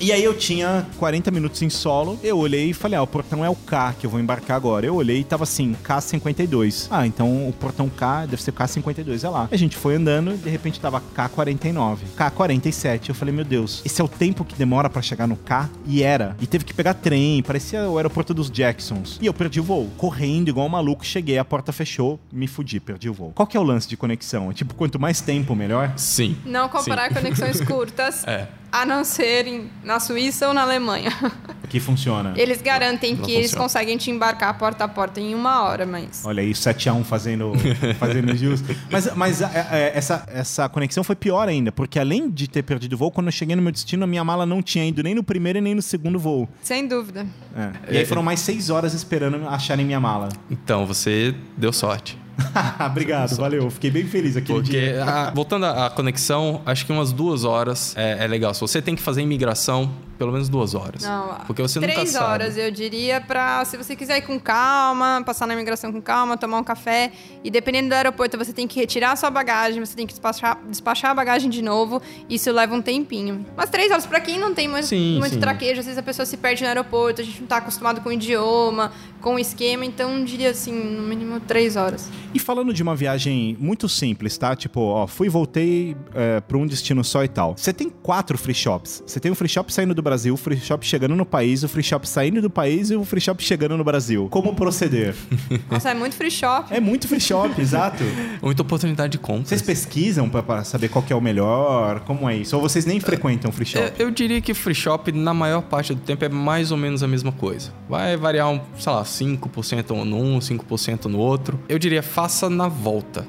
E 0.00 0.12
aí 0.12 0.22
eu 0.22 0.32
tinha 0.36 0.86
40 0.98 1.30
minutos 1.32 1.60
em 1.60 1.68
solo, 1.68 2.18
eu 2.22 2.38
olhei 2.38 2.70
e 2.70 2.72
falei, 2.72 2.96
ah, 2.96 3.02
o 3.02 3.06
portão 3.06 3.44
é 3.44 3.50
o 3.50 3.56
K 3.56 3.94
que 3.98 4.06
eu 4.06 4.10
vou 4.10 4.20
embarcar 4.20 4.56
agora. 4.56 4.86
Eu 4.86 4.94
olhei 4.94 5.20
e 5.20 5.24
tava 5.24 5.42
assim, 5.42 5.74
K52. 5.84 6.86
Ah, 6.90 7.06
então 7.06 7.48
o 7.48 7.52
portão 7.52 7.88
K 7.88 8.26
deve 8.26 8.40
ser 8.42 8.52
K52, 8.52 9.24
é 9.24 9.28
lá. 9.28 9.48
A 9.50 9.56
gente 9.56 9.76
foi 9.76 9.96
andando 9.96 10.32
e 10.32 10.36
de 10.36 10.48
repente 10.48 10.78
tava 10.78 11.02
K49, 11.16 11.98
K47. 12.16 13.08
Eu 13.08 13.14
falei, 13.14 13.34
meu 13.34 13.44
Deus, 13.44 13.82
esse 13.84 14.00
é 14.00 14.04
o 14.04 14.08
tempo 14.08 14.44
que 14.44 14.54
demora 14.54 14.88
pra 14.88 15.02
chegar 15.02 15.26
no 15.26 15.36
K? 15.36 15.68
E 15.86 16.02
era. 16.02 16.36
E 16.40 16.46
teve 16.46 16.64
que 16.64 16.72
pegar 16.72 16.94
trem, 16.94 17.42
parecia 17.42 17.88
o 17.88 17.96
aeroporto 17.96 18.32
dos 18.32 18.48
Jacksons. 18.50 19.18
E 19.20 19.26
eu 19.26 19.34
perdi 19.34 19.58
o 19.58 19.64
voo. 19.64 19.90
Correndo 19.96 20.48
igual 20.48 20.66
um 20.66 20.70
maluco, 20.70 21.04
cheguei, 21.04 21.38
a 21.38 21.44
porta 21.44 21.72
fechou, 21.72 22.20
me 22.32 22.46
fudi, 22.46 22.78
perdi 22.78 23.10
o 23.10 23.14
voo. 23.14 23.32
Qual 23.34 23.46
que 23.46 23.56
é 23.56 23.60
o 23.60 23.64
lance 23.64 23.88
de 23.88 23.96
conexão? 23.96 24.50
É 24.50 24.54
tipo, 24.54 24.74
quanto 24.74 24.98
mais 25.00 25.20
tempo, 25.20 25.56
melhor? 25.56 25.92
Sim. 25.96 26.36
Não 26.44 26.68
comparar 26.68 27.08
Sim. 27.08 27.14
conexões 27.14 27.60
curtas, 27.66 28.24
É. 28.26 28.46
a 28.70 28.84
não 28.86 29.04
ser 29.04 29.46
em- 29.46 29.70
na 29.84 29.98
Suíça 30.00 30.48
ou 30.48 30.54
na 30.54 30.62
Alemanha. 30.62 31.10
Que 31.68 31.78
funciona. 31.80 32.32
Eles 32.34 32.62
garantem 32.62 33.14
Não 33.14 33.22
que 33.26 33.30
eles 33.32 33.48
funciona. 33.50 33.64
conseguem 33.64 33.98
te 33.98 34.10
embarcar 34.10 34.56
porta 34.56 34.84
a 34.84 34.88
porta 34.88 35.20
em 35.20 35.34
uma 35.34 35.64
hora, 35.64 35.84
mas... 35.84 36.22
Olha 36.24 36.40
aí, 36.42 36.52
7x1 36.52 37.04
fazendo, 37.04 37.52
fazendo 38.00 38.34
jus. 38.34 38.62
Mas, 38.90 39.14
mas 39.14 39.42
é, 39.42 39.66
é, 39.70 39.92
essa, 39.94 40.24
essa 40.32 40.66
conexão 40.70 41.04
foi 41.04 41.14
pior 41.14 41.46
ainda, 41.46 41.70
porque 41.70 41.98
além 41.98 42.30
de 42.30 42.48
ter 42.48 42.62
perdido 42.62 42.94
o 42.94 42.96
voo, 42.96 43.10
quando 43.10 43.26
eu 43.26 43.32
cheguei 43.32 43.54
no 43.54 43.60
meu 43.60 43.70
destino, 43.70 44.04
a 44.04 44.06
minha 44.06 44.24
mala 44.24 44.46
não 44.46 44.62
tinha 44.62 44.86
ido 44.86 45.02
nem 45.02 45.14
no 45.14 45.22
primeiro 45.22 45.58
e 45.58 45.60
nem 45.60 45.74
no 45.74 45.82
segundo 45.82 46.18
voo. 46.18 46.48
Sem 46.62 46.88
dúvida. 46.88 47.26
É. 47.54 47.92
E 47.94 47.98
aí 47.98 48.06
foram 48.06 48.22
mais 48.22 48.40
6 48.40 48.70
horas 48.70 48.94
esperando 48.94 49.46
acharem 49.46 49.84
minha 49.84 50.00
mala. 50.00 50.30
Então, 50.50 50.86
você 50.86 51.34
deu 51.54 51.70
sorte. 51.70 52.16
Obrigado, 52.86 53.34
valeu. 53.36 53.68
Fiquei 53.70 53.90
bem 53.90 54.06
feliz 54.06 54.36
aquele 54.36 54.60
Porque, 54.60 54.80
dia. 54.80 55.04
a- 55.04 55.30
voltando 55.30 55.66
à 55.66 55.86
à 55.86 55.90
conexão, 55.90 56.60
acho 56.64 56.84
que 56.86 56.92
umas 56.92 57.12
duas 57.12 57.44
horas 57.44 57.94
é, 57.96 58.24
é 58.24 58.26
legal. 58.26 58.54
Se 58.54 58.60
você 58.60 58.80
tem 58.80 58.94
que 58.94 59.02
fazer 59.02 59.22
imigração, 59.22 59.90
pelo 60.18 60.32
menos 60.32 60.48
duas 60.48 60.74
horas. 60.74 61.02
Não, 61.02 61.36
Porque 61.46 61.62
você 61.62 61.78
nunca 61.80 61.92
três 61.92 62.10
sabe. 62.10 62.24
horas, 62.24 62.56
eu 62.56 62.70
diria, 62.70 63.20
pra 63.20 63.64
se 63.64 63.76
você 63.76 63.94
quiser 63.94 64.18
ir 64.18 64.22
com 64.22 64.38
calma, 64.38 65.22
passar 65.24 65.46
na 65.46 65.54
imigração 65.54 65.92
com 65.92 66.02
calma, 66.02 66.36
tomar 66.36 66.58
um 66.58 66.64
café. 66.64 67.12
E 67.44 67.50
dependendo 67.50 67.88
do 67.90 67.94
aeroporto, 67.94 68.36
você 68.36 68.52
tem 68.52 68.66
que 68.66 68.78
retirar 68.80 69.12
a 69.12 69.16
sua 69.16 69.30
bagagem, 69.30 69.78
você 69.84 69.94
tem 69.94 70.06
que 70.06 70.12
despachar, 70.12 70.58
despachar 70.68 71.12
a 71.12 71.14
bagagem 71.14 71.48
de 71.48 71.62
novo. 71.62 72.02
Isso 72.28 72.50
leva 72.50 72.74
um 72.74 72.82
tempinho. 72.82 73.46
Mas 73.56 73.70
três 73.70 73.90
horas, 73.90 74.04
pra 74.06 74.20
quem 74.20 74.38
não 74.38 74.52
tem 74.52 74.66
muito, 74.68 74.86
Sim, 74.86 75.18
muito 75.18 75.34
sim. 75.34 75.40
traquejo, 75.40 75.80
às 75.80 75.86
vezes 75.86 75.98
a 75.98 76.02
pessoa 76.02 76.26
se 76.26 76.36
perde 76.36 76.62
no 76.62 76.68
aeroporto, 76.68 77.20
a 77.20 77.24
gente 77.24 77.40
não 77.40 77.46
tá 77.46 77.58
acostumado 77.58 78.00
com 78.00 78.08
o 78.08 78.12
idioma, 78.12 78.92
com 79.20 79.36
o 79.36 79.38
esquema, 79.38 79.84
então 79.84 80.18
eu 80.18 80.24
diria 80.24 80.50
assim, 80.50 80.72
no 80.72 81.02
mínimo 81.02 81.38
três 81.40 81.76
horas. 81.76 82.08
E 82.34 82.38
falando 82.38 82.72
de 82.74 82.82
uma 82.82 82.94
viagem 82.96 83.56
muito 83.60 83.88
simples, 83.88 84.36
tá? 84.36 84.54
Tipo, 84.56 84.80
ó, 84.80 85.06
fui 85.06 85.26
e 85.28 85.30
voltei 85.30 85.96
é, 86.14 86.40
pra 86.40 86.56
um 86.58 86.66
destino 86.66 87.02
só 87.04 87.22
e 87.24 87.28
tal. 87.28 87.56
Você 87.56 87.72
tem 87.72 87.88
quatro 87.88 88.36
free 88.36 88.54
shops. 88.54 89.02
Você 89.06 89.20
tem 89.20 89.30
o 89.30 89.34
free 89.34 89.48
shop 89.48 89.72
saindo 89.72 89.94
do 89.94 90.02
Brasil, 90.08 90.32
o 90.32 90.36
free 90.36 90.58
shop 90.58 90.86
chegando 90.86 91.14
no 91.14 91.26
país, 91.26 91.62
o 91.62 91.68
free 91.68 91.82
shop 91.82 92.08
saindo 92.08 92.40
do 92.40 92.48
país 92.48 92.90
e 92.90 92.96
o 92.96 93.04
free 93.04 93.20
shop 93.20 93.42
chegando 93.42 93.76
no 93.76 93.84
Brasil. 93.84 94.26
Como 94.30 94.54
proceder? 94.54 95.14
Nossa, 95.70 95.90
é 95.90 95.94
muito 95.94 96.16
free 96.16 96.30
shop. 96.30 96.74
É 96.74 96.80
muito 96.80 97.06
free 97.06 97.20
shop, 97.20 97.54
exato. 97.60 98.02
Muita 98.42 98.62
oportunidade 98.62 99.12
de 99.12 99.18
compra. 99.18 99.46
Vocês 99.46 99.62
pesquisam 99.62 100.28
pra, 100.28 100.42
pra 100.42 100.64
saber 100.64 100.88
qual 100.88 101.02
que 101.04 101.12
é 101.12 101.16
o 101.16 101.20
melhor? 101.20 102.00
Como 102.00 102.28
é 102.28 102.36
isso? 102.36 102.56
Ou 102.56 102.62
vocês 102.62 102.86
nem 102.86 102.98
frequentam 103.00 103.52
free 103.52 103.66
shop? 103.66 103.92
Eu, 103.98 104.06
eu 104.06 104.10
diria 104.10 104.40
que 104.40 104.54
free 104.54 104.74
shop, 104.74 105.12
na 105.12 105.34
maior 105.34 105.62
parte 105.62 105.94
do 105.94 106.00
tempo, 106.00 106.24
é 106.24 106.28
mais 106.28 106.70
ou 106.72 106.78
menos 106.78 107.02
a 107.02 107.08
mesma 107.08 107.32
coisa. 107.32 107.72
Vai 107.88 108.16
variar, 108.16 108.48
um, 108.48 108.60
sei 108.78 108.92
lá, 108.92 109.02
5% 109.02 110.04
num, 110.04 110.38
5% 110.38 111.04
no 111.04 111.18
outro. 111.18 111.60
Eu 111.68 111.78
diria, 111.78 112.02
faça 112.02 112.48
na 112.48 112.68
volta. 112.68 113.26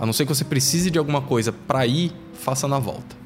A 0.00 0.06
não 0.06 0.12
ser 0.12 0.24
que 0.26 0.34
você 0.34 0.44
precise 0.44 0.90
de 0.90 0.98
alguma 0.98 1.20
coisa 1.20 1.52
pra 1.52 1.86
ir, 1.86 2.12
faça 2.32 2.66
na 2.66 2.78
volta. 2.78 3.21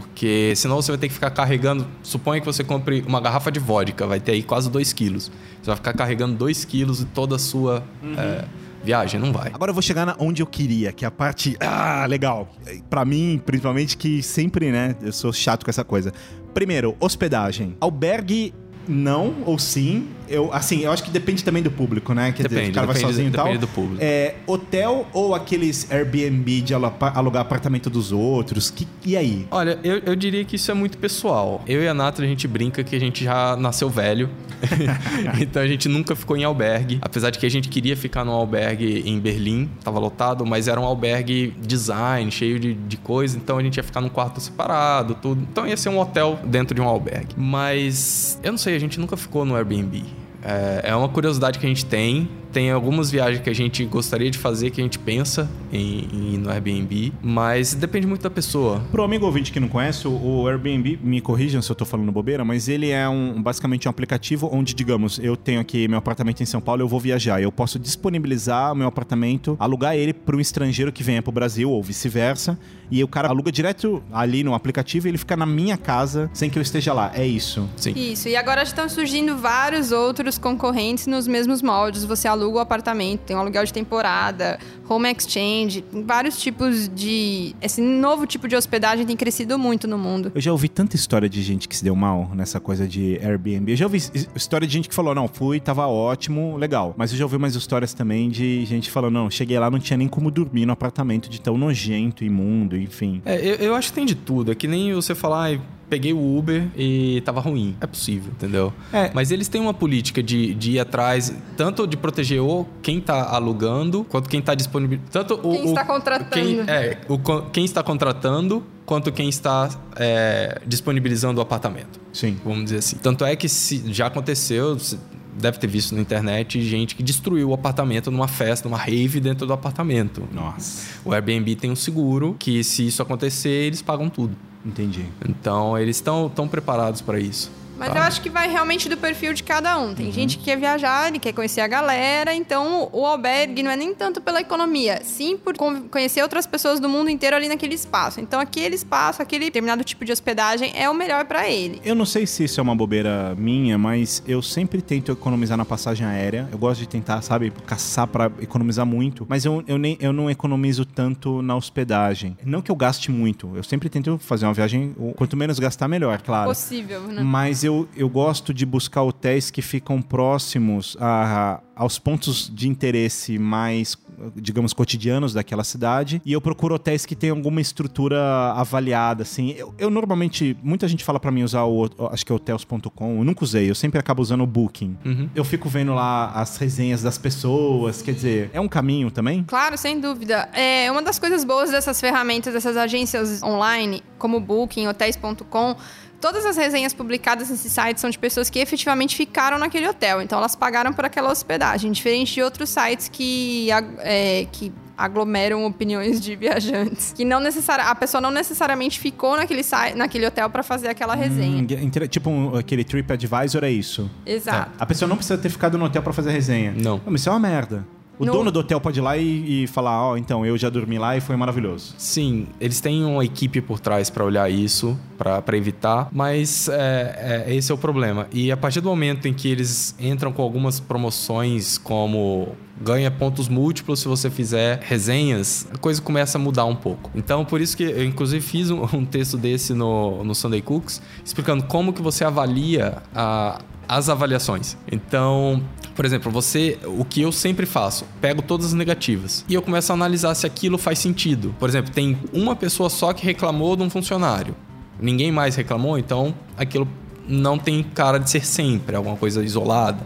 Porque 0.00 0.54
senão 0.56 0.76
você 0.76 0.92
vai 0.92 0.98
ter 0.98 1.08
que 1.08 1.14
ficar 1.14 1.30
carregando. 1.30 1.86
Suponha 2.02 2.40
que 2.40 2.46
você 2.46 2.62
compre 2.64 3.04
uma 3.06 3.20
garrafa 3.20 3.50
de 3.50 3.60
vodka, 3.60 4.06
vai 4.06 4.20
ter 4.20 4.32
aí 4.32 4.42
quase 4.42 4.70
2 4.70 4.92
quilos. 4.92 5.30
Você 5.62 5.66
vai 5.66 5.76
ficar 5.76 5.92
carregando 5.92 6.34
2 6.36 6.64
quilos 6.64 6.98
de 6.98 7.04
toda 7.06 7.36
a 7.36 7.38
sua 7.38 7.82
é, 8.16 8.44
viagem. 8.84 9.20
Não 9.20 9.32
vai. 9.32 9.50
Agora 9.52 9.70
eu 9.70 9.74
vou 9.74 9.82
chegar 9.82 10.06
na 10.06 10.16
onde 10.18 10.42
eu 10.42 10.46
queria, 10.46 10.92
que 10.92 11.04
é 11.04 11.08
a 11.08 11.10
parte. 11.10 11.56
Ah, 11.60 12.06
legal. 12.06 12.48
Pra 12.88 13.04
mim, 13.04 13.40
principalmente, 13.44 13.96
que 13.96 14.22
sempre, 14.22 14.70
né? 14.70 14.96
Eu 15.02 15.12
sou 15.12 15.32
chato 15.32 15.64
com 15.64 15.70
essa 15.70 15.84
coisa. 15.84 16.12
Primeiro, 16.54 16.96
hospedagem. 17.00 17.76
Albergue. 17.80 18.54
Não 18.88 19.34
ou 19.44 19.58
sim? 19.58 20.08
Eu, 20.28 20.52
assim, 20.52 20.80
eu 20.80 20.90
acho 20.90 21.04
que 21.04 21.10
depende 21.10 21.44
também 21.44 21.62
do 21.62 21.70
público, 21.70 22.12
né? 22.12 22.32
Quer 22.32 22.44
dizer, 22.44 22.48
Depende, 22.48 22.70
o 22.70 22.74
cara 22.74 22.86
vai 22.86 22.96
sozinho 22.96 23.28
e 23.28 23.30
tal. 23.30 23.44
depende 23.44 23.60
do 23.60 23.68
público. 23.68 23.98
É, 24.00 24.34
hotel 24.46 25.06
ou 25.12 25.34
aqueles 25.34 25.90
Airbnb 25.90 26.62
de 26.62 26.74
alugar 26.74 27.42
apartamento 27.42 27.88
dos 27.88 28.12
outros? 28.12 28.70
Que, 28.70 28.86
e 29.04 29.16
aí? 29.16 29.46
Olha, 29.50 29.78
eu, 29.84 29.98
eu 29.98 30.16
diria 30.16 30.44
que 30.44 30.56
isso 30.56 30.70
é 30.70 30.74
muito 30.74 30.98
pessoal. 30.98 31.62
Eu 31.66 31.82
e 31.82 31.88
a 31.88 31.94
Natra, 31.94 32.24
a 32.24 32.28
gente 32.28 32.48
brinca 32.48 32.82
que 32.82 32.96
a 32.96 32.98
gente 32.98 33.24
já 33.24 33.56
nasceu 33.56 33.88
velho. 33.88 34.28
então 35.40 35.62
a 35.62 35.66
gente 35.66 35.88
nunca 35.88 36.16
ficou 36.16 36.36
em 36.36 36.44
albergue. 36.44 36.98
Apesar 37.02 37.30
de 37.30 37.38
que 37.38 37.46
a 37.46 37.50
gente 37.50 37.68
queria 37.68 37.96
ficar 37.96 38.24
num 38.24 38.32
albergue 38.32 39.02
em 39.06 39.20
Berlim, 39.20 39.70
tava 39.84 39.98
lotado, 39.98 40.44
mas 40.44 40.66
era 40.66 40.80
um 40.80 40.84
albergue 40.84 41.54
design, 41.60 42.30
cheio 42.30 42.58
de, 42.58 42.74
de 42.74 42.96
coisa. 42.96 43.36
Então 43.36 43.58
a 43.58 43.62
gente 43.62 43.76
ia 43.76 43.82
ficar 43.82 44.00
num 44.00 44.08
quarto 44.08 44.40
separado, 44.40 45.14
tudo. 45.14 45.46
Então 45.50 45.66
ia 45.66 45.76
ser 45.76 45.88
um 45.88 45.98
hotel 45.98 46.38
dentro 46.44 46.74
de 46.74 46.80
um 46.80 46.88
albergue. 46.88 47.34
Mas 47.36 48.40
eu 48.42 48.52
não 48.52 48.58
sei, 48.58 48.75
a 48.76 48.80
gente 48.80 49.00
nunca 49.00 49.16
ficou 49.16 49.44
no 49.44 49.56
Airbnb. 49.56 50.04
É, 50.46 50.90
é 50.90 50.96
uma 50.96 51.08
curiosidade 51.08 51.58
que 51.58 51.66
a 51.66 51.68
gente 51.68 51.84
tem. 51.84 52.28
tem 52.52 52.70
algumas 52.70 53.10
viagens 53.10 53.42
que 53.42 53.50
a 53.50 53.54
gente 53.54 53.84
gostaria 53.84 54.30
de 54.30 54.38
fazer, 54.38 54.70
que 54.70 54.80
a 54.80 54.84
gente 54.84 54.98
pensa 54.98 55.50
em, 55.72 56.08
em 56.12 56.34
ir 56.34 56.38
no 56.38 56.48
Airbnb, 56.48 57.12
mas 57.20 57.74
depende 57.74 58.06
muito 58.06 58.22
da 58.22 58.30
pessoa. 58.30 58.80
Pro 58.90 59.02
amigo 59.02 59.26
ouvinte 59.26 59.52
que 59.52 59.60
não 59.60 59.68
conhece, 59.68 60.08
o 60.08 60.46
Airbnb, 60.48 60.98
me 61.02 61.20
corrijam 61.20 61.60
se 61.60 61.70
eu 61.70 61.76
tô 61.76 61.84
falando 61.84 62.10
bobeira, 62.12 62.44
mas 62.44 62.68
ele 62.68 62.90
é 62.90 63.06
um 63.08 63.42
basicamente 63.42 63.88
um 63.88 63.90
aplicativo 63.90 64.48
onde, 64.50 64.72
digamos, 64.72 65.18
eu 65.18 65.36
tenho 65.36 65.60
aqui 65.60 65.88
meu 65.88 65.98
apartamento 65.98 66.42
em 66.42 66.46
São 66.46 66.60
Paulo, 66.60 66.80
eu 66.80 66.88
vou 66.88 67.00
viajar, 67.00 67.42
eu 67.42 67.52
posso 67.52 67.78
disponibilizar 67.78 68.72
o 68.72 68.76
meu 68.76 68.86
apartamento, 68.86 69.56
alugar 69.58 69.96
ele 69.96 70.14
para 70.14 70.36
um 70.36 70.40
estrangeiro 70.40 70.92
que 70.92 71.02
venha 71.02 71.20
pro 71.20 71.32
Brasil 71.32 71.70
ou 71.70 71.82
vice-versa, 71.82 72.58
e 72.90 73.02
o 73.02 73.08
cara 73.08 73.28
aluga 73.28 73.50
direto 73.50 74.02
ali 74.12 74.44
no 74.44 74.54
aplicativo 74.54 75.08
e 75.08 75.10
ele 75.10 75.18
fica 75.18 75.36
na 75.36 75.44
minha 75.44 75.76
casa 75.76 76.30
sem 76.32 76.48
que 76.48 76.56
eu 76.56 76.62
esteja 76.62 76.92
lá. 76.92 77.10
É 77.14 77.26
isso. 77.26 77.68
Sim. 77.76 77.92
Isso, 77.96 78.28
e 78.28 78.36
agora 78.36 78.62
estão 78.62 78.88
surgindo 78.88 79.36
vários 79.36 79.90
outros 79.90 80.35
concorrentes 80.38 81.06
nos 81.06 81.26
mesmos 81.26 81.62
moldes. 81.62 82.04
Você 82.04 82.28
aluga 82.28 82.58
o 82.58 82.60
apartamento, 82.60 83.20
tem 83.20 83.36
um 83.36 83.40
aluguel 83.40 83.64
de 83.64 83.72
temporada, 83.72 84.58
home 84.88 85.10
exchange, 85.10 85.84
vários 86.04 86.38
tipos 86.38 86.88
de. 86.88 87.54
Esse 87.60 87.80
novo 87.80 88.26
tipo 88.26 88.48
de 88.48 88.56
hospedagem 88.56 89.04
tem 89.06 89.16
crescido 89.16 89.58
muito 89.58 89.86
no 89.86 89.98
mundo. 89.98 90.32
Eu 90.34 90.40
já 90.40 90.52
ouvi 90.52 90.68
tanta 90.68 90.96
história 90.96 91.28
de 91.28 91.42
gente 91.42 91.68
que 91.68 91.76
se 91.76 91.84
deu 91.84 91.96
mal 91.96 92.30
nessa 92.34 92.60
coisa 92.60 92.86
de 92.86 93.18
Airbnb. 93.22 93.72
Eu 93.72 93.76
já 93.76 93.86
ouvi 93.86 93.98
história 94.34 94.66
de 94.66 94.72
gente 94.72 94.88
que 94.88 94.94
falou: 94.94 95.14
não, 95.14 95.28
fui, 95.28 95.60
tava 95.60 95.86
ótimo, 95.86 96.56
legal. 96.56 96.94
Mas 96.96 97.12
eu 97.12 97.18
já 97.18 97.24
ouvi 97.24 97.38
mais 97.38 97.54
histórias 97.54 97.92
também 97.92 98.28
de 98.28 98.64
gente 98.64 98.90
falando: 98.90 99.14
não, 99.14 99.30
cheguei 99.30 99.58
lá, 99.58 99.70
não 99.70 99.78
tinha 99.78 99.96
nem 99.96 100.08
como 100.08 100.30
dormir 100.30 100.66
no 100.66 100.72
apartamento 100.72 101.28
de 101.28 101.40
tão 101.40 101.58
nojento, 101.58 102.24
imundo, 102.24 102.76
enfim. 102.76 103.22
É, 103.24 103.36
eu, 103.36 103.54
eu 103.56 103.74
acho 103.74 103.88
que 103.88 103.94
tem 103.94 104.06
de 104.06 104.14
tudo. 104.14 104.52
É 104.52 104.54
que 104.54 104.66
nem 104.66 104.92
você 104.94 105.14
falar, 105.14 105.52
ah, 105.52 105.58
peguei 105.88 106.12
o 106.12 106.38
Uber 106.38 106.66
e 106.76 107.20
tava 107.24 107.40
ruim. 107.40 107.76
É 107.80 107.86
possível, 107.86 108.32
entendeu? 108.32 108.72
É. 108.92 109.10
Mas 109.14 109.30
eles 109.30 109.48
têm 109.48 109.60
uma 109.60 109.74
política 109.74 110.22
de, 110.22 110.54
de 110.54 110.72
ir 110.72 110.80
atrás, 110.80 111.32
tanto 111.56 111.86
de 111.86 111.96
proteger 111.96 112.40
o 112.42 112.66
quem 112.82 113.00
tá 113.00 113.28
alugando, 113.30 114.04
quanto 114.04 114.28
quem 114.28 114.40
tá 114.42 114.54
disponível. 114.54 114.98
Tanto 115.10 115.34
o, 115.34 115.52
Quem 115.52 115.62
o- 115.62 115.64
está 115.66 115.84
contratando. 115.84 116.30
Quem, 116.30 116.60
é, 116.66 116.98
o, 117.08 117.18
quem 117.50 117.64
está 117.64 117.82
contratando, 117.82 118.62
quanto 118.84 119.10
quem 119.12 119.28
está 119.28 119.68
é, 119.96 120.60
disponibilizando 120.66 121.38
o 121.38 121.42
apartamento. 121.42 122.00
Sim. 122.12 122.36
Vamos 122.44 122.64
dizer 122.64 122.78
assim. 122.78 122.96
Tanto 122.96 123.24
é 123.24 123.34
que 123.36 123.48
se, 123.48 123.92
já 123.92 124.06
aconteceu. 124.06 124.78
você 124.78 124.98
Deve 125.38 125.58
ter 125.58 125.66
visto 125.66 125.94
na 125.94 126.00
internet 126.00 126.62
gente 126.62 126.96
que 126.96 127.02
destruiu 127.02 127.50
o 127.50 127.52
apartamento 127.52 128.10
numa 128.10 128.26
festa, 128.26 128.66
numa 128.70 128.78
rave 128.78 129.20
dentro 129.20 129.46
do 129.46 129.52
apartamento. 129.52 130.26
Nossa, 130.32 130.98
O 131.04 131.12
Airbnb 131.12 131.54
tem 131.56 131.70
um 131.70 131.76
seguro 131.76 132.34
que, 132.38 132.64
se 132.64 132.86
isso 132.86 133.02
acontecer, 133.02 133.50
eles 133.66 133.82
pagam 133.82 134.08
tudo. 134.08 134.34
Entendi. 134.66 135.06
Então, 135.28 135.78
eles 135.78 135.96
estão 135.96 136.28
tão 136.28 136.48
preparados 136.48 137.00
para 137.00 137.18
isso. 137.18 137.50
Mas 137.78 137.90
tá? 137.92 137.98
eu 137.98 138.02
acho 138.02 138.20
que 138.20 138.30
vai 138.30 138.48
realmente 138.50 138.88
do 138.88 138.96
perfil 138.96 139.32
de 139.34 139.42
cada 139.42 139.78
um. 139.78 139.88
Uhum. 139.88 139.94
Tem 139.94 140.12
gente 140.12 140.38
que 140.38 140.44
quer 140.44 140.56
viajar, 140.56 141.08
ele 141.08 141.18
quer 141.18 141.32
conhecer 141.32 141.60
a 141.60 141.66
galera, 141.68 142.34
então 142.34 142.88
o 142.92 143.04
albergue 143.06 143.62
não 143.62 143.70
é 143.70 143.76
nem 143.76 143.94
tanto 143.94 144.20
pela 144.20 144.40
economia, 144.40 145.00
sim 145.04 145.36
por 145.36 145.56
con- 145.56 145.82
conhecer 145.90 146.22
outras 146.22 146.46
pessoas 146.46 146.80
do 146.80 146.88
mundo 146.88 147.10
inteiro 147.10 147.36
ali 147.36 147.48
naquele 147.48 147.74
espaço. 147.74 148.20
Então 148.20 148.40
aquele 148.40 148.74
espaço, 148.74 149.22
aquele 149.22 149.46
determinado 149.46 149.84
tipo 149.84 150.04
de 150.04 150.12
hospedagem 150.12 150.72
é 150.74 150.88
o 150.88 150.94
melhor 150.94 151.24
pra 151.26 151.48
ele. 151.48 151.80
Eu 151.84 151.94
não 151.94 152.04
sei 152.06 152.26
se 152.26 152.44
isso 152.44 152.60
é 152.60 152.62
uma 152.62 152.74
bobeira 152.74 153.34
minha, 153.36 153.76
mas 153.78 154.22
eu 154.26 154.40
sempre 154.42 154.80
tento 154.82 155.12
economizar 155.12 155.56
na 155.56 155.64
passagem 155.64 156.06
aérea. 156.06 156.48
Eu 156.50 156.58
gosto 156.58 156.80
de 156.80 156.88
tentar, 156.88 157.20
sabe, 157.22 157.52
caçar 157.66 158.06
pra 158.06 158.30
economizar 158.40 158.86
muito. 158.86 159.26
Mas 159.28 159.44
eu, 159.44 159.62
eu, 159.66 159.78
nem, 159.78 159.96
eu 160.00 160.12
não 160.12 160.30
economizo 160.30 160.84
tanto 160.84 161.42
na 161.42 161.54
hospedagem. 161.56 162.36
Não 162.44 162.62
que 162.62 162.70
eu 162.70 162.76
gaste 162.76 163.10
muito. 163.10 163.52
Eu 163.54 163.62
sempre 163.62 163.88
tento 163.88 164.18
fazer 164.18 164.46
uma 164.46 164.54
viagem. 164.54 164.94
Quanto 165.16 165.36
menos 165.36 165.58
gastar, 165.58 165.88
melhor, 165.88 166.20
claro. 166.22 166.48
Possível, 166.48 167.00
né? 167.02 167.22
Mas 167.22 167.64
eu, 167.66 167.88
eu 167.96 168.08
gosto 168.08 168.54
de 168.54 168.64
buscar 168.64 169.02
hotéis 169.02 169.50
que 169.50 169.60
ficam 169.62 170.00
próximos 170.00 170.96
a, 171.00 171.60
aos 171.74 171.98
pontos 171.98 172.50
de 172.52 172.68
interesse 172.68 173.38
mais, 173.38 173.96
digamos, 174.34 174.72
cotidianos 174.72 175.34
daquela 175.34 175.62
cidade. 175.62 176.22
E 176.24 176.32
eu 176.32 176.40
procuro 176.40 176.74
hotéis 176.74 177.04
que 177.04 177.14
tenham 177.14 177.36
alguma 177.36 177.60
estrutura 177.60 178.18
avaliada, 178.52 179.22
assim. 179.22 179.50
Eu, 179.50 179.74
eu 179.78 179.90
normalmente, 179.90 180.56
muita 180.62 180.88
gente 180.88 181.04
fala 181.04 181.20
pra 181.20 181.30
mim 181.30 181.42
usar 181.42 181.64
o, 181.64 181.90
acho 182.10 182.24
que 182.24 182.32
é 182.32 182.34
hotels.com. 182.34 183.18
Eu 183.18 183.24
nunca 183.24 183.44
usei, 183.44 183.68
eu 183.68 183.74
sempre 183.74 184.00
acabo 184.00 184.22
usando 184.22 184.42
o 184.42 184.46
Booking. 184.46 184.96
Uhum. 185.04 185.28
Eu 185.34 185.44
fico 185.44 185.68
vendo 185.68 185.94
lá 185.94 186.30
as 186.30 186.56
resenhas 186.56 187.02
das 187.02 187.18
pessoas, 187.18 188.00
quer 188.00 188.12
dizer, 188.12 188.50
é 188.54 188.60
um 188.60 188.68
caminho 188.68 189.10
também? 189.10 189.44
Claro, 189.44 189.76
sem 189.76 190.00
dúvida. 190.00 190.48
É 190.54 190.90
uma 190.90 191.02
das 191.02 191.18
coisas 191.18 191.44
boas 191.44 191.70
dessas 191.70 192.00
ferramentas, 192.00 192.54
dessas 192.54 192.76
agências 192.76 193.42
online, 193.42 194.02
como 194.18 194.40
Booking, 194.40 194.86
Hotels.com. 194.86 195.76
Todas 196.20 196.44
as 196.46 196.56
resenhas 196.56 196.92
publicadas 196.94 197.50
nesse 197.50 197.68
site 197.70 198.00
são 198.00 198.08
de 198.10 198.18
pessoas 198.18 198.48
que 198.50 198.58
efetivamente 198.58 199.14
ficaram 199.16 199.58
naquele 199.58 199.86
hotel. 199.88 200.22
Então 200.22 200.38
elas 200.38 200.56
pagaram 200.56 200.92
por 200.92 201.04
aquela 201.04 201.30
hospedagem, 201.30 201.92
diferente 201.92 202.34
de 202.34 202.42
outros 202.42 202.70
sites 202.70 203.08
que, 203.08 203.68
é, 204.00 204.46
que 204.50 204.72
aglomeram 204.96 205.64
opiniões 205.66 206.20
de 206.20 206.34
viajantes. 206.34 207.12
Que 207.12 207.24
não 207.24 207.38
necessari 207.38 207.82
a 207.82 207.94
pessoa 207.94 208.20
não 208.20 208.30
necessariamente 208.30 208.98
ficou 208.98 209.36
naquele, 209.36 209.62
site, 209.62 209.94
naquele 209.94 210.26
hotel 210.26 210.48
para 210.48 210.62
fazer 210.62 210.88
aquela 210.88 211.14
resenha. 211.14 211.58
Hum, 211.62 211.66
inter- 211.82 212.08
tipo 212.08 212.30
um- 212.30 212.56
aquele 212.56 212.82
TripAdvisor 212.82 213.62
é 213.62 213.70
isso. 213.70 214.10
Exato. 214.24 214.72
A 214.78 214.86
pessoa 214.86 215.06
não 215.08 215.16
precisa 215.16 215.36
ter 215.38 215.50
ficado 215.50 215.76
no 215.76 215.84
hotel 215.84 216.02
pra 216.02 216.12
fazer 216.14 216.30
resenha. 216.30 216.72
Não. 216.76 217.00
mas 217.04 217.20
isso 217.20 217.28
é 217.28 217.32
uma 217.32 217.38
merda. 217.40 217.86
O 218.18 218.24
No- 218.24 218.32
dono 218.32 218.50
do 218.50 218.60
hotel 218.60 218.80
pode 218.80 218.98
ir 218.98 219.02
lá 219.02 219.16
e, 219.16 219.64
e 219.64 219.66
falar, 219.66 220.02
ó, 220.02 220.16
então, 220.16 220.44
eu 220.46 220.56
já 220.56 220.70
dormi 220.70 220.98
lá 220.98 221.16
e 221.16 221.20
foi 221.20 221.36
maravilhoso. 221.36 221.94
Sim, 221.98 222.46
eles 222.60 222.80
têm 222.80 223.04
uma 223.04 223.24
equipe 223.24 223.60
por 223.60 223.78
trás 223.78 224.08
para 224.08 224.24
olhar 224.24 224.50
isso, 224.50 224.98
para 225.18 225.56
evitar, 225.56 226.08
mas 226.12 226.68
é, 226.68 227.44
é, 227.46 227.54
esse 227.54 227.70
é 227.70 227.74
o 227.74 227.78
problema. 227.78 228.26
E 228.32 228.50
a 228.50 228.56
partir 228.56 228.80
do 228.80 228.88
momento 228.88 229.28
em 229.28 229.34
que 229.34 229.48
eles 229.48 229.94
entram 230.00 230.32
com 230.32 230.40
algumas 230.42 230.80
promoções, 230.80 231.76
como 231.78 232.54
ganha 232.80 233.10
pontos 233.10 233.48
múltiplos 233.48 234.00
se 234.00 234.08
você 234.08 234.30
fizer 234.30 234.80
resenhas, 234.82 235.66
a 235.72 235.78
coisa 235.78 236.00
começa 236.00 236.38
a 236.38 236.40
mudar 236.40 236.64
um 236.64 236.76
pouco. 236.76 237.10
Então, 237.14 237.44
por 237.44 237.60
isso 237.60 237.76
que 237.76 237.84
eu, 237.84 238.04
inclusive, 238.04 238.44
fiz 238.44 238.70
um, 238.70 238.82
um 238.92 239.04
texto 239.04 239.36
desse 239.36 239.72
no, 239.72 240.22
no 240.24 240.34
Sunday 240.34 240.62
Cooks, 240.62 241.00
explicando 241.24 241.64
como 241.64 241.92
que 241.92 242.02
você 242.02 242.24
avalia 242.24 243.02
a, 243.14 243.60
as 243.88 244.08
avaliações. 244.08 244.76
Então, 244.90 245.62
por 245.94 246.04
exemplo, 246.04 246.30
você, 246.30 246.78
o 246.84 247.04
que 247.04 247.22
eu 247.22 247.32
sempre 247.32 247.64
faço, 247.64 248.04
pego 248.20 248.42
todas 248.42 248.66
as 248.66 248.72
negativas 248.74 249.44
e 249.48 249.54
eu 249.54 249.62
começo 249.62 249.92
a 249.92 249.94
analisar 249.94 250.34
se 250.34 250.46
aquilo 250.46 250.76
faz 250.76 250.98
sentido. 250.98 251.54
Por 251.58 251.68
exemplo, 251.68 251.92
tem 251.92 252.18
uma 252.32 252.54
pessoa 252.54 252.90
só 252.90 253.12
que 253.12 253.24
reclamou 253.24 253.76
de 253.76 253.82
um 253.82 253.90
funcionário. 253.90 254.54
Ninguém 255.00 255.32
mais 255.32 255.56
reclamou, 255.56 255.98
então 255.98 256.34
aquilo 256.56 256.88
não 257.28 257.58
tem 257.58 257.82
cara 257.82 258.18
de 258.18 258.30
ser 258.30 258.44
sempre 258.44 258.96
alguma 258.96 259.16
coisa 259.16 259.42
isolada. 259.42 259.98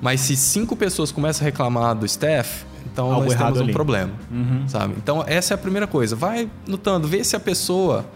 Mas 0.00 0.20
se 0.20 0.36
cinco 0.36 0.76
pessoas 0.76 1.10
começam 1.10 1.44
a 1.44 1.50
reclamar 1.50 1.94
do 1.94 2.06
staff, 2.06 2.64
então 2.92 3.12
Algo 3.12 3.26
nós 3.26 3.34
temos 3.34 3.58
um 3.58 3.64
ali. 3.64 3.72
problema, 3.72 4.12
sabe? 4.66 4.94
Então 4.96 5.24
essa 5.26 5.54
é 5.54 5.56
a 5.56 5.58
primeira 5.58 5.86
coisa. 5.86 6.14
Vai 6.14 6.48
notando, 6.66 7.06
vê 7.08 7.22
se 7.24 7.34
a 7.36 7.40
pessoa 7.40 8.06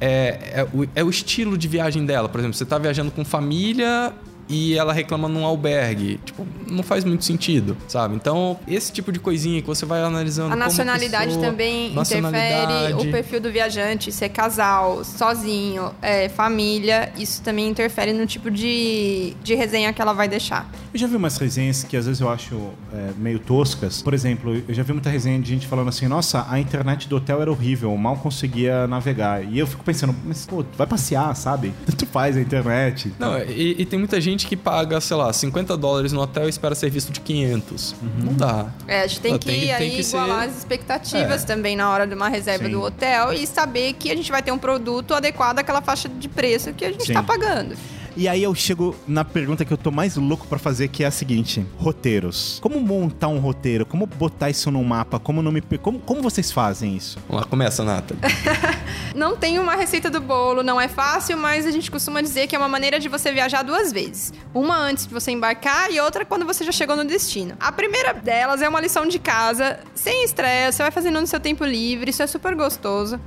é, 0.00 0.60
é, 0.60 0.66
o, 0.72 0.86
é 0.94 1.04
o 1.04 1.10
estilo 1.10 1.56
de 1.58 1.68
viagem 1.68 2.04
dela. 2.04 2.28
Por 2.28 2.38
exemplo, 2.40 2.56
você 2.56 2.64
está 2.64 2.78
viajando 2.78 3.10
com 3.10 3.24
família 3.24 4.12
e 4.50 4.76
ela 4.76 4.92
reclama 4.92 5.28
num 5.28 5.46
albergue. 5.46 6.20
Tipo, 6.24 6.46
não 6.68 6.82
faz 6.82 7.04
muito 7.04 7.24
sentido, 7.24 7.76
sabe? 7.86 8.16
Então, 8.16 8.58
esse 8.66 8.92
tipo 8.92 9.12
de 9.12 9.20
coisinha 9.20 9.62
que 9.62 9.66
você 9.68 9.86
vai 9.86 10.02
analisando. 10.02 10.48
A 10.48 10.50
como 10.50 10.64
nacionalidade 10.64 11.26
pessoa, 11.26 11.46
também 11.46 11.92
interfere 11.92 12.20
nacionalidade. 12.20 13.08
o 13.08 13.10
perfil 13.12 13.40
do 13.40 13.50
viajante, 13.50 14.10
se 14.10 14.24
é 14.24 14.28
casal, 14.28 15.04
sozinho, 15.04 15.92
é, 16.02 16.28
família, 16.28 17.12
isso 17.16 17.40
também 17.42 17.68
interfere 17.68 18.12
no 18.12 18.26
tipo 18.26 18.50
de, 18.50 19.34
de 19.42 19.54
resenha 19.54 19.92
que 19.92 20.02
ela 20.02 20.12
vai 20.12 20.28
deixar. 20.28 20.68
Eu 20.92 20.98
já 20.98 21.06
vi 21.06 21.14
umas 21.14 21.36
resenhas 21.38 21.84
que 21.84 21.96
às 21.96 22.06
vezes 22.06 22.20
eu 22.20 22.28
acho 22.28 22.56
é, 22.92 23.10
meio 23.16 23.38
toscas. 23.38 24.02
Por 24.02 24.12
exemplo, 24.12 24.60
eu 24.66 24.74
já 24.74 24.82
vi 24.82 24.92
muita 24.92 25.08
resenha 25.08 25.40
de 25.40 25.48
gente 25.48 25.66
falando 25.66 25.88
assim: 25.88 26.08
nossa, 26.08 26.46
a 26.50 26.58
internet 26.58 27.08
do 27.08 27.16
hotel 27.16 27.40
era 27.40 27.50
horrível, 27.50 27.96
mal 27.96 28.16
conseguia 28.16 28.88
navegar. 28.88 29.44
E 29.44 29.58
eu 29.58 29.66
fico 29.66 29.84
pensando, 29.84 30.14
mas 30.24 30.46
pô, 30.46 30.64
vai 30.76 30.86
passear, 30.86 31.34
sabe? 31.36 31.72
Tanto 31.86 32.06
faz 32.06 32.36
a 32.36 32.40
internet. 32.40 33.12
Não, 33.18 33.38
e, 33.38 33.76
e 33.78 33.84
tem 33.84 33.98
muita 33.98 34.20
gente 34.20 34.39
que 34.46 34.56
paga, 34.56 35.00
sei 35.00 35.16
lá, 35.16 35.32
50 35.32 35.76
dólares 35.76 36.12
no 36.12 36.20
hotel 36.20 36.46
e 36.46 36.50
espera 36.50 36.74
ser 36.74 36.90
visto 36.90 37.10
de 37.12 37.20
500. 37.20 37.94
Não 38.18 38.32
dá. 38.34 38.66
É, 38.86 39.02
a 39.02 39.06
gente 39.06 39.20
tem 39.20 39.34
Ah, 39.34 39.38
que, 39.38 39.46
tem 39.46 39.60
que- 39.60 39.66
tem 39.66 39.74
aí 39.74 39.90
que 39.96 40.02
ser- 40.04 40.16
igualar 40.16 40.48
as 40.48 40.56
expectativas 40.58 41.42
É. 41.42 41.46
também 41.46 41.76
na 41.76 41.90
hora 41.90 42.06
de 42.06 42.14
uma 42.14 42.28
reserva 42.28 42.64
Sim. 42.66 42.70
do 42.72 42.82
hotel 42.82 43.32
e 43.32 43.46
saber 43.46 43.92
que 43.94 44.10
a 44.10 44.16
gente 44.16 44.30
vai 44.30 44.42
ter 44.42 44.52
um 44.52 44.58
produto 44.58 45.14
adequado 45.14 45.58
àquela 45.58 45.80
faixa 45.80 46.08
de 46.08 46.28
preço 46.28 46.72
que 46.72 46.84
a 46.84 46.92
gente 46.92 47.02
está 47.08 47.22
pagando. 47.22 47.76
E 48.16 48.28
aí 48.28 48.42
eu 48.42 48.54
chego 48.54 48.94
na 49.06 49.24
pergunta 49.24 49.64
que 49.64 49.72
eu 49.72 49.78
tô 49.78 49.90
mais 49.90 50.16
louco 50.16 50.46
pra 50.46 50.58
fazer, 50.58 50.88
que 50.88 51.04
é 51.04 51.06
a 51.06 51.10
seguinte: 51.10 51.64
roteiros. 51.78 52.58
Como 52.60 52.80
montar 52.80 53.28
um 53.28 53.38
roteiro? 53.38 53.86
Como 53.86 54.06
botar 54.06 54.50
isso 54.50 54.70
no 54.70 54.82
mapa? 54.84 55.18
Como 55.18 55.42
não 55.42 55.52
me 55.52 55.60
como, 55.60 55.98
como 56.00 56.22
vocês 56.22 56.50
fazem 56.50 56.96
isso? 56.96 57.18
Vamos 57.28 57.42
lá, 57.42 57.48
começa, 57.48 57.84
Nata. 57.84 58.16
Não 59.14 59.36
tem 59.36 59.58
uma 59.58 59.74
receita 59.74 60.08
do 60.08 60.20
bolo, 60.20 60.62
não 60.62 60.80
é 60.80 60.86
fácil, 60.86 61.36
mas 61.36 61.66
a 61.66 61.70
gente 61.70 61.90
costuma 61.90 62.20
dizer 62.20 62.46
que 62.46 62.54
é 62.54 62.58
uma 62.58 62.68
maneira 62.68 62.98
de 62.98 63.08
você 63.08 63.32
viajar 63.32 63.62
duas 63.62 63.92
vezes. 63.92 64.32
Uma 64.54 64.76
antes 64.76 65.06
de 65.06 65.12
você 65.12 65.32
embarcar 65.32 65.90
e 65.90 66.00
outra 66.00 66.24
quando 66.24 66.46
você 66.46 66.64
já 66.64 66.70
chegou 66.72 66.94
no 66.94 67.04
destino. 67.04 67.54
A 67.58 67.72
primeira 67.72 68.12
delas 68.14 68.62
é 68.62 68.68
uma 68.68 68.80
lição 68.80 69.06
de 69.06 69.18
casa, 69.18 69.80
sem 69.94 70.24
estresse, 70.24 70.76
você 70.76 70.82
vai 70.84 70.92
fazendo 70.92 71.20
no 71.20 71.26
seu 71.26 71.40
tempo 71.40 71.64
livre, 71.64 72.10
isso 72.10 72.22
é 72.22 72.26
super 72.26 72.54
gostoso. 72.54 73.20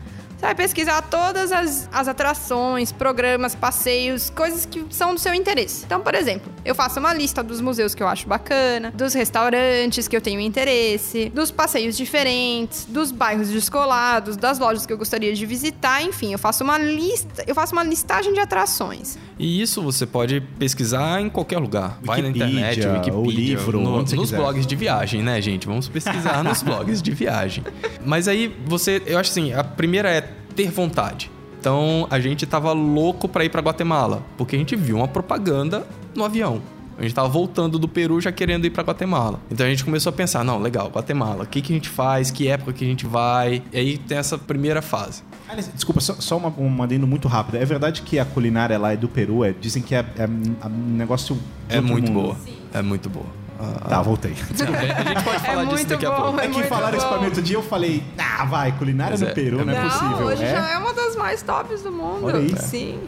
Você 0.43 0.47
vai 0.47 0.55
pesquisar 0.55 1.01
todas 1.03 1.53
as, 1.53 1.87
as 1.89 2.05
atrações, 2.09 2.91
programas, 2.91 3.55
passeios, 3.55 4.29
coisas 4.29 4.65
que 4.65 4.83
são 4.89 5.13
do 5.13 5.19
seu 5.19 5.33
interesse. 5.33 5.85
Então, 5.85 6.01
por 6.01 6.13
exemplo, 6.13 6.51
eu 6.65 6.75
faço 6.75 6.99
uma 6.99 7.13
lista 7.13 7.41
dos 7.41 7.61
museus 7.61 7.95
que 7.95 8.03
eu 8.03 8.09
acho 8.09 8.27
bacana, 8.27 8.91
dos 8.93 9.13
restaurantes 9.13 10.05
que 10.05 10.17
eu 10.17 10.19
tenho 10.19 10.41
interesse, 10.41 11.29
dos 11.29 11.49
passeios 11.49 11.95
diferentes, 11.95 12.83
dos 12.83 13.09
bairros 13.09 13.47
descolados, 13.47 14.35
das 14.35 14.59
lojas 14.59 14.85
que 14.85 14.91
eu 14.91 14.97
gostaria 14.97 15.33
de 15.33 15.45
visitar, 15.45 16.03
enfim, 16.03 16.33
eu 16.33 16.39
faço 16.39 16.61
uma 16.65 16.77
lista, 16.77 17.45
eu 17.47 17.55
faço 17.55 17.71
uma 17.71 17.83
listagem 17.85 18.33
de 18.33 18.39
atrações. 18.41 19.17
E 19.39 19.61
isso 19.61 19.81
você 19.81 20.05
pode 20.05 20.41
pesquisar 20.59 21.21
em 21.21 21.29
qualquer 21.29 21.57
lugar. 21.59 21.97
Vai 22.03 22.21
na 22.21 22.27
Wikipedia, 22.27 22.59
internet, 22.59 22.85
Wikipedia, 22.87 23.13
ou 23.17 23.31
livro, 23.31 23.79
no- 23.81 23.99
onde 23.99 24.09
você 24.09 24.15
nos 24.17 24.25
quiser. 24.29 24.37
blogs 24.41 24.67
de 24.67 24.75
viagem, 24.75 25.23
né, 25.23 25.39
gente? 25.41 25.65
Vamos 25.67 25.87
pesquisar 25.87 26.43
nos 26.43 26.61
blogs 26.61 27.01
de 27.01 27.11
viagem. 27.11 27.63
Mas 28.05 28.27
aí 28.27 28.53
você, 28.65 29.01
eu 29.05 29.17
acho 29.17 29.31
assim, 29.31 29.53
a 29.53 29.63
primeira 29.63 30.09
é 30.09 30.32
ter 30.53 30.69
vontade. 30.71 31.29
Então 31.59 32.07
a 32.09 32.19
gente 32.19 32.45
tava 32.45 32.71
louco 32.73 33.27
pra 33.27 33.45
ir 33.45 33.49
pra 33.49 33.61
Guatemala, 33.61 34.23
porque 34.37 34.55
a 34.55 34.59
gente 34.59 34.75
viu 34.75 34.97
uma 34.97 35.07
propaganda 35.07 35.85
no 36.15 36.23
avião. 36.23 36.61
A 36.97 37.01
gente 37.01 37.15
tava 37.15 37.27
voltando 37.27 37.79
do 37.79 37.87
Peru 37.87 38.21
já 38.21 38.31
querendo 38.31 38.65
ir 38.65 38.69
pra 38.69 38.83
Guatemala. 38.83 39.39
Então 39.49 39.65
a 39.65 39.69
gente 39.69 39.83
começou 39.83 40.11
a 40.11 40.13
pensar, 40.13 40.43
não, 40.43 40.59
legal, 40.59 40.89
Guatemala, 40.89 41.43
o 41.43 41.47
que, 41.47 41.59
que 41.61 41.73
a 41.73 41.75
gente 41.75 41.89
faz, 41.89 42.29
que 42.29 42.47
época 42.47 42.71
que 42.73 42.83
a 42.85 42.87
gente 42.87 43.07
vai. 43.07 43.63
E 43.71 43.77
aí 43.77 43.97
tem 43.97 44.17
essa 44.17 44.37
primeira 44.37 44.81
fase. 44.81 45.23
Aliás, 45.47 45.71
Desculpa, 45.73 45.99
só, 46.01 46.13
só 46.15 46.37
uma, 46.37 46.53
um 46.57 46.83
adendo 46.83 47.07
muito 47.07 47.27
rápido. 47.27 47.55
É 47.55 47.65
verdade 47.65 48.03
que 48.03 48.19
a 48.19 48.25
culinária 48.25 48.77
lá 48.77 48.93
é 48.93 48.97
do 48.97 49.07
Peru? 49.07 49.43
É, 49.43 49.53
dizem 49.59 49.81
que 49.81 49.95
é, 49.95 50.05
é 50.17 50.27
um 50.67 50.95
negócio. 50.95 51.35
de 51.67 51.77
É 51.77 51.81
muito 51.81 52.11
mundo. 52.11 52.21
boa. 52.23 52.37
É 52.73 52.81
muito 52.81 53.09
boa. 53.09 53.25
Ah, 53.59 53.87
Tá, 53.89 54.01
voltei. 54.01 54.31
a 54.33 55.03
gente 55.03 55.23
pode 55.23 55.39
falar 55.39 55.63
disso 55.63 55.75
muito 55.75 55.87
daqui 55.89 56.05
a 56.05 56.11
bom, 56.11 56.21
pouco. 56.23 56.39
É 56.39 56.47
que 56.47 56.53
muito 56.53 56.67
falaram 56.67 56.97
isso 56.97 57.07
pra 57.07 57.17
mim 57.19 57.25
outro 57.25 57.41
dia, 57.41 57.55
eu 57.57 57.63
falei, 57.63 58.03
ah, 58.17 58.45
vai, 58.45 58.71
culinária 58.73 59.17
do 59.17 59.25
é- 59.25 59.31
Peru, 59.33 59.61
é 59.61 59.65
não 59.65 59.73
é 59.73 59.81
Não, 59.83 59.89
possível. 59.89 60.25
hoje 60.27 60.43
é? 60.43 60.51
já 60.51 60.69
é 60.71 60.77
uma 60.77 60.93
das 60.93 61.15
mais 61.15 61.41
tops 61.41 61.81
do 61.81 61.91
mundo. 61.91 62.25
Olha 62.25 62.39
aí. 62.39 62.55
Sim. 62.57 62.99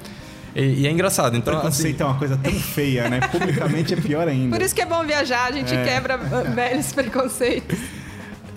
E, 0.56 0.62
e 0.82 0.88
é 0.88 0.92
engraçado, 0.92 1.36
então 1.36 1.54
assim, 1.54 1.62
Preconceito 1.62 2.02
é 2.02 2.06
uma 2.06 2.16
coisa 2.18 2.38
tão 2.38 2.54
feia, 2.54 3.10
né? 3.10 3.20
Publicamente 3.28 3.94
é 3.94 3.98
pior 3.98 4.28
ainda. 4.28 4.56
Por 4.56 4.64
isso 4.64 4.74
que 4.74 4.82
é 4.82 4.86
bom 4.86 5.04
viajar, 5.04 5.48
a 5.48 5.52
gente 5.52 5.74
É. 5.74 5.84
quebra 5.84 6.16
velhos 6.56 6.94
preconceitos. 6.94 7.78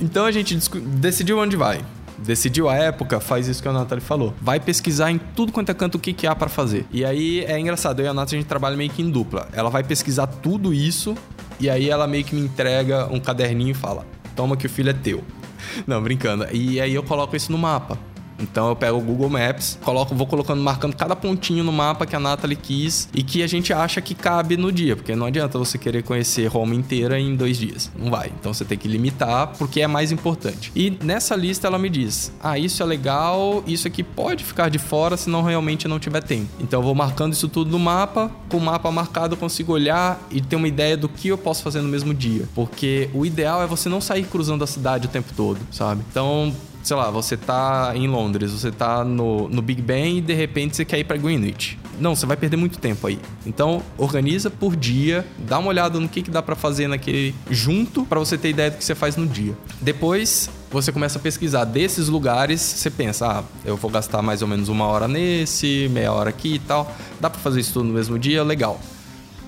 então 0.00 0.24
a 0.24 0.30
gente 0.30 0.56
decidiu 0.80 1.38
onde 1.40 1.56
vai. 1.56 1.80
Decidiu 2.18 2.68
a 2.68 2.74
época, 2.74 3.20
faz 3.20 3.46
isso 3.46 3.62
que 3.62 3.68
a 3.68 3.72
Nathalie 3.72 4.02
falou. 4.04 4.34
Vai 4.40 4.58
pesquisar 4.60 5.10
em 5.10 5.18
tudo 5.18 5.52
quanto 5.52 5.70
é 5.70 5.74
canto 5.74 5.94
o 5.96 5.98
que, 6.00 6.12
que 6.12 6.26
há 6.26 6.34
pra 6.34 6.48
fazer. 6.48 6.84
E 6.92 7.04
aí 7.04 7.44
é 7.44 7.58
engraçado, 7.58 8.00
eu 8.00 8.06
e 8.06 8.08
a 8.08 8.14
Nathalie 8.14 8.38
a 8.38 8.40
gente 8.42 8.48
trabalha 8.48 8.76
meio 8.76 8.90
que 8.90 9.02
em 9.02 9.08
dupla. 9.10 9.48
Ela 9.52 9.70
vai 9.70 9.82
pesquisar 9.84 10.26
tudo 10.26 10.74
isso 10.74 11.16
e 11.60 11.68
aí 11.68 11.90
ela 11.90 12.06
meio 12.06 12.24
que 12.24 12.34
me 12.34 12.42
entrega 12.42 13.06
um 13.12 13.20
caderninho 13.20 13.72
e 13.72 13.74
fala: 13.74 14.06
Toma 14.36 14.56
que 14.56 14.66
o 14.66 14.70
filho 14.70 14.90
é 14.90 14.94
teu. 14.94 15.22
Não, 15.86 16.02
brincando. 16.02 16.46
E 16.52 16.80
aí 16.80 16.94
eu 16.94 17.02
coloco 17.02 17.34
isso 17.36 17.50
no 17.50 17.58
mapa. 17.58 17.98
Então 18.38 18.68
eu 18.68 18.76
pego 18.76 18.98
o 18.98 19.00
Google 19.00 19.28
Maps, 19.28 19.78
coloco, 19.82 20.14
vou 20.14 20.26
colocando, 20.26 20.62
marcando 20.62 20.94
cada 20.94 21.16
pontinho 21.16 21.64
no 21.64 21.72
mapa 21.72 22.06
que 22.06 22.14
a 22.14 22.20
Nathalie 22.20 22.56
quis 22.56 23.08
e 23.12 23.22
que 23.22 23.42
a 23.42 23.46
gente 23.46 23.72
acha 23.72 24.00
que 24.00 24.14
cabe 24.14 24.56
no 24.56 24.70
dia, 24.70 24.96
porque 24.96 25.14
não 25.14 25.26
adianta 25.26 25.58
você 25.58 25.76
querer 25.76 26.02
conhecer 26.02 26.46
Roma 26.46 26.74
inteira 26.74 27.18
em 27.18 27.34
dois 27.34 27.58
dias. 27.58 27.90
Não 27.96 28.10
vai. 28.10 28.32
Então 28.38 28.52
você 28.52 28.64
tem 28.64 28.78
que 28.78 28.88
limitar 28.88 29.48
porque 29.58 29.80
é 29.80 29.86
mais 29.86 30.12
importante. 30.12 30.72
E 30.74 30.96
nessa 31.02 31.34
lista 31.34 31.66
ela 31.66 31.78
me 31.78 31.88
diz: 31.88 32.32
ah, 32.42 32.58
isso 32.58 32.82
é 32.82 32.86
legal, 32.86 33.62
isso 33.66 33.86
aqui 33.86 34.02
pode 34.02 34.44
ficar 34.44 34.68
de 34.68 34.78
fora 34.78 35.16
se 35.16 35.28
não 35.28 35.42
realmente 35.42 35.88
não 35.88 35.98
tiver 35.98 36.22
tempo. 36.22 36.48
Então 36.60 36.80
eu 36.80 36.84
vou 36.84 36.94
marcando 36.94 37.32
isso 37.32 37.48
tudo 37.48 37.70
no 37.70 37.78
mapa, 37.78 38.30
com 38.48 38.58
o 38.58 38.60
mapa 38.60 38.90
marcado 38.90 39.34
eu 39.34 39.38
consigo 39.38 39.72
olhar 39.72 40.20
e 40.30 40.40
ter 40.40 40.56
uma 40.56 40.68
ideia 40.68 40.96
do 40.96 41.08
que 41.08 41.28
eu 41.28 41.38
posso 41.38 41.62
fazer 41.62 41.80
no 41.80 41.88
mesmo 41.88 42.14
dia. 42.14 42.48
Porque 42.54 43.10
o 43.12 43.24
ideal 43.26 43.62
é 43.62 43.66
você 43.66 43.88
não 43.88 44.00
sair 44.00 44.24
cruzando 44.24 44.64
a 44.64 44.66
cidade 44.66 45.06
o 45.06 45.10
tempo 45.10 45.32
todo, 45.36 45.58
sabe? 45.70 46.02
Então 46.10 46.52
sei 46.82 46.96
lá, 46.96 47.10
você 47.10 47.36
tá 47.36 47.92
em 47.94 48.06
Londres, 48.06 48.52
você 48.52 48.70
tá 48.70 49.04
no, 49.04 49.48
no 49.48 49.60
Big 49.60 49.82
Ben 49.82 50.18
e 50.18 50.20
de 50.20 50.34
repente 50.34 50.76
você 50.76 50.84
quer 50.84 50.98
ir 50.98 51.04
pra 51.04 51.16
Greenwich. 51.16 51.78
Não, 52.00 52.14
você 52.14 52.26
vai 52.26 52.36
perder 52.36 52.56
muito 52.56 52.78
tempo 52.78 53.06
aí. 53.06 53.18
Então, 53.44 53.82
organiza 53.96 54.50
por 54.50 54.76
dia, 54.76 55.26
dá 55.36 55.58
uma 55.58 55.68
olhada 55.68 55.98
no 55.98 56.08
que, 56.08 56.22
que 56.22 56.30
dá 56.30 56.40
pra 56.40 56.54
fazer 56.54 56.86
naquele 56.86 57.34
junto 57.50 58.04
pra 58.04 58.18
você 58.18 58.38
ter 58.38 58.50
ideia 58.50 58.70
do 58.70 58.76
que 58.76 58.84
você 58.84 58.94
faz 58.94 59.16
no 59.16 59.26
dia. 59.26 59.52
Depois, 59.80 60.48
você 60.70 60.92
começa 60.92 61.18
a 61.18 61.22
pesquisar 61.22 61.64
desses 61.64 62.08
lugares, 62.08 62.60
você 62.60 62.90
pensa, 62.90 63.26
ah, 63.26 63.44
eu 63.64 63.76
vou 63.76 63.90
gastar 63.90 64.22
mais 64.22 64.42
ou 64.42 64.48
menos 64.48 64.68
uma 64.68 64.86
hora 64.86 65.08
nesse, 65.08 65.88
meia 65.90 66.12
hora 66.12 66.30
aqui 66.30 66.54
e 66.54 66.58
tal. 66.60 66.94
Dá 67.20 67.28
pra 67.28 67.40
fazer 67.40 67.60
isso 67.60 67.72
tudo 67.72 67.86
no 67.86 67.94
mesmo 67.94 68.18
dia? 68.18 68.44
Legal. 68.44 68.80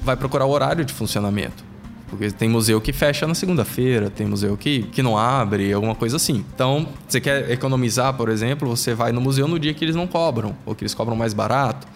Vai 0.02 0.16
procurar 0.16 0.46
o 0.46 0.50
horário 0.50 0.84
de 0.84 0.92
funcionamento. 0.92 1.69
Porque 2.10 2.30
tem 2.32 2.48
museu 2.48 2.80
que 2.80 2.92
fecha 2.92 3.26
na 3.26 3.34
segunda-feira, 3.34 4.10
tem 4.10 4.26
museu 4.26 4.56
que, 4.56 4.82
que 4.82 5.00
não 5.02 5.16
abre, 5.16 5.72
alguma 5.72 5.94
coisa 5.94 6.16
assim. 6.16 6.44
Então, 6.52 6.88
você 7.08 7.20
quer 7.20 7.48
economizar, 7.50 8.12
por 8.14 8.28
exemplo, 8.28 8.68
você 8.68 8.94
vai 8.94 9.12
no 9.12 9.20
museu 9.20 9.46
no 9.46 9.58
dia 9.58 9.72
que 9.72 9.84
eles 9.84 9.94
não 9.94 10.08
cobram, 10.08 10.56
ou 10.66 10.74
que 10.74 10.82
eles 10.82 10.92
cobram 10.92 11.16
mais 11.16 11.32
barato. 11.32 11.86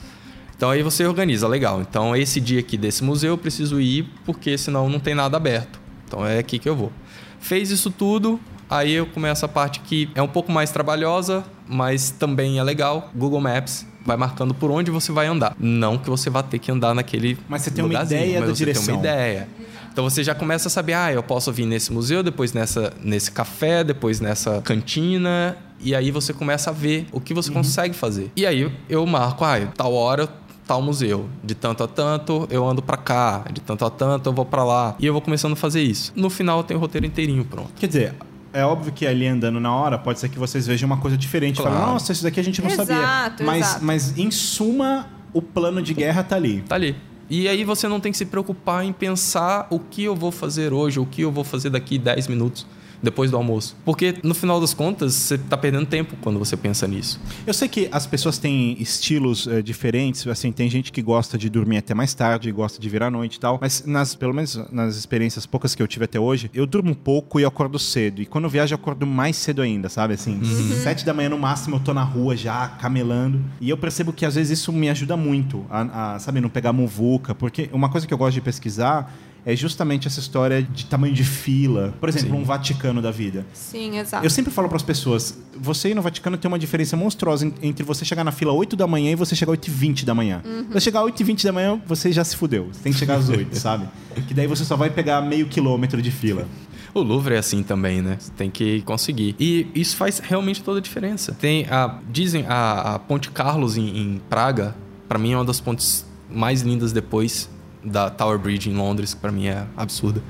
Então 0.57 0.71
aí 0.71 0.83
você 0.83 1.05
organiza, 1.05 1.49
legal. 1.49 1.81
Então 1.81 2.15
esse 2.17 2.41
dia 2.41 2.61
aqui 2.61 2.77
desse 2.77 3.03
museu 3.03 3.31
eu 3.31 3.39
preciso 3.39 3.81
ir, 3.81 4.09
porque 4.25 4.57
senão 4.57 4.89
não 4.89 5.01
tem 5.01 5.15
nada 5.15 5.37
aberto. 5.37 5.81
Então 6.07 6.25
é 6.25 6.39
aqui 6.39 6.59
que 6.59 6.69
eu 6.69 6.77
vou. 6.77 6.93
Fez 7.41 7.71
isso 7.71 7.91
tudo, 7.91 8.39
aí 8.71 8.93
eu 8.93 9.05
começo 9.05 9.45
a 9.45 9.49
parte 9.49 9.81
que 9.81 10.09
é 10.15 10.23
um 10.23 10.29
pouco 10.29 10.53
mais 10.53 10.71
trabalhosa, 10.71 11.45
mas 11.69 12.11
também 12.11 12.59
é 12.59 12.63
legal. 12.63 13.11
Google 13.15 13.41
Maps 13.41 13.85
vai 14.07 14.17
marcando 14.17 14.55
por 14.55 14.71
onde 14.71 14.91
você 14.91 15.11
vai 15.11 15.27
andar. 15.27 15.57
Não 15.59 15.99
que 15.99 16.09
você 16.09 16.31
vá 16.31 16.43
ter 16.43 16.59
que 16.59 16.71
andar 16.71 16.95
naquele 16.95 17.37
Mas 17.49 17.63
você 17.63 17.71
tem 17.71 17.85
uma 17.85 18.03
ideia 18.03 18.39
mas 18.41 18.49
da 18.49 18.55
você 18.55 18.65
direção. 18.65 18.85
tem 18.85 18.95
uma 18.95 19.01
ideia. 19.01 19.49
Então 19.95 20.03
você 20.03 20.25
já 20.25 20.35
começa 20.35 20.67
a 20.67 20.71
saber, 20.71 20.95
ah, 20.95 21.13
eu 21.13 21.23
posso 21.23 21.53
vir 21.53 21.67
nesse 21.67 21.93
museu, 21.93 22.21
depois 22.21 22.53
nessa, 22.53 22.93
nesse 23.01 23.31
café, 23.31 23.85
depois 23.85 24.19
nessa 24.21 24.61
cantina. 24.61 25.57
E 25.81 25.95
aí 25.95 26.11
você 26.11 26.33
começa 26.33 26.71
a 26.71 26.73
ver 26.73 27.07
o 27.13 27.21
que 27.21 27.33
você 27.33 27.49
Uhum. 27.51 27.55
consegue 27.57 27.95
fazer. 27.95 28.29
E 28.35 28.45
aí 28.45 28.73
eu 28.89 29.07
marco, 29.07 29.45
ah, 29.45 29.61
tal 29.77 29.93
hora, 29.95 30.29
tal 30.67 30.83
museu. 30.83 31.29
De 31.45 31.55
tanto 31.55 31.85
a 31.85 31.87
tanto, 31.87 32.49
eu 32.51 32.67
ando 32.69 32.83
pra 32.83 32.97
cá. 32.97 33.45
De 33.53 33.61
tanto 33.61 33.85
a 33.85 33.91
tanto, 33.91 34.29
eu 34.29 34.33
vou 34.33 34.45
pra 34.45 34.65
lá. 34.65 34.97
E 34.99 35.07
eu 35.07 35.13
vou 35.13 35.23
começando 35.23 35.53
a 35.53 35.57
fazer 35.57 35.83
isso. 35.83 36.13
No 36.17 36.29
final, 36.29 36.59
eu 36.59 36.65
tenho 36.65 36.79
o 36.79 36.81
roteiro 36.81 37.07
inteirinho 37.07 37.45
pronto. 37.45 37.71
Quer 37.77 37.87
dizer, 37.87 38.15
é 38.53 38.65
óbvio 38.65 38.93
que 38.93 39.07
ali 39.07 39.29
andando 39.29 39.61
na 39.61 39.73
hora, 39.73 39.97
pode 39.97 40.19
ser 40.19 40.29
que 40.29 40.41
vocês 40.41 40.67
vejam 40.67 40.89
uma 40.89 40.97
coisa 40.97 41.17
diferente. 41.17 41.61
Claro. 41.61 41.77
Falam, 41.77 41.93
nossa, 41.93 42.11
isso 42.11 42.25
daqui 42.25 42.41
a 42.41 42.43
gente 42.45 42.61
não 42.61 42.69
Exato, 42.69 42.89
sabia. 42.89 43.47
Mas, 43.47 43.59
exato. 43.61 43.85
mas, 43.85 44.19
em 44.19 44.31
suma, 44.33 45.07
o 45.33 45.41
plano 45.41 45.81
de 45.81 45.95
guerra 45.95 46.25
tá 46.25 46.35
ali. 46.35 46.63
Tá 46.63 46.75
ali. 46.75 46.97
E 47.29 47.49
aí 47.49 47.65
você 47.65 47.89
não 47.89 48.01
tem 48.01 48.13
que 48.13 48.19
se 48.19 48.27
preocupar 48.27 48.85
em 48.85 48.93
pensar 48.93 49.67
o 49.71 49.79
que 49.79 50.05
eu 50.05 50.15
vou 50.15 50.31
fazer 50.31 50.73
hoje, 50.73 51.01
o 51.01 51.07
que 51.07 51.23
eu 51.23 51.33
vou 51.33 51.45
fazer 51.45 51.71
daqui 51.71 51.99
10 51.99 52.29
minutos 52.29 52.67
depois 53.05 53.31
do 53.31 53.37
almoço. 53.37 53.77
Porque 53.85 54.17
no 54.23 54.35
final 54.35 54.61
das 54.61 54.75
contas, 54.75 55.15
você 55.15 55.39
tá 55.39 55.57
perdendo 55.57 55.87
tempo 55.87 56.17
quando 56.21 56.39
você 56.39 56.57
pensa 56.57 56.87
nisso. 56.89 57.21
Eu 57.47 57.55
sei 57.55 57.69
que 57.69 57.89
as 57.93 58.07
pessoas 58.07 58.39
têm 58.39 58.77
estilos 58.81 59.47
eh, 59.47 59.63
diferentes, 59.63 60.27
assim, 60.27 60.51
tem 60.51 60.69
gente 60.69 60.91
que 60.91 61.03
gosta 61.03 61.39
de 61.39 61.49
dormir 61.49 61.79
até 61.79 61.95
mais 61.95 62.15
tarde, 62.15 62.51
gosta 62.51 62.81
de 62.81 62.89
virar 62.89 63.07
à 63.07 63.11
noite 63.11 63.37
e 63.37 63.41
tal, 63.41 63.59
mas 63.61 63.85
nas, 63.87 64.15
pelo 64.15 64.35
menos 64.35 64.57
nas 64.73 64.97
experiências 64.97 65.47
poucas 65.47 65.75
que 65.75 65.83
eu 65.83 65.87
tive 65.87 66.07
até 66.07 66.19
hoje, 66.19 66.51
eu 66.55 66.67
durmo 66.67 66.95
pouco 66.95 67.39
e 67.39 67.45
acordo 67.45 67.79
cedo. 67.79 68.23
E 68.23 68.27
quando 68.27 68.45
eu 68.45 68.51
viajo, 68.51 68.75
eu 68.75 68.77
acordo 68.77 69.07
mais 69.07 69.37
cedo 69.37 69.63
ainda, 69.63 69.89
sabe? 69.89 70.15
Assim, 70.15 70.41
sete 70.83 71.05
da 71.05 71.13
manhã 71.13 71.29
no 71.29 71.39
máximo 71.39 71.77
eu 71.77 71.81
tô 71.81 71.93
na 71.93 72.03
rua 72.03 72.37
já, 72.37 72.69
camelando. 72.69 73.41
E 73.61 73.69
eu 73.69 73.77
percebo 73.77 74.13
que 74.13 74.25
às 74.25 74.35
vezes 74.35 74.59
isso 74.59 74.73
me 74.73 74.89
ajuda 74.89 75.17
muito 75.17 75.65
a, 75.71 76.15
a, 76.15 76.19
sabe, 76.19 76.41
não 76.41 76.49
pegar 76.49 76.73
muvuca, 76.73 77.35
porque 77.35 77.69
uma 77.73 77.89
coisa 77.89 78.07
que 78.07 78.15
eu 78.15 78.19
gosto 78.19 78.35
de 78.35 78.41
pesquisar 78.41 79.13
é 79.47 79.55
justamente 79.55 80.07
essa 80.09 80.21
história 80.21 80.63
de 80.63 80.87
tamanho 80.87 81.13
de 81.15 81.23
fila. 81.25 81.95
Por 82.01 82.09
exemplo, 82.09 82.31
Sim. 82.31 82.35
um 82.35 82.45
Vaticano 82.45 83.03
da 83.03 83.11
vida. 83.11 83.45
Sim, 83.53 83.99
exato. 83.99 84.25
Eu 84.25 84.31
sempre 84.31 84.51
falo 84.53 84.69
para 84.69 84.77
as 84.77 84.83
pessoas, 84.83 85.39
você 85.59 85.91
ir 85.91 85.95
no 85.95 86.01
Vaticano 86.03 86.37
tem 86.39 86.49
uma 86.49 86.59
diferença 86.59 86.97
monstruosa 86.97 87.47
en- 87.47 87.53
entre 87.63 87.85
você 87.85 88.05
chegar 88.05 88.25
na 88.25 88.33
fila 88.33 88.53
8 88.53 88.75
da 88.77 88.87
manhã 88.87 89.11
e 89.13 89.15
você 89.15 89.37
chegar 89.37 89.51
8 89.53 89.69
e 89.69 89.71
20 89.71 90.05
da 90.07 90.15
manhã. 90.15 90.43
Você 90.71 90.81
chegar 90.81 91.03
8 91.03 91.21
e 91.21 91.25
20 91.25 91.45
da 91.45 91.53
manhã, 91.53 91.81
você 91.87 92.11
já 92.11 92.25
se 92.25 92.37
fudeu. 92.37 92.69
Você 92.73 92.81
tem 92.83 92.93
que 92.93 92.99
chegar 92.99 93.17
às 93.17 93.29
8, 93.29 93.55
sabe? 93.59 93.87
Que 94.27 94.33
daí 94.35 94.47
você 94.47 94.65
só 94.65 94.77
vai 94.77 94.89
pegar 94.91 95.21
meio 95.21 95.47
quilômetro 95.47 96.01
de 96.01 96.11
fila. 96.11 96.47
O 96.95 97.01
Louvre 97.03 97.35
é 97.35 97.39
assim 97.39 97.63
também, 97.63 98.01
né? 98.01 98.17
Você 98.21 98.31
tem 98.37 98.49
que 98.49 98.81
conseguir. 98.83 99.35
E 99.39 99.67
isso 99.75 99.97
faz 99.97 100.21
realmente 100.21 100.63
toda 100.63 100.79
a 100.79 100.81
diferença. 100.83 101.33
Tem 101.39 101.67
a. 101.69 101.99
Dizem 102.09 102.45
a, 102.49 102.95
a 102.95 102.99
Ponte 103.01 103.31
Carlos 103.33 103.77
em, 103.77 103.89
em 103.99 104.21
Praga, 104.31 104.77
pra 105.09 105.19
mim 105.19 105.33
é 105.33 105.37
uma 105.37 105.45
das 105.45 105.59
pontes 105.61 106.07
mais 106.31 106.63
lindas 106.63 106.93
depois 106.93 107.51
da 107.85 108.11
Tower 108.11 108.39
Bridge 108.39 108.71
em 108.71 108.75
Londres, 108.75 109.15
que 109.15 109.21
pra 109.21 109.31
mim 109.31 109.47
é 109.47 109.67
absurda. 109.77 110.23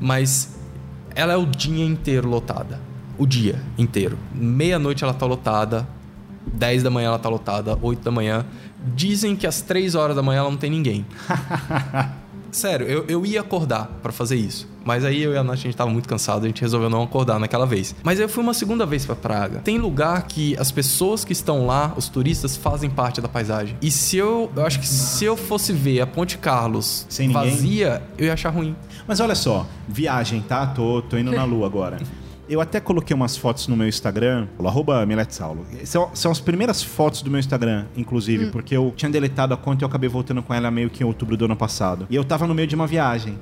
Mas 0.00 0.56
ela 1.14 1.32
é 1.32 1.36
o 1.36 1.46
dia 1.46 1.84
inteiro 1.84 2.28
lotada. 2.28 2.80
O 3.18 3.26
dia 3.26 3.62
inteiro. 3.78 4.18
Meia-noite 4.34 5.02
ela 5.02 5.14
tá 5.14 5.26
lotada. 5.26 5.88
10 6.46 6.82
da 6.84 6.90
manhã 6.90 7.08
ela 7.08 7.18
tá 7.18 7.28
lotada, 7.28 7.76
8 7.82 8.02
da 8.02 8.10
manhã. 8.10 8.46
Dizem 8.94 9.34
que 9.34 9.46
às 9.46 9.60
3 9.60 9.94
horas 9.94 10.14
da 10.14 10.22
manhã 10.22 10.40
ela 10.40 10.50
não 10.50 10.56
tem 10.56 10.70
ninguém. 10.70 11.04
Sério, 12.56 12.86
eu, 12.86 13.04
eu 13.06 13.26
ia 13.26 13.42
acordar 13.42 13.86
pra 14.02 14.10
fazer 14.10 14.36
isso. 14.36 14.66
Mas 14.82 15.04
aí 15.04 15.22
eu 15.22 15.34
e 15.34 15.36
a 15.36 15.44
Nath, 15.44 15.54
a 15.54 15.56
gente 15.56 15.76
tava 15.76 15.90
muito 15.90 16.08
cansado, 16.08 16.44
a 16.44 16.46
gente 16.46 16.62
resolveu 16.62 16.88
não 16.88 17.02
acordar 17.02 17.38
naquela 17.38 17.66
vez. 17.66 17.94
Mas 18.02 18.18
eu 18.18 18.30
fui 18.30 18.42
uma 18.42 18.54
segunda 18.54 18.86
vez 18.86 19.04
pra 19.04 19.14
Praga. 19.14 19.58
Tem 19.58 19.76
lugar 19.76 20.22
que 20.22 20.56
as 20.56 20.70
pessoas 20.70 21.22
que 21.22 21.34
estão 21.34 21.66
lá, 21.66 21.92
os 21.98 22.08
turistas, 22.08 22.56
fazem 22.56 22.88
parte 22.88 23.20
da 23.20 23.28
paisagem. 23.28 23.76
E 23.82 23.90
se 23.90 24.16
eu. 24.16 24.50
Eu 24.56 24.64
acho 24.64 24.80
que 24.80 24.86
se 24.86 25.22
eu 25.22 25.36
fosse 25.36 25.70
ver 25.70 26.00
a 26.00 26.06
Ponte 26.06 26.38
Carlos 26.38 27.04
Sem 27.10 27.28
ninguém? 27.28 27.50
vazia, 27.50 28.02
eu 28.16 28.24
ia 28.24 28.32
achar 28.32 28.48
ruim. 28.48 28.74
Mas 29.06 29.20
olha 29.20 29.34
só, 29.34 29.66
viagem, 29.86 30.40
tá? 30.40 30.66
Tô, 30.66 31.02
tô 31.02 31.18
indo 31.18 31.32
na 31.36 31.44
lua 31.44 31.66
agora. 31.66 31.98
Eu 32.48 32.60
até 32.60 32.78
coloquei 32.78 33.14
umas 33.14 33.36
fotos 33.36 33.66
no 33.66 33.76
meu 33.76 33.88
Instagram, 33.88 34.46
arroba 34.64 35.04
Saulo. 35.28 35.66
São, 35.84 36.10
são 36.14 36.30
as 36.30 36.38
primeiras 36.38 36.80
fotos 36.80 37.20
do 37.20 37.30
meu 37.30 37.40
Instagram, 37.40 37.86
inclusive, 37.96 38.50
porque 38.52 38.76
eu 38.76 38.92
tinha 38.96 39.10
deletado 39.10 39.52
a 39.52 39.56
conta 39.56 39.82
e 39.82 39.84
eu 39.84 39.88
acabei 39.88 40.08
voltando 40.08 40.42
com 40.42 40.54
ela 40.54 40.70
meio 40.70 40.88
que 40.88 41.02
em 41.02 41.06
outubro 41.06 41.36
do 41.36 41.44
ano 41.46 41.56
passado. 41.56 42.06
E 42.08 42.14
eu 42.14 42.24
tava 42.24 42.46
no 42.46 42.54
meio 42.54 42.68
de 42.68 42.76
uma 42.76 42.86
viagem. 42.86 43.36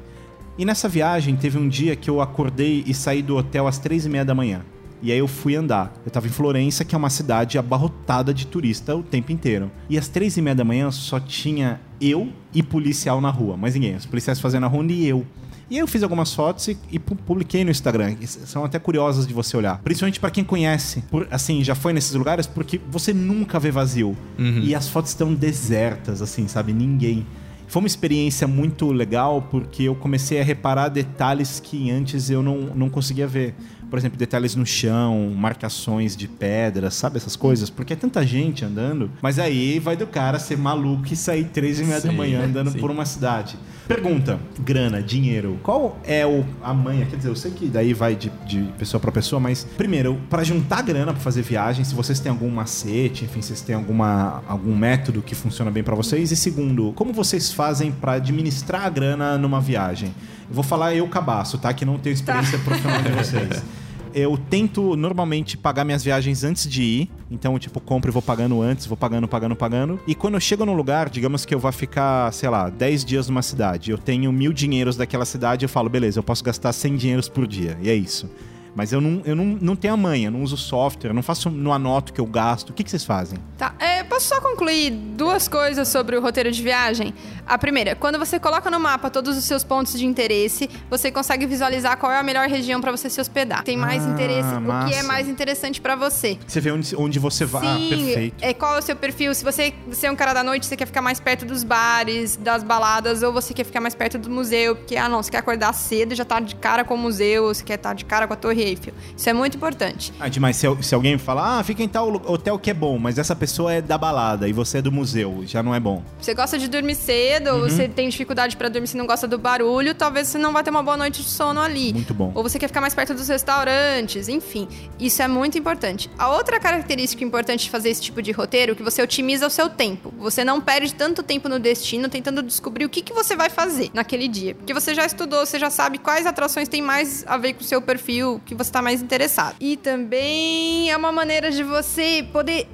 E 0.57 0.64
nessa 0.64 0.88
viagem 0.88 1.36
teve 1.36 1.59
um 1.59 1.68
dia 1.68 1.94
que 1.96 2.09
eu 2.09 2.20
acordei 2.20 2.82
e 2.86 2.94
saí 2.94 3.20
do 3.20 3.36
hotel 3.36 3.66
às 3.66 3.78
três 3.78 4.07
e 4.07 4.09
meia 4.09 4.24
da 4.24 4.34
manhã. 4.34 4.62
E 5.02 5.12
aí 5.12 5.18
eu 5.18 5.28
fui 5.28 5.55
andar. 5.55 5.92
Eu 6.02 6.11
tava 6.11 6.26
em 6.26 6.30
Florença, 6.30 6.82
que 6.82 6.94
é 6.94 6.98
uma 6.98 7.11
cidade 7.11 7.59
abarrotada 7.59 8.32
de 8.32 8.46
turista 8.46 8.96
o 8.96 9.02
tempo 9.02 9.32
inteiro. 9.32 9.70
E 9.90 9.98
às 9.98 10.09
três 10.09 10.36
e 10.38 10.40
meia 10.40 10.55
da 10.55 10.64
manhã 10.64 10.90
só 10.90 11.20
tinha 11.20 11.78
eu 12.00 12.32
e 12.55 12.62
policial 12.62 13.20
na 13.20 13.28
rua. 13.28 13.55
Mais 13.55 13.74
ninguém. 13.74 13.96
Os 13.96 14.07
policiais 14.07 14.40
fazendo 14.40 14.64
a 14.64 14.66
ronda 14.66 14.94
e 14.94 15.07
eu. 15.07 15.26
E 15.70 15.76
aí 15.76 15.80
eu 15.80 15.86
fiz 15.86 16.02
algumas 16.02 16.32
fotos 16.32 16.68
e, 16.68 16.78
e 16.90 16.98
publiquei 16.98 17.64
no 17.64 17.70
Instagram. 17.70 18.16
são 18.26 18.64
até 18.64 18.78
curiosas 18.78 19.26
de 19.26 19.32
você 19.32 19.56
olhar. 19.56 19.78
Principalmente 19.78 20.20
para 20.20 20.30
quem 20.30 20.44
conhece. 20.44 21.02
Por, 21.10 21.26
assim, 21.30 21.64
já 21.64 21.74
foi 21.74 21.92
nesses 21.92 22.14
lugares, 22.14 22.46
porque 22.46 22.80
você 22.90 23.12
nunca 23.12 23.58
vê 23.58 23.70
vazio. 23.70 24.16
Uhum. 24.38 24.60
E 24.62 24.74
as 24.74 24.88
fotos 24.88 25.10
estão 25.10 25.34
desertas, 25.34 26.20
assim, 26.20 26.46
sabe? 26.48 26.72
Ninguém. 26.72 27.26
Foi 27.66 27.80
uma 27.80 27.88
experiência 27.88 28.46
muito 28.46 28.92
legal 28.92 29.48
porque 29.50 29.84
eu 29.84 29.94
comecei 29.94 30.40
a 30.40 30.44
reparar 30.44 30.88
detalhes 30.88 31.60
que 31.60 31.90
antes 31.90 32.30
eu 32.30 32.42
não, 32.42 32.58
não 32.74 32.90
conseguia 32.90 33.26
ver 33.26 33.54
por 33.95 33.99
exemplo, 33.99 34.18
detalhes 34.18 34.57
no 34.57 34.66
chão, 34.66 35.32
marcações 35.36 36.16
de 36.16 36.26
pedra, 36.26 36.90
sabe 36.90 37.16
essas 37.16 37.36
coisas? 37.36 37.70
Porque 37.70 37.92
é 37.92 37.97
tanta 37.97 38.26
gente 38.26 38.64
andando, 38.64 39.09
mas 39.22 39.38
aí 39.38 39.78
vai 39.78 39.97
do 39.97 40.05
cara 40.05 40.40
ser 40.40 40.59
maluco 40.59 41.05
e 41.12 41.14
sair 41.14 41.45
três 41.45 41.78
e 41.78 41.84
meia 41.84 42.01
sim, 42.01 42.09
da 42.09 42.12
manhã 42.12 42.45
andando 42.45 42.72
sim. 42.72 42.78
por 42.80 42.90
uma 42.90 43.07
cidade. 43.07 43.57
Pergunta: 43.86 44.40
grana, 44.59 45.01
dinheiro. 45.01 45.61
Qual 45.62 45.97
é 46.03 46.26
o, 46.26 46.45
a 46.61 46.74
manha? 46.74 47.07
Quer 47.07 47.18
dizer, 47.18 47.28
eu 47.28 47.36
sei 47.36 47.53
que 47.53 47.68
daí 47.68 47.95
vai 47.95 48.16
de, 48.16 48.32
de 48.49 48.64
pessoa 48.76 49.01
para 49.01 49.12
pessoa, 49.12 49.38
mas 49.38 49.62
primeiro, 49.62 50.20
para 50.28 50.42
juntar 50.42 50.82
grana 50.82 51.12
para 51.12 51.22
fazer 51.22 51.42
viagem, 51.42 51.84
se 51.84 51.95
vocês 51.95 52.18
têm 52.18 52.32
algum 52.32 52.51
macete, 52.51 53.26
enfim, 53.26 53.42
se 53.42 53.49
vocês 53.51 53.61
têm 53.61 53.76
alguma, 53.76 54.42
algum 54.49 54.74
método 54.74 55.22
que 55.22 55.36
funciona 55.36 55.70
bem 55.70 55.84
para 55.84 55.95
vocês. 55.95 56.32
E 56.32 56.36
segundo, 56.36 56.92
como 56.97 57.12
vocês 57.12 57.53
fazem 57.53 57.92
para 57.92 58.14
administrar 58.14 58.86
a 58.86 58.90
grana 58.90 59.38
numa 59.38 59.61
viagem? 59.61 60.12
Eu 60.49 60.55
vou 60.57 60.64
falar 60.64 60.97
eu 60.97 61.07
cabaço, 61.07 61.59
tá? 61.59 61.72
Que 61.72 61.84
não 61.84 61.97
tenho 61.97 62.12
experiência 62.12 62.59
tá. 62.59 62.64
profissional 62.64 63.01
de 63.01 63.12
vocês. 63.12 63.62
eu 64.14 64.38
tento 64.38 64.96
normalmente 64.96 65.56
pagar 65.56 65.84
minhas 65.84 66.04
viagens 66.04 66.44
antes 66.44 66.68
de 66.68 66.82
ir. 66.82 67.10
Então, 67.30 67.58
tipo, 67.58 67.80
compro 67.80 68.10
e 68.10 68.12
vou 68.12 68.22
pagando 68.22 68.62
antes, 68.62 68.86
vou 68.86 68.96
pagando, 68.96 69.26
pagando, 69.26 69.56
pagando. 69.56 70.00
E 70.06 70.14
quando 70.14 70.34
eu 70.34 70.40
chego 70.40 70.64
num 70.64 70.74
lugar, 70.74 71.10
digamos 71.10 71.44
que 71.44 71.54
eu 71.54 71.58
vou 71.58 71.72
ficar, 71.72 72.32
sei 72.32 72.48
lá, 72.48 72.70
10 72.70 73.04
dias 73.04 73.28
numa 73.28 73.42
cidade. 73.42 73.90
Eu 73.90 73.98
tenho 73.98 74.32
mil 74.32 74.52
dinheiros 74.52 74.96
daquela 74.96 75.24
cidade, 75.24 75.64
eu 75.64 75.68
falo, 75.68 75.88
beleza, 75.88 76.20
eu 76.20 76.22
posso 76.22 76.44
gastar 76.44 76.72
100 76.72 76.96
dinheiros 76.96 77.28
por 77.28 77.46
dia. 77.46 77.76
E 77.82 77.90
é 77.90 77.94
isso. 77.94 78.30
Mas 78.75 78.93
eu 78.93 79.01
não, 79.01 79.22
eu 79.25 79.37
não, 79.37 79.45
não 79.45 79.77
tenho 79.77 79.95
a 79.95 79.97
manha, 79.97 80.31
não 80.31 80.43
uso 80.43 80.57
software, 80.57 81.12
não 81.12 81.22
faço, 81.22 81.49
não 81.49 81.72
anoto 81.72 82.12
que 82.12 82.20
eu 82.20 82.27
gasto. 82.27 82.70
O 82.70 82.72
que, 82.72 82.83
que 82.83 82.91
vocês 82.91 83.05
fazem? 83.05 83.39
Tá, 83.57 83.75
é, 83.79 84.03
posso 84.03 84.27
só 84.27 84.41
concluir 84.41 84.91
duas 84.91 85.47
coisas 85.47 85.87
sobre 85.89 86.16
o 86.16 86.20
roteiro 86.20 86.51
de 86.51 86.62
viagem? 86.62 87.14
A 87.47 87.57
primeira, 87.57 87.95
quando 87.95 88.18
você 88.18 88.41
coloca 88.41 88.70
no 88.70 88.81
mapa 88.81 89.11
todos 89.11 89.37
os 89.37 89.45
seus 89.45 89.62
pontos 89.62 89.97
de 89.99 90.05
interesse, 90.05 90.68
você 90.91 91.11
consegue 91.12 91.47
visualizar 91.47 91.97
qual 91.99 92.11
é 92.11 92.18
a 92.18 92.22
melhor 92.22 92.49
região 92.49 92.81
para 92.81 92.91
você 92.91 93.09
se 93.09 93.20
hospedar. 93.20 93.62
Tem 93.62 93.77
mais 93.77 94.05
ah, 94.05 94.11
interesse, 94.11 94.55
massa. 94.61 94.87
o 94.87 94.91
que 94.91 94.97
é 94.97 95.03
mais 95.03 95.29
interessante 95.29 95.81
para 95.81 95.95
você. 95.95 96.39
Você 96.47 96.61
vê 96.61 96.72
onde, 96.72 96.97
onde 96.97 97.18
você 97.18 97.45
vai. 97.45 97.64
Sim, 97.64 97.87
ah, 97.87 97.97
perfeito. 97.97 98.35
É, 98.41 98.55
qual 98.55 98.75
é 98.75 98.79
o 98.79 98.83
seu 98.83 98.97
perfil? 98.97 99.35
Se 99.35 99.45
você, 99.45 99.72
você 99.87 100.07
é 100.07 100.11
um 100.11 100.16
cara 100.16 100.33
da 100.33 100.43
noite, 100.43 100.66
você 100.66 100.77
quer 100.77 100.87
ficar 100.87 101.03
mais 101.03 101.20
perto 101.20 101.45
dos 101.45 101.62
bares, 101.62 102.37
das 102.37 102.62
baladas, 102.64 103.22
ou 103.22 103.33
você 103.33 103.55
quer 103.55 103.64
ficar 103.64 103.81
mais 103.81 103.95
perto 103.95 104.18
do 104.18 104.31
museu, 104.31 104.75
porque, 104.75 104.97
ah, 104.97 105.09
não, 105.09 105.22
você 105.22 105.31
quer 105.31 105.39
acordar 105.39 105.72
cedo 105.75 106.12
e 106.12 106.16
já 106.16 106.25
tá 106.25 106.41
de 106.41 106.57
cara 106.57 106.83
com 106.83 106.95
o 106.95 106.99
museu, 106.99 107.47
você 107.47 107.62
quer 107.62 107.75
estar 107.75 107.91
tá 107.91 107.95
de 107.95 108.05
cara 108.05 108.27
com 108.27 108.33
a 108.33 108.37
Torre 108.37 108.63
Isso 108.72 109.28
é 109.28 109.32
muito 109.32 109.56
importante. 109.56 110.12
Ah, 110.18 110.28
demais. 110.28 110.56
Se, 110.56 110.66
se 110.82 110.94
alguém 110.94 111.18
falar, 111.18 111.58
ah, 111.58 111.64
fica 111.64 111.82
em 111.82 111.88
tal 111.88 112.12
hotel 112.26 112.58
que 112.58 112.70
é 112.70 112.74
bom, 112.74 112.98
mas 112.98 113.18
essa 113.18 113.34
pessoa 113.34 113.72
é 113.72 113.80
da 113.80 113.98
balada 113.98 114.48
e 114.48 114.52
você 114.52 114.78
é 114.78 114.82
do 114.82 114.92
museu, 114.92 115.42
já 115.46 115.62
não 115.62 115.74
é 115.74 115.80
bom. 115.80 116.02
Você 116.20 116.34
gosta 116.34 116.58
de 116.58 116.68
dormir 116.68 116.94
cedo, 116.94 117.50
uhum. 117.50 117.56
ou 117.56 117.70
você 117.70 117.88
tem 117.88 118.08
dificuldade 118.08 118.56
para 118.56 118.68
dormir, 118.68 118.88
se 118.88 118.96
não 118.96 119.06
gosta 119.06 119.26
do 119.26 119.38
barulho, 119.38 119.94
talvez 119.94 120.28
você 120.28 120.38
não 120.38 120.52
vai 120.52 120.62
ter 120.62 120.70
uma 120.70 120.82
boa 120.82 120.96
noite 120.96 121.22
de 121.22 121.28
sono 121.28 121.60
ali. 121.60 121.92
Muito 121.92 122.14
bom. 122.14 122.32
Ou 122.34 122.42
você 122.42 122.58
quer 122.58 122.68
ficar 122.68 122.80
mais 122.80 122.94
perto 122.94 123.14
dos 123.14 123.28
restaurantes, 123.28 124.28
enfim. 124.28 124.68
Isso 124.98 125.22
é 125.22 125.28
muito 125.28 125.58
importante. 125.58 126.10
A 126.18 126.30
outra 126.30 126.58
característica 126.58 127.22
importante 127.24 127.64
de 127.64 127.70
fazer 127.70 127.90
esse 127.90 128.02
tipo 128.02 128.22
de 128.22 128.32
roteiro 128.32 128.72
é 128.72 128.74
que 128.74 128.82
você 128.82 129.02
otimiza 129.02 129.46
o 129.46 129.50
seu 129.50 129.68
tempo. 129.68 130.12
Você 130.18 130.44
não 130.44 130.60
perde 130.60 130.94
tanto 130.94 131.22
tempo 131.22 131.48
no 131.48 131.58
destino 131.58 132.08
tentando 132.08 132.42
descobrir 132.42 132.84
o 132.84 132.88
que, 132.88 133.02
que 133.02 133.12
você 133.12 133.36
vai 133.36 133.50
fazer 133.50 133.90
naquele 133.92 134.28
dia. 134.28 134.54
Porque 134.54 134.72
você 134.72 134.94
já 134.94 135.04
estudou, 135.04 135.44
você 135.44 135.58
já 135.58 135.70
sabe 135.70 135.98
quais 135.98 136.26
atrações 136.26 136.68
tem 136.68 136.82
mais 136.82 137.24
a 137.26 137.36
ver 137.36 137.54
com 137.54 137.60
o 137.60 137.64
seu 137.64 137.80
perfil, 137.82 138.40
que 138.44 138.53
você 138.57 138.70
está 138.70 138.82
mais 138.82 139.02
interessado. 139.02 139.57
E 139.61 139.76
também 139.76 140.90
é 140.90 140.96
uma 140.96 141.12
maneira 141.12 141.50
de 141.50 141.62
você 141.62 142.26
poder 142.32 142.66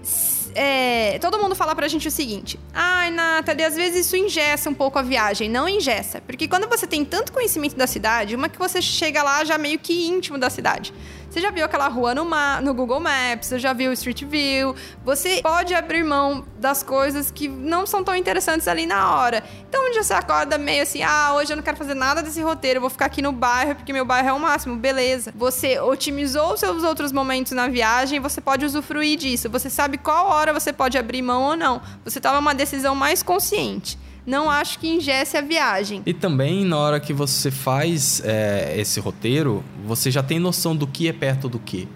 é, 0.55 1.19
todo 1.21 1.39
mundo 1.39 1.55
fala 1.55 1.75
pra 1.75 1.87
gente 1.89 2.09
o 2.09 2.11
seguinte: 2.11 2.59
ai, 2.73 3.11
Nathalie, 3.11 3.65
às 3.65 3.75
vezes 3.75 4.07
isso 4.07 4.17
ingessa 4.17 4.69
um 4.69 4.75
pouco 4.75 4.99
a 4.99 5.03
viagem. 5.03 5.49
Não 5.49 5.69
ingessa. 5.69 6.21
Porque 6.21 6.49
quando 6.49 6.69
você 6.69 6.87
tem 6.87 7.05
tanto 7.05 7.33
conhecimento 7.33 7.77
da 7.77 7.87
cidade, 7.87 8.35
uma 8.35 8.49
que 8.49 8.59
você 8.59 8.83
chega 8.83 9.23
lá 9.23 9.45
já 9.45 9.57
meio 9.59 9.79
que 9.79 10.09
íntimo 10.09 10.39
da 10.39 10.51
cidade. 10.51 10.93
Você 11.31 11.41
já 11.41 11.53
viu 11.53 11.65
aquela 11.65 11.87
rua 11.87 12.13
no, 12.13 12.29
no 12.61 12.75
Google 12.75 12.99
Maps, 12.99 13.47
você 13.47 13.59
já 13.59 13.73
viu 13.73 13.91
o 13.91 13.93
Street 13.93 14.25
View. 14.25 14.75
Você 15.05 15.41
pode 15.41 15.73
abrir 15.73 16.03
mão 16.03 16.45
das 16.59 16.83
coisas 16.83 17.31
que 17.31 17.47
não 17.47 17.87
são 17.87 18.03
tão 18.03 18.17
interessantes 18.17 18.67
ali 18.67 18.85
na 18.85 19.15
hora. 19.15 19.45
Então, 19.69 19.81
dia 19.91 20.03
você 20.03 20.15
acorda 20.15 20.59
meio 20.59 20.83
assim: 20.83 21.03
ah, 21.03 21.35
hoje 21.35 21.53
eu 21.53 21.57
não 21.57 21.63
quero 21.63 21.77
fazer 21.77 21.95
nada 21.95 22.23
desse 22.23 22.41
roteiro, 22.41 22.81
vou 22.81 22.91
ficar 22.91 23.07
aqui 23.07 23.23
no 23.23 23.33
bairro 23.33 23.75
porque 23.75 23.93
meu 23.93 24.05
bairro 24.05 24.29
é 24.29 24.33
o 24.33 24.41
máximo. 24.41 24.77
Beleza. 24.77 25.33
Você 25.37 25.79
otimizou 25.79 26.55
os 26.55 26.61
seus 26.61 26.83
outros 26.83 27.13
momentos 27.13 27.53
na 27.53 27.69
viagem, 27.69 28.21
você 28.21 28.41
pode 28.41 28.65
usufruir 28.65 29.19
disso. 29.19 29.49
Você 29.51 29.69
sabe 29.71 29.99
qual 29.99 30.27
hora 30.29 30.53
você 30.53 30.73
pode 30.73 30.97
abrir 30.99 31.23
mão 31.23 31.43
ou 31.43 31.57
não. 31.57 31.81
Você 32.05 32.21
toma 32.21 32.39
uma 32.39 32.55
decisão 32.55 32.95
mais 32.95 33.23
consciente 33.23 33.99
não 34.31 34.49
acho 34.49 34.79
que 34.79 34.89
ingesse 34.89 35.37
a 35.37 35.41
viagem. 35.41 36.03
E 36.07 36.15
também, 36.15 36.65
na 36.65 36.77
hora 36.77 37.01
que 37.01 37.13
você 37.13 37.51
faz 37.51 38.23
é, 38.25 38.75
esse 38.79 39.01
roteiro, 39.01 39.65
você 39.85 40.11
já 40.11 40.23
tem 40.23 40.39
noção 40.39 40.77
do 40.77 40.87
que 40.87 41.09
é 41.09 41.13
perto 41.13 41.49
do 41.49 41.59
que, 41.59 41.89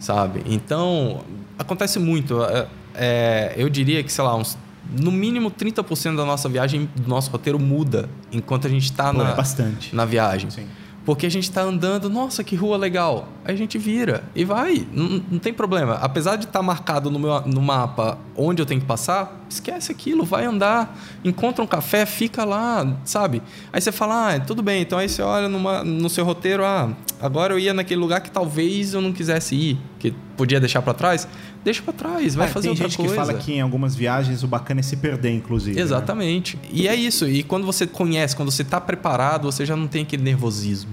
sabe? 0.00 0.42
Então, 0.46 1.22
acontece 1.58 1.98
muito. 1.98 2.42
É, 2.42 2.66
é, 2.94 3.54
eu 3.56 3.68
diria 3.68 4.02
que, 4.02 4.10
sei 4.10 4.24
lá, 4.24 4.34
uns, 4.34 4.56
no 4.98 5.12
mínimo 5.12 5.50
30% 5.50 6.16
da 6.16 6.24
nossa 6.24 6.48
viagem, 6.48 6.88
do 6.96 7.06
nosso 7.06 7.30
roteiro 7.30 7.58
muda 7.58 8.08
enquanto 8.32 8.66
a 8.66 8.70
gente 8.70 8.84
está 8.84 9.12
na, 9.12 9.32
é 9.32 9.34
bastante. 9.34 9.94
na 9.94 10.06
viagem. 10.06 10.50
Sim. 10.50 10.66
Porque 11.04 11.26
a 11.26 11.30
gente 11.30 11.44
está 11.44 11.60
andando, 11.60 12.08
nossa, 12.08 12.42
que 12.42 12.56
rua 12.56 12.76
legal. 12.76 13.28
Aí 13.44 13.54
a 13.54 13.56
gente 13.56 13.76
vira 13.76 14.24
e 14.34 14.44
vai, 14.44 14.86
não, 14.90 15.22
não 15.32 15.38
tem 15.38 15.52
problema. 15.52 15.94
Apesar 15.94 16.36
de 16.36 16.46
estar 16.46 16.60
tá 16.60 16.62
marcado 16.62 17.10
no, 17.10 17.18
meu, 17.18 17.40
no 17.42 17.60
mapa 17.60 18.18
onde 18.34 18.62
eu 18.62 18.66
tenho 18.66 18.80
que 18.80 18.86
passar, 18.86 19.44
esquece 19.48 19.92
aquilo, 19.92 20.24
vai 20.24 20.46
andar, 20.46 20.98
encontra 21.22 21.62
um 21.62 21.66
café, 21.66 22.06
fica 22.06 22.44
lá, 22.44 22.96
sabe? 23.04 23.42
Aí 23.72 23.80
você 23.80 23.92
fala, 23.92 24.34
ah, 24.34 24.40
tudo 24.40 24.62
bem, 24.62 24.82
então 24.82 24.98
aí 24.98 25.08
você 25.08 25.20
olha 25.22 25.48
numa, 25.48 25.84
no 25.84 26.08
seu 26.08 26.24
roteiro, 26.24 26.64
ah, 26.64 26.90
agora 27.20 27.52
eu 27.52 27.58
ia 27.58 27.74
naquele 27.74 28.00
lugar 28.00 28.20
que 28.20 28.30
talvez 28.30 28.94
eu 28.94 29.00
não 29.00 29.12
quisesse 29.12 29.54
ir, 29.54 29.78
que 30.10 30.16
podia 30.36 30.60
deixar 30.60 30.82
para 30.82 30.94
trás 30.94 31.26
deixa 31.64 31.82
para 31.82 31.94
trás, 31.94 32.34
vai 32.34 32.46
é, 32.46 32.50
fazer 32.50 32.68
outra 32.68 32.84
coisa. 32.84 32.96
Tem 32.96 33.06
gente 33.06 33.16
que 33.16 33.26
fala 33.26 33.34
que 33.34 33.54
em 33.54 33.60
algumas 33.60 33.96
viagens 33.96 34.42
o 34.42 34.46
bacana 34.46 34.80
é 34.80 34.82
se 34.82 34.96
perder, 34.96 35.30
inclusive. 35.30 35.76
Né? 35.76 35.82
Exatamente. 35.82 36.56
Né? 36.56 36.62
E 36.70 36.86
é 36.86 36.94
isso. 36.94 37.26
E 37.26 37.42
quando 37.42 37.64
você 37.64 37.86
conhece, 37.86 38.36
quando 38.36 38.50
você 38.50 38.62
está 38.62 38.80
preparado, 38.80 39.50
você 39.50 39.64
já 39.64 39.74
não 39.74 39.88
tem 39.88 40.02
aquele 40.02 40.22
nervosismo 40.22 40.90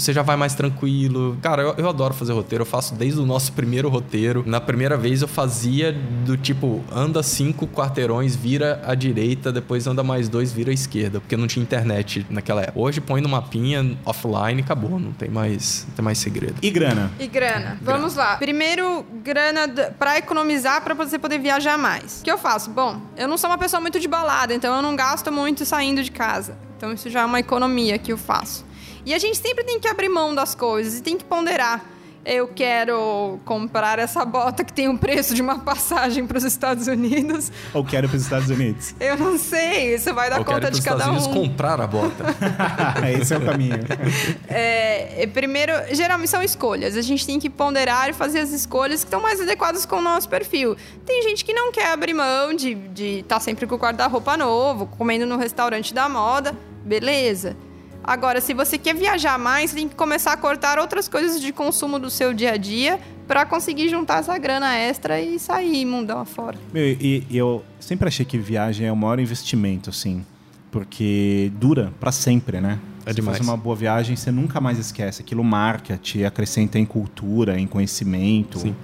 você 0.00 0.12
já 0.12 0.22
vai 0.22 0.36
mais 0.36 0.54
tranquilo. 0.54 1.38
Cara, 1.40 1.62
eu, 1.62 1.74
eu 1.78 1.88
adoro 1.88 2.14
fazer 2.14 2.32
roteiro, 2.32 2.62
eu 2.62 2.66
faço 2.66 2.94
desde 2.94 3.20
o 3.20 3.26
nosso 3.26 3.52
primeiro 3.52 3.88
roteiro. 3.88 4.42
Na 4.46 4.60
primeira 4.60 4.96
vez 4.96 5.22
eu 5.22 5.28
fazia 5.28 5.92
do 6.24 6.36
tipo, 6.36 6.84
anda 6.92 7.22
cinco 7.22 7.66
quarteirões, 7.66 8.34
vira 8.34 8.82
à 8.84 8.94
direita, 8.94 9.52
depois 9.52 9.86
anda 9.86 10.02
mais 10.02 10.28
dois, 10.28 10.52
vira 10.52 10.70
à 10.70 10.74
esquerda, 10.74 11.20
porque 11.20 11.36
não 11.36 11.46
tinha 11.46 11.62
internet 11.62 12.26
naquela 12.28 12.62
época. 12.62 12.78
Hoje 12.78 13.00
põe 13.00 13.20
no 13.20 13.28
mapinha 13.28 13.96
offline 14.04 14.60
acabou, 14.60 14.98
não 14.98 15.12
tem 15.12 15.28
mais, 15.28 15.84
não 15.88 15.94
tem 15.94 16.04
mais 16.04 16.18
segredo. 16.18 16.56
E 16.62 16.70
grana? 16.70 17.10
E 17.18 17.26
grana. 17.26 17.78
Vamos 17.82 18.14
lá. 18.14 18.36
Primeiro, 18.36 19.04
grana 19.22 19.68
para 19.98 20.18
economizar 20.18 20.82
para 20.82 20.94
você 20.94 21.18
poder 21.18 21.38
viajar 21.38 21.78
mais. 21.78 22.20
O 22.20 22.24
que 22.24 22.30
eu 22.30 22.38
faço? 22.38 22.70
Bom, 22.70 23.00
eu 23.16 23.28
não 23.28 23.36
sou 23.36 23.50
uma 23.50 23.58
pessoa 23.58 23.80
muito 23.80 24.00
de 24.00 24.08
balada, 24.08 24.54
então 24.54 24.74
eu 24.74 24.82
não 24.82 24.96
gasto 24.96 25.30
muito 25.30 25.64
saindo 25.64 26.02
de 26.02 26.10
casa. 26.10 26.56
Então 26.76 26.92
isso 26.92 27.08
já 27.08 27.20
é 27.20 27.24
uma 27.24 27.40
economia 27.40 27.98
que 27.98 28.12
eu 28.12 28.18
faço. 28.18 28.64
E 29.04 29.12
a 29.12 29.18
gente 29.18 29.36
sempre 29.36 29.64
tem 29.64 29.78
que 29.78 29.86
abrir 29.86 30.08
mão 30.08 30.34
das 30.34 30.54
coisas 30.54 30.98
e 30.98 31.02
tem 31.02 31.16
que 31.18 31.24
ponderar. 31.24 31.94
Eu 32.26 32.48
quero 32.48 33.38
comprar 33.44 33.98
essa 33.98 34.24
bota 34.24 34.64
que 34.64 34.72
tem 34.72 34.88
o 34.88 34.96
preço 34.96 35.34
de 35.34 35.42
uma 35.42 35.58
passagem 35.58 36.26
para 36.26 36.38
os 36.38 36.44
Estados 36.44 36.86
Unidos. 36.86 37.52
Ou 37.74 37.84
quero 37.84 38.08
para 38.08 38.16
os 38.16 38.22
Estados 38.22 38.48
Unidos? 38.48 38.94
Eu 38.98 39.18
não 39.18 39.36
sei, 39.38 39.94
isso 39.94 40.12
vai 40.14 40.30
dar 40.30 40.38
Ou 40.38 40.44
conta 40.44 40.70
de 40.70 40.80
cada 40.80 41.00
Estados 41.00 41.26
um. 41.26 41.30
Unidos 41.30 41.48
comprar 41.50 41.78
a 41.82 41.86
bota. 41.86 42.24
Esse 43.20 43.34
é 43.34 43.36
o 43.36 43.44
caminho. 43.44 43.74
É, 44.48 45.26
primeiro, 45.32 45.72
geralmente 45.92 46.30
são 46.30 46.42
escolhas. 46.42 46.96
A 46.96 47.02
gente 47.02 47.26
tem 47.26 47.38
que 47.38 47.50
ponderar 47.50 48.08
e 48.08 48.12
fazer 48.12 48.38
as 48.40 48.50
escolhas 48.50 49.00
que 49.00 49.08
estão 49.08 49.20
mais 49.20 49.40
adequadas 49.40 49.84
com 49.84 49.96
o 49.96 50.00
nosso 50.00 50.28
perfil. 50.28 50.76
Tem 51.04 51.22
gente 51.22 51.44
que 51.44 51.52
não 51.52 51.72
quer 51.72 51.92
abrir 51.92 52.14
mão 52.14 52.54
de 52.54 52.76
estar 53.02 53.36
tá 53.36 53.40
sempre 53.40 53.66
com 53.66 53.74
o 53.74 53.78
guarda-roupa 53.78 54.36
novo, 54.36 54.86
comendo 54.86 55.26
no 55.26 55.36
restaurante 55.36 55.92
da 55.92 56.08
moda. 56.08 56.56
Beleza. 56.84 57.56
Agora, 58.06 58.38
se 58.38 58.52
você 58.52 58.76
quer 58.76 58.94
viajar 58.94 59.38
mais, 59.38 59.70
você 59.70 59.76
tem 59.76 59.88
que 59.88 59.94
começar 59.94 60.32
a 60.34 60.36
cortar 60.36 60.78
outras 60.78 61.08
coisas 61.08 61.40
de 61.40 61.52
consumo 61.52 61.98
do 61.98 62.10
seu 62.10 62.34
dia 62.34 62.52
a 62.52 62.56
dia 62.58 63.00
para 63.26 63.46
conseguir 63.46 63.88
juntar 63.88 64.18
essa 64.18 64.36
grana 64.36 64.76
extra 64.76 65.18
e 65.18 65.38
sair 65.38 65.86
mundão 65.86 66.20
afora. 66.20 66.58
Meu, 66.70 66.84
e, 66.86 67.26
e 67.30 67.36
eu 67.36 67.64
sempre 67.80 68.06
achei 68.06 68.26
que 68.26 68.36
viagem 68.36 68.86
é 68.86 68.92
o 68.92 68.96
maior 68.96 69.18
investimento, 69.18 69.88
assim, 69.88 70.22
porque 70.70 71.50
dura 71.54 71.94
para 71.98 72.12
sempre, 72.12 72.60
né? 72.60 72.78
É 73.06 73.10
Se 73.10 73.16
demais. 73.16 73.38
faz 73.38 73.48
uma 73.48 73.56
boa 73.56 73.74
viagem, 73.74 74.16
você 74.16 74.30
nunca 74.30 74.60
mais 74.60 74.78
esquece. 74.78 75.22
Aquilo 75.22 75.42
marca, 75.42 75.96
te 75.96 76.26
acrescenta 76.26 76.78
em 76.78 76.84
cultura, 76.84 77.58
em 77.58 77.66
conhecimento. 77.66 78.58
Sim. 78.58 78.76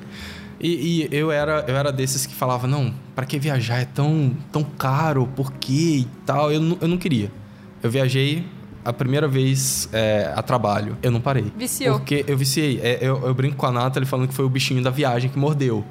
E, 0.58 1.08
e 1.10 1.14
eu, 1.14 1.30
era, 1.30 1.64
eu 1.68 1.76
era 1.76 1.92
desses 1.92 2.24
que 2.24 2.34
falava, 2.34 2.66
não, 2.66 2.94
pra 3.14 3.26
que 3.26 3.38
viajar 3.38 3.80
é 3.80 3.84
tão, 3.84 4.34
tão 4.50 4.62
caro, 4.62 5.26
por 5.36 5.52
quê 5.52 6.00
e 6.00 6.08
tal. 6.24 6.50
Eu, 6.50 6.78
eu 6.80 6.88
não 6.88 6.96
queria. 6.96 7.30
Eu 7.82 7.90
viajei 7.90 8.44
a 8.84 8.92
primeira 8.92 9.28
vez 9.28 9.88
é, 9.92 10.32
a 10.34 10.42
trabalho. 10.42 10.96
Eu 11.02 11.10
não 11.10 11.20
parei. 11.20 11.52
Viciou. 11.56 11.98
Porque 11.98 12.24
eu 12.26 12.36
viciei. 12.36 12.80
É, 12.82 12.98
eu, 13.00 13.26
eu 13.26 13.34
brinco 13.34 13.56
com 13.56 13.66
a 13.66 13.72
Nathalie 13.72 14.08
falando 14.08 14.28
que 14.28 14.34
foi 14.34 14.44
o 14.44 14.48
bichinho 14.48 14.82
da 14.82 14.90
viagem 14.90 15.30
que 15.30 15.38
mordeu. 15.38 15.84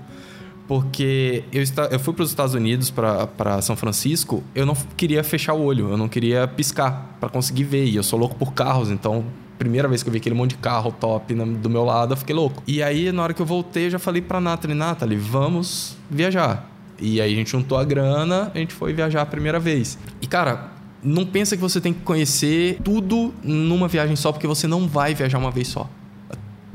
Porque 0.68 1.44
eu, 1.52 1.64
eu 1.90 2.00
fui 2.00 2.14
para 2.14 2.24
os 2.24 2.30
Estados 2.30 2.54
Unidos, 2.54 2.92
para 2.92 3.60
São 3.60 3.76
Francisco, 3.76 4.44
eu 4.54 4.68
não 4.68 4.76
queria 4.96 5.24
fechar 5.24 5.54
o 5.54 5.64
olho, 5.64 5.90
eu 5.90 5.98
não 5.98 6.08
queria 6.08 6.48
piscar 6.48 7.18
para 7.20 7.28
conseguir 7.28 7.64
ver. 7.64 7.86
E 7.86 7.96
eu 7.96 8.04
sou 8.04 8.20
louco 8.20 8.36
por 8.36 8.54
carros, 8.54 8.92
então, 8.92 9.26
primeira 9.58 9.88
vez 9.88 10.04
que 10.04 10.10
eu 10.10 10.14
vi 10.14 10.20
aquele 10.20 10.36
monte 10.36 10.52
de 10.52 10.58
carro 10.58 10.92
top 10.92 11.34
do 11.34 11.70
meu 11.72 11.84
lado, 11.84 12.14
eu 12.14 12.18
fiquei 12.18 12.36
louco. 12.36 12.62
E 12.68 12.84
aí, 12.84 13.12
na 13.12 13.24
hora 13.24 13.34
que 13.34 13.42
eu 13.42 13.48
voltei, 13.48 13.88
eu 13.88 13.90
já 13.90 13.98
falei 13.98 14.22
pra 14.22 14.40
Nathalie: 14.40 14.78
Nathalie, 14.78 15.18
vamos 15.18 15.98
viajar. 16.08 16.70
E 17.02 17.20
aí 17.20 17.34
a 17.34 17.36
gente 17.36 17.50
juntou 17.50 17.76
a 17.76 17.84
grana, 17.84 18.52
a 18.54 18.58
gente 18.60 18.74
foi 18.74 18.94
viajar 18.94 19.24
a 19.24 19.26
primeira 19.26 19.60
vez. 19.60 19.98
E 20.22 20.28
cara, 20.28 20.70
não 21.04 21.26
pensa 21.26 21.56
que 21.56 21.62
você 21.62 21.80
tem 21.80 21.94
que 21.94 22.02
conhecer 22.02 22.80
tudo 22.84 23.34
numa 23.44 23.88
viagem 23.88 24.16
só, 24.16 24.32
porque 24.32 24.48
você 24.48 24.68
não 24.68 24.88
vai 24.88 25.14
viajar 25.14 25.38
uma 25.38 25.52
vez 25.52 25.68
só 25.68 25.90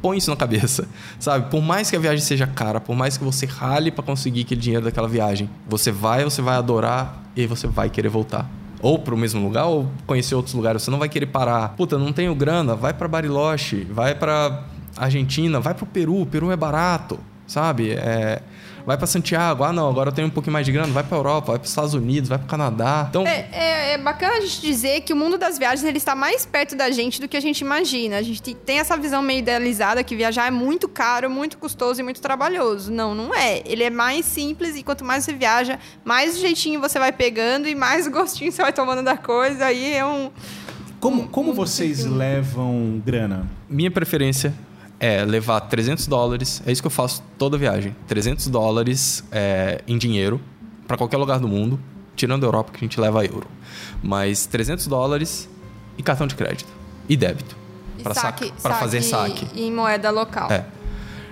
põe 0.04 0.18
isso 0.18 0.28
na 0.28 0.36
cabeça, 0.36 0.86
sabe? 1.18 1.50
Por 1.50 1.62
mais 1.62 1.88
que 1.88 1.96
a 1.96 1.98
viagem 1.98 2.20
seja 2.22 2.46
cara, 2.46 2.78
por 2.78 2.94
mais 2.94 3.16
que 3.16 3.24
você 3.24 3.46
rale 3.46 3.90
pra 3.90 4.04
conseguir 4.04 4.42
aquele 4.42 4.60
dinheiro 4.60 4.84
daquela 4.84 5.08
viagem, 5.08 5.48
você 5.66 5.90
vai, 5.90 6.22
você 6.22 6.42
vai 6.42 6.56
adorar 6.56 7.22
e 7.34 7.46
você 7.46 7.66
vai 7.66 7.88
querer 7.88 8.10
voltar. 8.10 8.46
Ou 8.82 8.98
pro 8.98 9.16
mesmo 9.16 9.42
lugar 9.42 9.64
ou 9.64 9.88
conhecer 10.06 10.34
outros 10.34 10.54
lugares. 10.54 10.82
Você 10.82 10.90
não 10.90 10.98
vai 10.98 11.08
querer 11.08 11.24
parar. 11.24 11.70
Puta, 11.70 11.96
não 11.96 12.12
tenho 12.12 12.34
grana, 12.34 12.76
vai 12.76 12.92
pra 12.92 13.08
Bariloche, 13.08 13.84
vai 13.90 14.14
pra 14.14 14.64
Argentina, 14.94 15.58
vai 15.58 15.72
pro 15.72 15.86
Peru, 15.86 16.20
o 16.20 16.26
Peru 16.26 16.50
é 16.50 16.56
barato, 16.56 17.18
sabe? 17.46 17.92
É, 17.92 18.42
vai 18.86 18.96
pra 18.96 19.06
Santiago. 19.06 19.64
Ah, 19.64 19.72
não, 19.72 19.88
agora 19.88 20.10
eu 20.10 20.12
tenho 20.14 20.28
um 20.28 20.30
pouquinho 20.30 20.52
mais 20.52 20.66
de 20.66 20.72
grana, 20.72 20.92
vai 20.92 21.02
pra 21.02 21.16
Europa, 21.16 21.52
vai 21.52 21.58
pros 21.58 21.70
Estados 21.70 21.94
Unidos, 21.94 22.28
vai 22.28 22.38
pro 22.38 22.46
Canadá. 22.46 23.06
Então, 23.08 23.26
É, 23.26 23.48
é- 23.52 23.92
é 23.94 23.98
bacana 23.98 24.34
a 24.34 24.40
gente 24.40 24.60
dizer 24.60 25.00
que 25.02 25.12
o 25.12 25.16
mundo 25.16 25.38
das 25.38 25.58
viagens 25.58 25.84
ele 25.84 25.98
está 25.98 26.14
mais 26.14 26.44
perto 26.44 26.74
da 26.76 26.90
gente 26.90 27.20
do 27.20 27.28
que 27.28 27.36
a 27.36 27.40
gente 27.40 27.60
imagina. 27.60 28.16
A 28.18 28.22
gente 28.22 28.42
te- 28.42 28.54
tem 28.54 28.78
essa 28.78 28.96
visão 28.96 29.22
meio 29.22 29.38
idealizada 29.38 30.02
que 30.04 30.14
viajar 30.16 30.46
é 30.46 30.50
muito 30.50 30.88
caro, 30.88 31.30
muito 31.30 31.56
custoso 31.58 32.00
e 32.00 32.02
muito 32.02 32.20
trabalhoso. 32.20 32.92
Não, 32.92 33.14
não 33.14 33.34
é. 33.34 33.62
Ele 33.64 33.84
é 33.84 33.90
mais 33.90 34.26
simples 34.26 34.76
e 34.76 34.82
quanto 34.82 35.04
mais 35.04 35.24
você 35.24 35.32
viaja, 35.32 35.78
mais 36.04 36.38
jeitinho 36.38 36.80
você 36.80 36.98
vai 36.98 37.12
pegando 37.12 37.68
e 37.68 37.74
mais 37.74 38.06
gostinho 38.08 38.50
você 38.52 38.62
vai 38.62 38.72
tomando 38.72 39.02
da 39.02 39.16
coisa. 39.16 39.66
Aí 39.66 39.94
é 39.94 40.04
um. 40.04 40.30
Como, 41.00 41.28
como 41.28 41.52
vocês 41.52 42.04
levam 42.06 43.00
grana? 43.04 43.46
Minha 43.68 43.90
preferência 43.90 44.54
é 45.00 45.24
levar 45.24 45.60
300 45.60 46.06
dólares, 46.06 46.62
é 46.66 46.72
isso 46.72 46.82
que 46.82 46.86
eu 46.86 46.90
faço 46.90 47.22
toda 47.38 47.58
viagem. 47.58 47.94
300 48.06 48.46
dólares 48.48 49.24
é, 49.32 49.82
em 49.86 49.98
dinheiro 49.98 50.40
para 50.86 50.96
qualquer 50.96 51.16
lugar 51.16 51.38
do 51.40 51.48
mundo, 51.48 51.78
tirando 52.16 52.44
a 52.44 52.46
Europa 52.46 52.72
que 52.72 52.78
a 52.78 52.80
gente 52.80 52.98
leva 53.00 53.24
euro. 53.24 53.46
Mas 54.02 54.46
300 54.46 54.86
dólares 54.86 55.48
e 55.98 56.02
cartão 56.02 56.26
de 56.26 56.34
crédito 56.34 56.68
e 57.08 57.16
débito 57.16 57.56
para 58.02 58.14
saque- 58.14 58.52
para 58.62 58.74
fazer 58.76 59.02
saque. 59.02 59.46
Em 59.58 59.72
moeda 59.72 60.10
local. 60.10 60.50
É. 60.50 60.64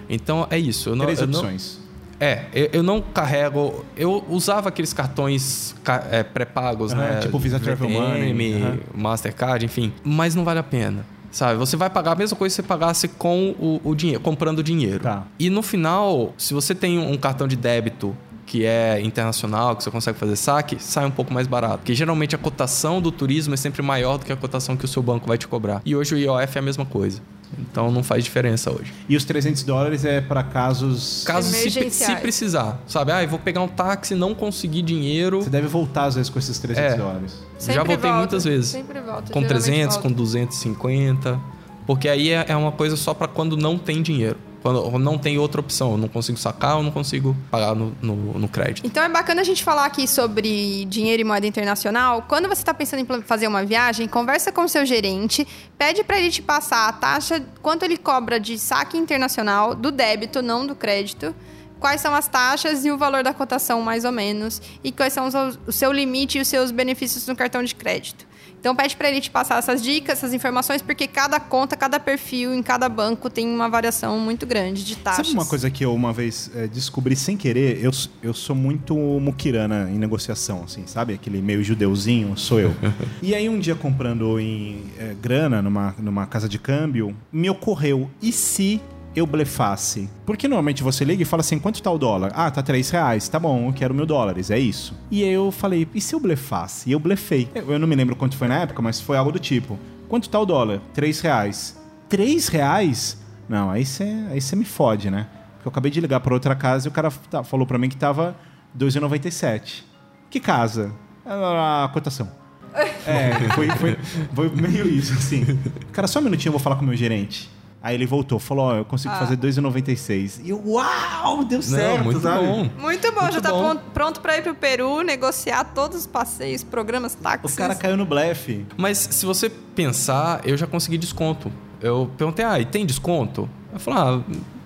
Então 0.09 0.47
é 0.51 0.59
isso. 0.59 0.91
Eu 0.91 0.97
não, 0.97 1.05
Três 1.05 1.21
eu 1.21 1.27
não- 1.27 1.39
opções. 1.41 1.79
é, 2.19 2.47
eu, 2.53 2.69
eu 2.73 2.83
não 2.83 3.01
carrego. 3.01 3.85
Eu 3.97 4.25
usava 4.29 4.69
aqueles 4.69 4.93
cartões 4.93 5.75
ca- 5.85 6.07
é, 6.11 6.23
pré-pagos, 6.23 6.93
Aham, 6.93 7.01
né? 7.01 7.21
tipo 7.21 7.39
Visa 7.39 7.59
Travel 7.61 7.89
Money, 7.89 8.63
aham. 8.63 8.79
Mastercard, 8.95 9.65
enfim. 9.65 9.93
Mas 10.05 10.35
não 10.35 10.45
vale 10.45 10.59
a 10.61 10.63
pena. 10.63 11.05
Sabe? 11.33 11.59
Você 11.59 11.77
vai 11.77 11.89
pagar 11.89 12.13
a 12.13 12.15
mesma 12.15 12.37
coisa 12.37 12.55
que 12.55 12.63
você 12.63 12.69
pagasse 12.69 13.09
com 13.09 13.51
o, 13.59 13.81
o 13.83 13.95
dinheiro, 13.95 14.21
comprando 14.21 14.63
dinheiro. 14.63 15.01
Tá. 15.01 15.25
E 15.39 15.49
no 15.49 15.63
final, 15.63 16.35
se 16.37 16.53
você 16.53 16.75
tem 16.75 16.99
um 16.99 17.17
cartão 17.17 17.49
de 17.49 17.57
débito 17.57 18.15
que 18.45 18.67
é 18.67 19.01
internacional, 19.01 19.75
que 19.75 19.83
você 19.83 19.91
consegue 19.91 20.19
fazer 20.19 20.37
saque, 20.37 20.77
sai 20.79 21.07
um 21.07 21.11
pouco 21.11 21.33
mais 21.33 21.47
barato. 21.47 21.79
Porque 21.79 21.95
geralmente 21.95 22.35
a 22.35 22.39
cotação 22.39 23.01
do 23.01 23.11
turismo 23.11 23.55
é 23.55 23.57
sempre 23.57 23.81
maior 23.81 24.19
do 24.19 24.27
que 24.27 24.33
a 24.33 24.37
cotação 24.37 24.77
que 24.77 24.85
o 24.85 24.89
seu 24.89 25.03
banco 25.03 25.27
vai 25.27 25.39
te 25.39 25.49
cobrar. 25.49 25.81
E 25.87 25.97
hoje 25.97 26.15
o 26.15 26.19
IOF 26.19 26.57
é 26.57 26.59
a 26.59 26.63
mesma 26.63 26.85
coisa. 26.85 27.23
Então 27.59 27.91
não 27.91 28.03
faz 28.03 28.25
diferença 28.25 28.71
hoje. 28.71 28.93
E 29.09 29.17
os 29.17 29.25
300 29.25 29.63
dólares 29.63 30.05
é 30.05 30.21
para 30.21 30.43
casos. 30.43 31.23
Caso 31.27 31.51
se, 31.51 31.91
se 31.91 32.17
precisar, 32.17 32.81
sabe? 32.87 33.13
Ah, 33.13 33.23
eu 33.23 33.29
vou 33.29 33.39
pegar 33.39 33.61
um 33.61 33.69
táxi, 33.69 34.15
não 34.15 34.35
conseguir 34.35 34.83
dinheiro. 34.83 35.43
Você 35.43 35.51
deve 35.51 35.69
voltar 35.69 36.05
às 36.05 36.15
vezes 36.15 36.31
com 36.31 36.39
esses 36.39 36.59
300 36.59 36.93
É. 36.93 36.97
dólares. 36.97 37.33
Já 37.59 37.59
Sempre 37.59 37.79
voltei 37.79 37.97
volta, 37.97 38.17
muitas 38.19 38.45
vezes. 38.45 38.67
Sempre 38.71 39.01
volta. 39.01 39.33
Com 39.33 39.41
geralmente 39.41 39.49
300, 39.49 39.95
volta. 39.97 40.09
com 40.09 40.15
250. 40.15 41.41
Porque 41.87 42.09
aí 42.09 42.31
é, 42.31 42.45
é 42.49 42.57
uma 42.57 42.73
coisa 42.73 42.97
só 42.97 43.13
pra 43.13 43.27
quando 43.27 43.57
não 43.57 43.77
tem 43.77 44.03
dinheiro. 44.03 44.37
Quando 44.63 44.99
não 44.99 45.19
tem 45.19 45.39
outra 45.39 45.61
opção. 45.61 45.93
Eu 45.93 45.99
não 45.99 46.09
consigo 46.09 46.39
sacar, 46.39 46.77
eu 46.77 46.83
não 46.83 46.91
consigo 46.93 47.37
pagar 47.51 47.75
no, 47.75 47.95
no, 48.01 48.39
no 48.39 48.49
crédito. 48.49 48.87
Então 48.87 49.03
é 49.03 49.09
bacana 49.09 49.41
a 49.41 49.45
gente 49.45 49.65
falar 49.65 49.85
aqui 49.85 50.07
sobre 50.07 50.85
dinheiro 50.85 51.21
e 51.21 51.25
moeda 51.25 51.47
internacional. 51.47 52.25
Quando 52.29 52.49
você 52.49 52.63
está 52.63 52.73
pensando 52.73 53.01
em 53.01 53.23
fazer 53.23 53.49
uma 53.49 53.65
viagem, 53.65 54.07
conversa 54.07 54.53
com 54.53 54.63
o 54.63 54.69
seu 54.69 54.87
gerente, 54.87 55.47
pede 55.77 56.05
para 56.05 56.19
ele 56.19 56.31
te 56.31 56.41
passar 56.41 56.89
a 56.89 56.93
taxa, 56.93 57.45
quanto 57.61 57.85
ele 57.85 57.97
cobra 57.97 58.39
de 58.39 58.57
saque 58.59 58.97
internacional, 58.97 59.75
do 59.75 59.91
débito, 59.91 60.41
não 60.41 60.65
do 60.65 60.77
crédito. 60.77 61.35
Quais 61.81 62.01
são 62.01 62.15
as 62.15 62.29
taxas 62.29 62.85
e 62.85 62.93
o 62.93 62.97
valor 62.97 63.25
da 63.25 63.35
cotação, 63.35 63.83
mais 63.83 64.05
ou 64.05 64.13
menos. 64.13 64.63
E 64.85 64.93
quais 64.93 65.13
são 65.13 65.27
os, 65.27 65.35
o 65.67 65.73
seu 65.73 65.91
limite 65.91 66.39
e 66.39 66.41
os 66.41 66.47
seus 66.47 66.71
benefícios 66.71 67.27
no 67.27 67.35
cartão 67.35 67.65
de 67.65 67.75
crédito. 67.75 68.25
Então 68.63 68.77
pede 68.77 68.97
para 68.97 69.11
ele 69.11 69.21
te 69.21 69.29
passar 69.29 69.59
essas 69.59 69.83
dicas, 69.83 70.19
essas 70.19 70.33
informações, 70.33 70.81
porque 70.81 71.09
cada 71.09 71.41
conta, 71.41 71.77
cada 71.77 71.99
perfil 71.99 72.55
em 72.55 72.63
cada 72.63 72.89
banco 72.89 73.29
tem 73.29 73.45
uma 73.45 73.69
variação 73.69 74.21
muito 74.21 74.47
grande 74.47 74.85
de 74.85 74.95
taxas. 74.95 75.27
Sabe 75.27 75.37
uma 75.37 75.45
coisa 75.45 75.69
que 75.69 75.85
eu 75.85 75.93
uma 75.93 76.13
vez 76.13 76.49
eh, 76.55 76.69
descobri 76.69 77.17
sem 77.17 77.37
querer? 77.37 77.83
Eu, 77.83 77.91
eu 78.23 78.33
sou 78.33 78.55
muito 78.55 78.95
muquirana 78.95 79.91
em 79.91 79.99
negociação, 79.99 80.63
assim, 80.63 80.87
sabe? 80.87 81.13
Aquele 81.13 81.43
meio 81.43 81.65
judeuzinho, 81.65 82.39
sou 82.39 82.61
eu. 82.61 82.73
e 83.21 83.35
aí 83.35 83.49
um 83.49 83.59
dia 83.59 83.75
comprando 83.75 84.39
em 84.39 84.85
eh, 84.97 85.17
grana 85.21 85.61
numa, 85.61 85.97
numa 85.99 86.25
casa 86.29 86.49
de 86.49 86.61
câmbio, 86.61 87.17
me 87.33 87.51
ocorreu, 87.51 88.09
e 88.23 88.31
se 88.31 88.81
eu 89.15 89.27
blefasse? 89.27 90.09
Porque 90.25 90.49
normalmente 90.49 90.83
você 90.83 91.05
liga 91.05 91.23
e 91.23 91.27
fala 91.27 91.41
assim, 91.41 91.59
quanto 91.59 91.83
tá 91.83 91.91
o 91.91 91.99
dólar? 91.99 92.33
Ah, 92.35 92.51
tá 92.51 92.63
3 92.63 92.89
reais, 92.91 93.29
tá 93.29 93.39
bom, 93.39 93.69
eu 93.69 93.73
quero 93.73 93.95
mil 93.95 94.07
dólares, 94.07 94.51
é 94.51 94.59
isso. 94.59 94.95
E 95.11 95.23
eu 95.23 95.51
falei, 95.53 95.87
e 95.95 96.01
se 96.01 96.15
eu 96.15 96.21
blefasse? 96.21 96.89
E 96.89 96.93
eu 96.93 96.99
blefei. 96.99 97.49
Eu, 97.55 97.73
eu 97.73 97.79
não 97.79 97.87
me 97.87 97.95
lembro 97.95 98.17
quanto 98.17 98.37
foi 98.37 98.49
na 98.49 98.59
época, 98.61 98.81
mas 98.83 99.01
foi 99.01 99.17
algo 99.17 99.31
do 99.33 99.39
tipo, 99.39 99.79
quanto 100.09 100.29
tá 100.29 100.39
o 100.41 100.47
dólar? 100.47 100.81
3 100.95 101.21
reais. 101.21 101.81
3 102.09 102.49
reais? 102.49 103.19
Não, 103.49 103.71
aí 103.71 103.85
você 103.85 104.05
aí 104.31 104.41
cê 104.41 104.57
me 104.57 104.65
fode, 104.65 105.11
né? 105.11 105.27
Porque 105.55 105.69
eu 105.69 105.71
acabei 105.71 105.91
de 105.91 106.01
ligar 106.01 106.21
pra 106.21 106.33
outra 106.35 106.55
casa 106.55 106.87
e 106.87 106.91
o 106.91 106.93
cara 106.93 107.11
falou 107.11 107.67
pra 107.67 107.79
mim 107.79 107.89
que 107.89 107.97
tava 107.97 108.35
2,97. 108.79 109.83
Que 110.31 110.41
casa? 110.41 110.93
Ah, 111.25 111.85
A 111.85 111.89
cotação. 111.89 112.29
É, 113.05 113.33
foi, 113.55 113.69
foi, 113.71 113.99
foi 114.33 114.49
meio 114.51 114.89
isso, 114.89 115.13
assim. 115.13 115.45
Cara, 115.93 116.07
só 116.09 116.21
um 116.21 116.23
minutinho, 116.23 116.49
eu 116.49 116.53
vou 116.53 116.61
falar 116.61 116.77
com 116.77 116.83
o 116.83 116.87
meu 116.89 116.97
gerente. 116.97 117.51
Aí 117.83 117.97
ele 117.97 118.07
voltou, 118.07 118.39
falou, 118.39 118.67
ó, 118.67 118.77
eu 118.77 118.85
consigo 118.85 119.13
Ah. 119.13 119.19
fazer 119.19 119.37
2,96. 119.37 120.41
E 120.45 120.51
eu, 120.51 120.63
uau, 120.65 121.45
deu 121.45 121.61
certo, 121.61 121.97
não, 121.99 122.05
muito 122.05 122.21
sabe? 122.21 122.47
bom. 122.47 122.71
Muito 122.81 123.13
bom, 123.13 123.21
Muito 123.23 123.35
já 123.35 123.41
tá 123.41 123.51
bom. 123.51 123.59
pronto, 123.61 123.83
pronto 123.93 124.21
para 124.21 124.39
ir 124.39 124.43
pro 124.43 124.55
Peru, 124.55 125.03
negociar 125.03 125.65
todos 125.65 125.99
os 125.99 126.07
passeios, 126.07 126.63
programas, 126.63 127.15
táxis. 127.17 127.53
O 127.55 127.57
cara 127.59 127.75
caiu 127.75 127.97
no 127.97 128.07
blefe. 128.07 128.65
Mas 128.77 128.99
se 128.99 129.27
você 129.27 129.51
pensar, 129.51 130.41
eu 130.45 130.57
já 130.57 130.67
consegui 130.67 130.97
desconto. 130.97 131.51
Eu 131.81 132.09
perguntei, 132.17 132.45
ah, 132.45 132.61
e 132.61 132.65
tem 132.65 132.87
desconto? 132.87 133.49
Eu 133.73 133.81
falei, 133.81 134.01
ah, 134.01 134.21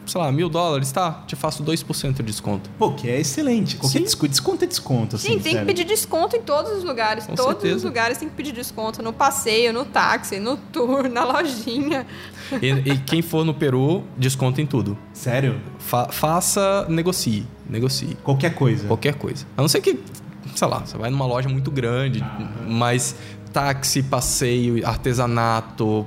sei 0.06 0.20
lá, 0.20 0.30
mil 0.30 0.48
dólares, 0.48 0.92
tá? 0.92 1.24
Te 1.26 1.34
faço 1.34 1.64
2% 1.64 2.14
de 2.14 2.22
desconto. 2.22 2.70
Pô, 2.78 2.92
que 2.92 3.08
é 3.08 3.18
excelente. 3.20 3.76
Qualquer 3.76 3.98
Sim. 3.98 4.04
desconto, 4.04 4.28
desconto 4.30 4.64
é 4.64 4.66
desconto, 4.66 5.16
assim, 5.16 5.28
Sim, 5.28 5.34
tem 5.34 5.42
que 5.42 5.50
sério. 5.50 5.66
pedir 5.66 5.84
desconto 5.84 6.36
em 6.36 6.42
todos 6.42 6.72
os 6.72 6.84
lugares. 6.84 7.26
Com 7.26 7.34
todos 7.34 7.56
os 7.56 7.60
certeza. 7.62 7.86
lugares 7.88 8.18
tem 8.18 8.28
que 8.28 8.34
pedir 8.34 8.52
desconto. 8.52 9.02
No 9.02 9.12
passeio, 9.12 9.72
no 9.72 9.84
táxi, 9.84 10.38
no 10.38 10.56
tour, 10.56 11.08
na 11.10 11.24
lojinha. 11.24 12.06
E, 12.62 12.68
e 12.92 12.98
quem 12.98 13.20
for 13.22 13.44
no 13.44 13.52
Peru, 13.52 14.04
desconto 14.16 14.60
em 14.60 14.66
tudo. 14.66 14.96
Sério? 15.12 15.60
Fa- 15.78 16.08
faça, 16.12 16.86
negocie. 16.88 17.46
Negocie. 17.68 18.16
Qualquer 18.22 18.54
coisa. 18.54 18.86
Qualquer 18.86 19.14
coisa. 19.16 19.44
A 19.56 19.60
não 19.62 19.68
ser 19.68 19.80
que, 19.80 19.98
sei 20.54 20.68
lá, 20.68 20.80
você 20.86 20.96
vai 20.96 21.10
numa 21.10 21.26
loja 21.26 21.48
muito 21.48 21.70
grande, 21.70 22.24
mas 22.68 23.16
táxi, 23.52 24.02
passeio, 24.04 24.86
artesanato, 24.86 26.06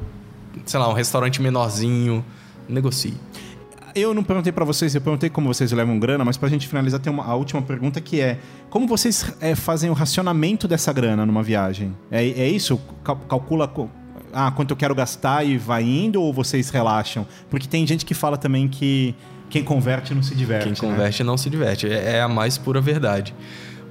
sei 0.65 0.79
lá, 0.79 0.87
um 0.87 0.93
restaurante 0.93 1.41
menorzinho, 1.41 2.23
negocie. 2.67 3.13
Eu 3.95 4.13
não 4.13 4.23
perguntei 4.23 4.51
pra 4.51 4.65
vocês, 4.65 4.93
eu 4.95 5.01
perguntei 5.01 5.29
como 5.29 5.47
vocês 5.47 5.71
levam 5.71 5.99
grana, 5.99 6.23
mas 6.23 6.37
pra 6.37 6.49
gente 6.49 6.67
finalizar 6.67 6.99
tem 6.99 7.11
uma, 7.11 7.25
a 7.25 7.35
última 7.35 7.61
pergunta 7.61 7.99
que 7.99 8.21
é 8.21 8.37
como 8.69 8.87
vocês 8.87 9.33
é, 9.41 9.55
fazem 9.55 9.89
o 9.89 9.93
racionamento 9.93 10.67
dessa 10.67 10.93
grana 10.93 11.25
numa 11.25 11.43
viagem? 11.43 11.95
É, 12.11 12.23
é 12.23 12.47
isso? 12.47 12.79
Cal- 13.03 13.19
calcula 13.27 13.71
ah, 14.31 14.51
quanto 14.51 14.71
eu 14.71 14.77
quero 14.77 14.93
gastar 14.93 15.43
e 15.45 15.57
vai 15.57 15.83
indo, 15.83 16.21
ou 16.21 16.31
vocês 16.31 16.69
relaxam? 16.69 17.25
Porque 17.49 17.67
tem 17.67 17.85
gente 17.85 18.05
que 18.05 18.13
fala 18.13 18.37
também 18.37 18.67
que 18.67 19.15
quem 19.49 19.63
converte 19.63 20.13
não 20.13 20.21
se 20.21 20.35
diverte. 20.35 20.65
Quem 20.65 20.73
né? 20.73 20.79
converte 20.79 21.23
não 21.23 21.37
se 21.37 21.49
diverte. 21.49 21.87
É 21.87 22.17
é 22.17 22.21
a 22.21 22.27
mais 22.27 22.57
pura 22.57 22.79
verdade. 22.79 23.33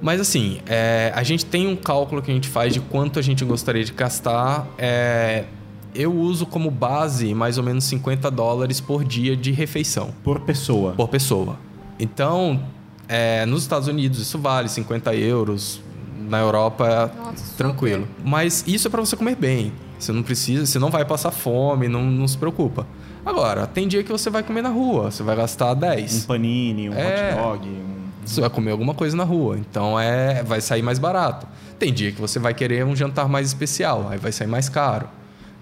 Mas 0.01 0.21
assim, 0.21 0.59
é, 0.65 1.11
a 1.13 1.23
gente 1.23 1.45
tem 1.45 1.67
um 1.67 1.75
cálculo 1.75 2.21
que 2.21 2.31
a 2.31 2.33
gente 2.33 2.47
faz 2.47 2.73
de 2.73 2.79
quanto 2.79 3.19
a 3.19 3.21
gente 3.21 3.43
gostaria 3.43 3.83
de 3.83 3.91
gastar. 3.91 4.65
É, 4.77 5.43
eu 5.95 6.13
uso 6.13 6.45
como 6.45 6.69
base 6.71 7.33
mais 7.33 7.57
ou 7.57 7.63
menos 7.63 7.83
50 7.85 8.29
dólares 8.31 8.79
por 8.79 9.03
dia 9.03 9.35
de 9.35 9.51
refeição, 9.51 10.09
Por 10.23 10.39
pessoa. 10.41 10.93
por 10.93 11.07
pessoa. 11.07 11.57
Então, 11.99 12.61
é, 13.07 13.45
nos 13.45 13.63
Estados 13.63 13.87
Unidos 13.87 14.19
isso 14.19 14.37
vale 14.39 14.69
50 14.69 15.13
euros, 15.15 15.81
na 16.29 16.39
Europa 16.39 16.87
é 16.87 17.17
Nossa, 17.19 17.37
super. 17.37 17.57
tranquilo. 17.57 18.07
Mas 18.23 18.63
isso 18.67 18.87
é 18.87 18.91
para 18.91 19.01
você 19.01 19.15
comer 19.15 19.35
bem. 19.35 19.73
Você 19.97 20.11
não 20.11 20.23
precisa, 20.23 20.65
você 20.65 20.79
não 20.79 20.89
vai 20.89 21.03
passar 21.03 21.31
fome, 21.31 21.87
não, 21.87 22.03
não 22.03 22.27
se 22.27 22.37
preocupa. 22.37 22.87
Agora, 23.25 23.67
tem 23.67 23.87
dia 23.87 24.01
que 24.03 24.11
você 24.11 24.29
vai 24.29 24.43
comer 24.43 24.61
na 24.61 24.69
rua, 24.69 25.11
você 25.11 25.23
vai 25.23 25.35
gastar 25.35 25.73
10. 25.73 26.23
Um 26.23 26.27
panini, 26.27 26.89
um 26.89 26.93
É. 26.93 27.33
hot 27.35 27.41
dog. 27.41 27.67
um- 27.69 27.99
Você 28.25 28.39
vai 28.41 28.49
comer 28.49 28.71
alguma 28.71 28.93
coisa 28.93 29.17
na 29.17 29.23
rua, 29.23 29.57
então 29.57 29.99
é 29.99 30.43
vai 30.43 30.61
sair 30.61 30.83
mais 30.83 30.99
barato. 30.99 31.47
Tem 31.79 31.91
dia 31.91 32.11
que 32.11 32.21
você 32.21 32.37
vai 32.39 32.53
querer 32.53 32.85
um 32.85 32.95
jantar 32.95 33.27
mais 33.27 33.47
especial, 33.47 34.07
aí 34.09 34.17
vai 34.19 34.31
sair 34.31 34.47
mais 34.47 34.69
caro. 34.69 35.09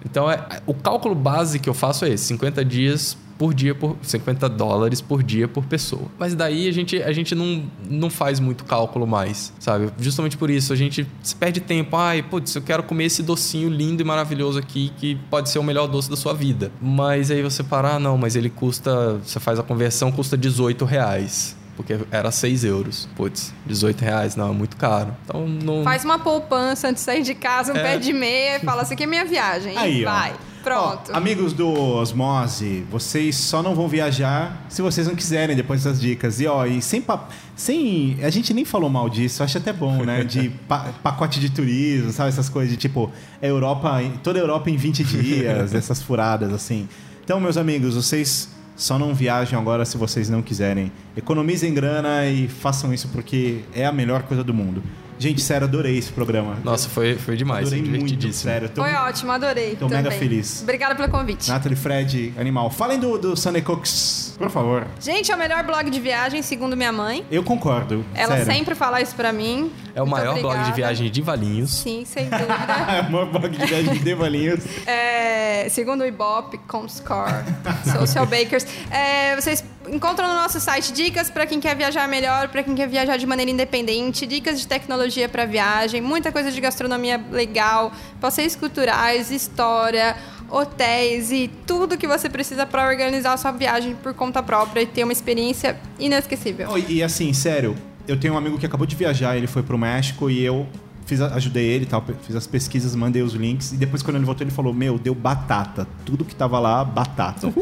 Então 0.04 0.30
é 0.30 0.60
o 0.66 0.74
cálculo 0.74 1.14
base 1.14 1.58
que 1.58 1.68
eu 1.68 1.74
faço 1.74 2.04
é 2.04 2.10
esse, 2.10 2.24
50 2.26 2.64
dias 2.64 3.16
por 3.38 3.54
dia 3.54 3.74
por 3.74 3.96
50 4.02 4.48
dólares 4.48 5.00
por 5.00 5.22
dia 5.22 5.46
por 5.46 5.64
pessoa. 5.64 6.02
Mas 6.18 6.34
daí 6.34 6.68
a 6.68 6.72
gente 6.72 7.00
a 7.00 7.12
gente 7.12 7.34
não, 7.34 7.64
não 7.88 8.10
faz 8.10 8.40
muito 8.40 8.64
cálculo 8.64 9.06
mais, 9.06 9.52
sabe? 9.60 9.90
Justamente 9.98 10.36
por 10.36 10.50
isso 10.50 10.72
a 10.72 10.76
gente 10.76 11.06
se 11.22 11.36
perde 11.36 11.60
tempo. 11.60 11.96
Ai, 11.96 12.22
putz, 12.22 12.54
eu 12.56 12.62
quero 12.62 12.82
comer 12.82 13.04
esse 13.04 13.22
docinho 13.22 13.70
lindo 13.70 14.02
e 14.02 14.04
maravilhoso 14.04 14.58
aqui 14.58 14.92
que 14.98 15.14
pode 15.30 15.48
ser 15.48 15.60
o 15.60 15.62
melhor 15.62 15.86
doce 15.86 16.10
da 16.10 16.16
sua 16.16 16.34
vida. 16.34 16.72
Mas 16.82 17.30
aí 17.30 17.42
você 17.42 17.62
para, 17.62 17.94
ah, 17.94 17.98
não, 18.00 18.18
mas 18.18 18.34
ele 18.34 18.50
custa, 18.50 19.18
você 19.24 19.38
faz 19.38 19.58
a 19.58 19.62
conversão, 19.62 20.10
custa 20.10 20.36
18 20.36 20.84
reais. 20.84 21.56
Porque 21.78 21.96
era 22.10 22.30
6 22.32 22.64
euros. 22.64 23.08
Putz, 23.14 23.54
18 23.64 24.02
reais, 24.02 24.34
não, 24.36 24.50
é 24.50 24.52
muito 24.52 24.76
caro. 24.76 25.14
Então 25.24 25.46
não. 25.48 25.84
Faz 25.84 26.04
uma 26.04 26.18
poupança 26.18 26.88
antes 26.88 27.02
de 27.02 27.06
sair 27.06 27.22
de 27.22 27.34
casa, 27.34 27.72
um 27.72 27.76
É. 27.76 27.82
pé 27.82 27.98
de 27.98 28.12
meia 28.12 28.56
e 28.56 28.60
fala, 28.60 28.82
isso 28.82 28.92
aqui 28.92 29.04
é 29.04 29.06
minha 29.06 29.24
viagem. 29.24 29.74
E 29.74 29.78
Aí, 29.78 30.04
ó. 30.04 30.10
vai. 30.10 30.34
Pronto. 30.64 31.12
Ó, 31.12 31.16
amigos 31.16 31.52
do 31.52 31.68
Osmose, 31.72 32.84
vocês 32.90 33.36
só 33.36 33.62
não 33.62 33.74
vão 33.76 33.86
viajar 33.88 34.66
se 34.68 34.82
vocês 34.82 35.06
não 35.06 35.14
quiserem 35.14 35.54
depois 35.54 35.84
das 35.84 36.00
dicas. 36.00 36.40
E 36.40 36.46
ó, 36.48 36.66
e 36.66 36.82
sem 36.82 37.00
pa- 37.00 37.28
sem 37.56 38.18
a 38.22 38.28
gente 38.28 38.52
nem 38.52 38.64
falou 38.64 38.90
mal 38.90 39.08
disso, 39.08 39.42
acho 39.42 39.56
até 39.56 39.72
bom, 39.72 40.04
né, 40.04 40.24
de 40.24 40.48
pa- 40.68 40.92
pacote 41.02 41.38
de 41.40 41.48
turismo, 41.48 42.10
sabe 42.12 42.28
essas 42.30 42.48
coisas 42.48 42.70
de 42.70 42.76
tipo 42.76 43.10
Europa, 43.40 44.00
toda 44.22 44.38
a 44.38 44.42
Europa 44.42 44.68
em 44.68 44.76
20 44.76 45.04
dias, 45.04 45.72
essas 45.74 46.02
furadas 46.02 46.52
assim. 46.52 46.88
Então, 47.24 47.38
meus 47.40 47.56
amigos, 47.56 47.94
vocês 47.94 48.48
só 48.78 48.96
não 48.98 49.12
viajam 49.12 49.60
agora 49.60 49.84
se 49.84 49.98
vocês 49.98 50.30
não 50.30 50.40
quiserem. 50.40 50.92
Economizem 51.16 51.74
grana 51.74 52.24
e 52.26 52.46
façam 52.46 52.94
isso 52.94 53.08
porque 53.08 53.62
é 53.74 53.84
a 53.84 53.92
melhor 53.92 54.22
coisa 54.22 54.44
do 54.44 54.54
mundo. 54.54 54.82
Gente, 55.18 55.40
sério, 55.40 55.66
adorei 55.66 55.98
esse 55.98 56.12
programa. 56.12 56.56
Nossa, 56.62 56.88
foi, 56.88 57.16
foi 57.16 57.36
demais, 57.36 57.66
adorei 57.66 57.84
foi 57.84 57.98
muito, 57.98 58.32
sério. 58.32 58.68
Tô 58.68 58.82
Foi 58.82 58.92
ótimo, 58.94 59.32
adorei. 59.32 59.70
tô 59.72 59.86
também. 59.88 60.02
mega 60.02 60.10
feliz. 60.12 60.62
Obrigada 60.62 60.94
pelo 60.94 61.08
convite. 61.08 61.48
Nathalie, 61.48 61.76
Fred, 61.76 62.32
animal. 62.38 62.70
Falem 62.70 62.98
do, 63.00 63.18
do 63.18 63.36
Sunday 63.36 63.62
Cooks, 63.62 64.34
por 64.38 64.48
favor. 64.50 64.86
Gente, 65.00 65.30
é 65.32 65.34
o 65.34 65.38
melhor 65.38 65.64
blog 65.64 65.90
de 65.90 66.00
viagem, 66.00 66.40
segundo 66.42 66.76
minha 66.76 66.92
mãe. 66.92 67.24
Eu 67.30 67.42
concordo. 67.42 68.04
Ela 68.14 68.36
sério. 68.38 68.52
sempre 68.52 68.74
fala 68.74 69.00
isso 69.00 69.14
pra 69.14 69.32
mim. 69.32 69.72
É 69.94 70.00
o 70.02 70.06
Muito 70.06 70.16
maior 70.18 70.34
blog 70.34 70.42
de 70.42 70.46
obrigada. 70.60 70.76
viagem 70.76 71.10
de 71.10 71.20
Valinhos. 71.22 71.70
Sim, 71.70 72.04
sem 72.06 72.28
dúvida. 72.28 72.48
É 72.88 73.00
o 73.00 73.10
maior 73.10 73.26
blog 73.26 73.48
de 73.48 73.66
viagem 73.66 73.94
de 73.98 74.14
Valinhos. 74.14 74.64
É, 74.86 75.68
segundo 75.70 76.02
o 76.02 76.06
Ibope, 76.06 76.58
Comscore, 76.58 77.32
Social 77.98 78.26
Bakers, 78.26 78.66
é, 78.90 79.34
vocês 79.36 79.64
encontram 79.92 80.28
no 80.28 80.34
nosso 80.34 80.60
site 80.60 80.92
dicas 80.92 81.30
para 81.30 81.46
quem 81.46 81.60
quer 81.60 81.76
viajar 81.76 82.08
melhor, 82.08 82.48
para 82.48 82.62
quem 82.62 82.74
quer 82.74 82.88
viajar 82.88 83.16
de 83.16 83.26
maneira 83.26 83.50
independente, 83.50 84.26
dicas 84.26 84.60
de 84.60 84.66
tecnologia 84.66 85.28
para 85.28 85.44
viagem, 85.44 86.00
muita 86.00 86.30
coisa 86.32 86.50
de 86.50 86.60
gastronomia 86.60 87.22
legal, 87.30 87.92
passeios 88.20 88.54
culturais, 88.54 89.30
história, 89.30 90.16
hotéis 90.48 91.30
e 91.30 91.50
tudo 91.66 91.96
que 91.96 92.06
você 92.06 92.28
precisa 92.28 92.66
para 92.66 92.88
organizar 92.88 93.34
a 93.34 93.36
sua 93.36 93.52
viagem 93.52 93.94
por 93.94 94.14
conta 94.14 94.42
própria 94.42 94.82
e 94.82 94.86
ter 94.86 95.04
uma 95.04 95.12
experiência 95.12 95.78
inesquecível. 95.98 96.68
Oh, 96.72 96.78
e 96.78 97.02
assim, 97.02 97.32
sério, 97.32 97.76
eu 98.06 98.18
tenho 98.18 98.34
um 98.34 98.38
amigo 98.38 98.58
que 98.58 98.66
acabou 98.66 98.86
de 98.86 98.96
viajar, 98.96 99.36
ele 99.36 99.46
foi 99.46 99.62
pro 99.62 99.76
México 99.76 100.30
e 100.30 100.42
eu 100.42 100.66
fiz, 101.04 101.20
ajudei 101.20 101.66
ele 101.66 101.84
e 101.84 101.86
tal, 101.86 102.04
fiz 102.22 102.36
as 102.36 102.46
pesquisas, 102.46 102.94
mandei 102.94 103.22
os 103.22 103.32
links 103.32 103.72
e 103.72 103.76
depois 103.76 104.02
quando 104.02 104.16
ele 104.16 104.24
voltou 104.24 104.44
ele 104.44 104.54
falou, 104.54 104.72
meu, 104.72 104.98
deu 104.98 105.14
batata. 105.14 105.86
Tudo 106.04 106.24
que 106.24 106.34
tava 106.34 106.58
lá, 106.58 106.84
batata. 106.84 107.52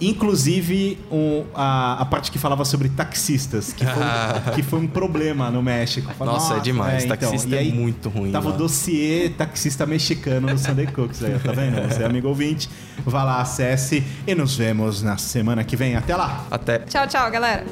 Inclusive 0.00 0.98
um, 1.12 1.44
a, 1.54 2.00
a 2.00 2.04
parte 2.06 2.30
que 2.30 2.38
falava 2.38 2.64
sobre 2.64 2.88
taxistas, 2.88 3.72
que 3.72 3.84
foi, 3.84 4.02
um- 4.02 4.50
que 4.56 4.62
foi 4.62 4.78
um 4.80 4.86
problema 4.86 5.50
no 5.50 5.62
México. 5.62 6.10
Falei, 6.18 6.34
Nossa, 6.34 6.54
é 6.54 6.60
demais. 6.60 7.04
então, 7.04 7.16
Taxista 7.16 7.56
aí 7.56 7.68
é 7.68 7.72
muito 7.72 8.08
ruim. 8.08 8.32
Tava 8.32 8.48
o 8.48 8.52
dossiê 8.52 9.28
taxista 9.36 9.84
mexicano 9.84 10.48
no 10.48 10.58
Sunday 10.58 10.86
Cooks 10.86 11.22
aí, 11.22 11.38
tá 11.38 11.52
vendo? 11.52 11.86
Você 11.88 12.02
é 12.02 12.06
amigo 12.06 12.28
ouvinte, 12.28 12.68
vá 13.04 13.24
lá, 13.24 13.40
acesse 13.40 14.02
e 14.26 14.34
nos 14.34 14.56
vemos 14.56 15.02
na 15.02 15.16
semana 15.18 15.62
que 15.64 15.76
vem. 15.76 15.96
Até 15.96 16.16
lá! 16.16 16.46
Até. 16.50 16.78
Tchau, 16.80 17.06
tchau, 17.06 17.30
galera. 17.30 17.64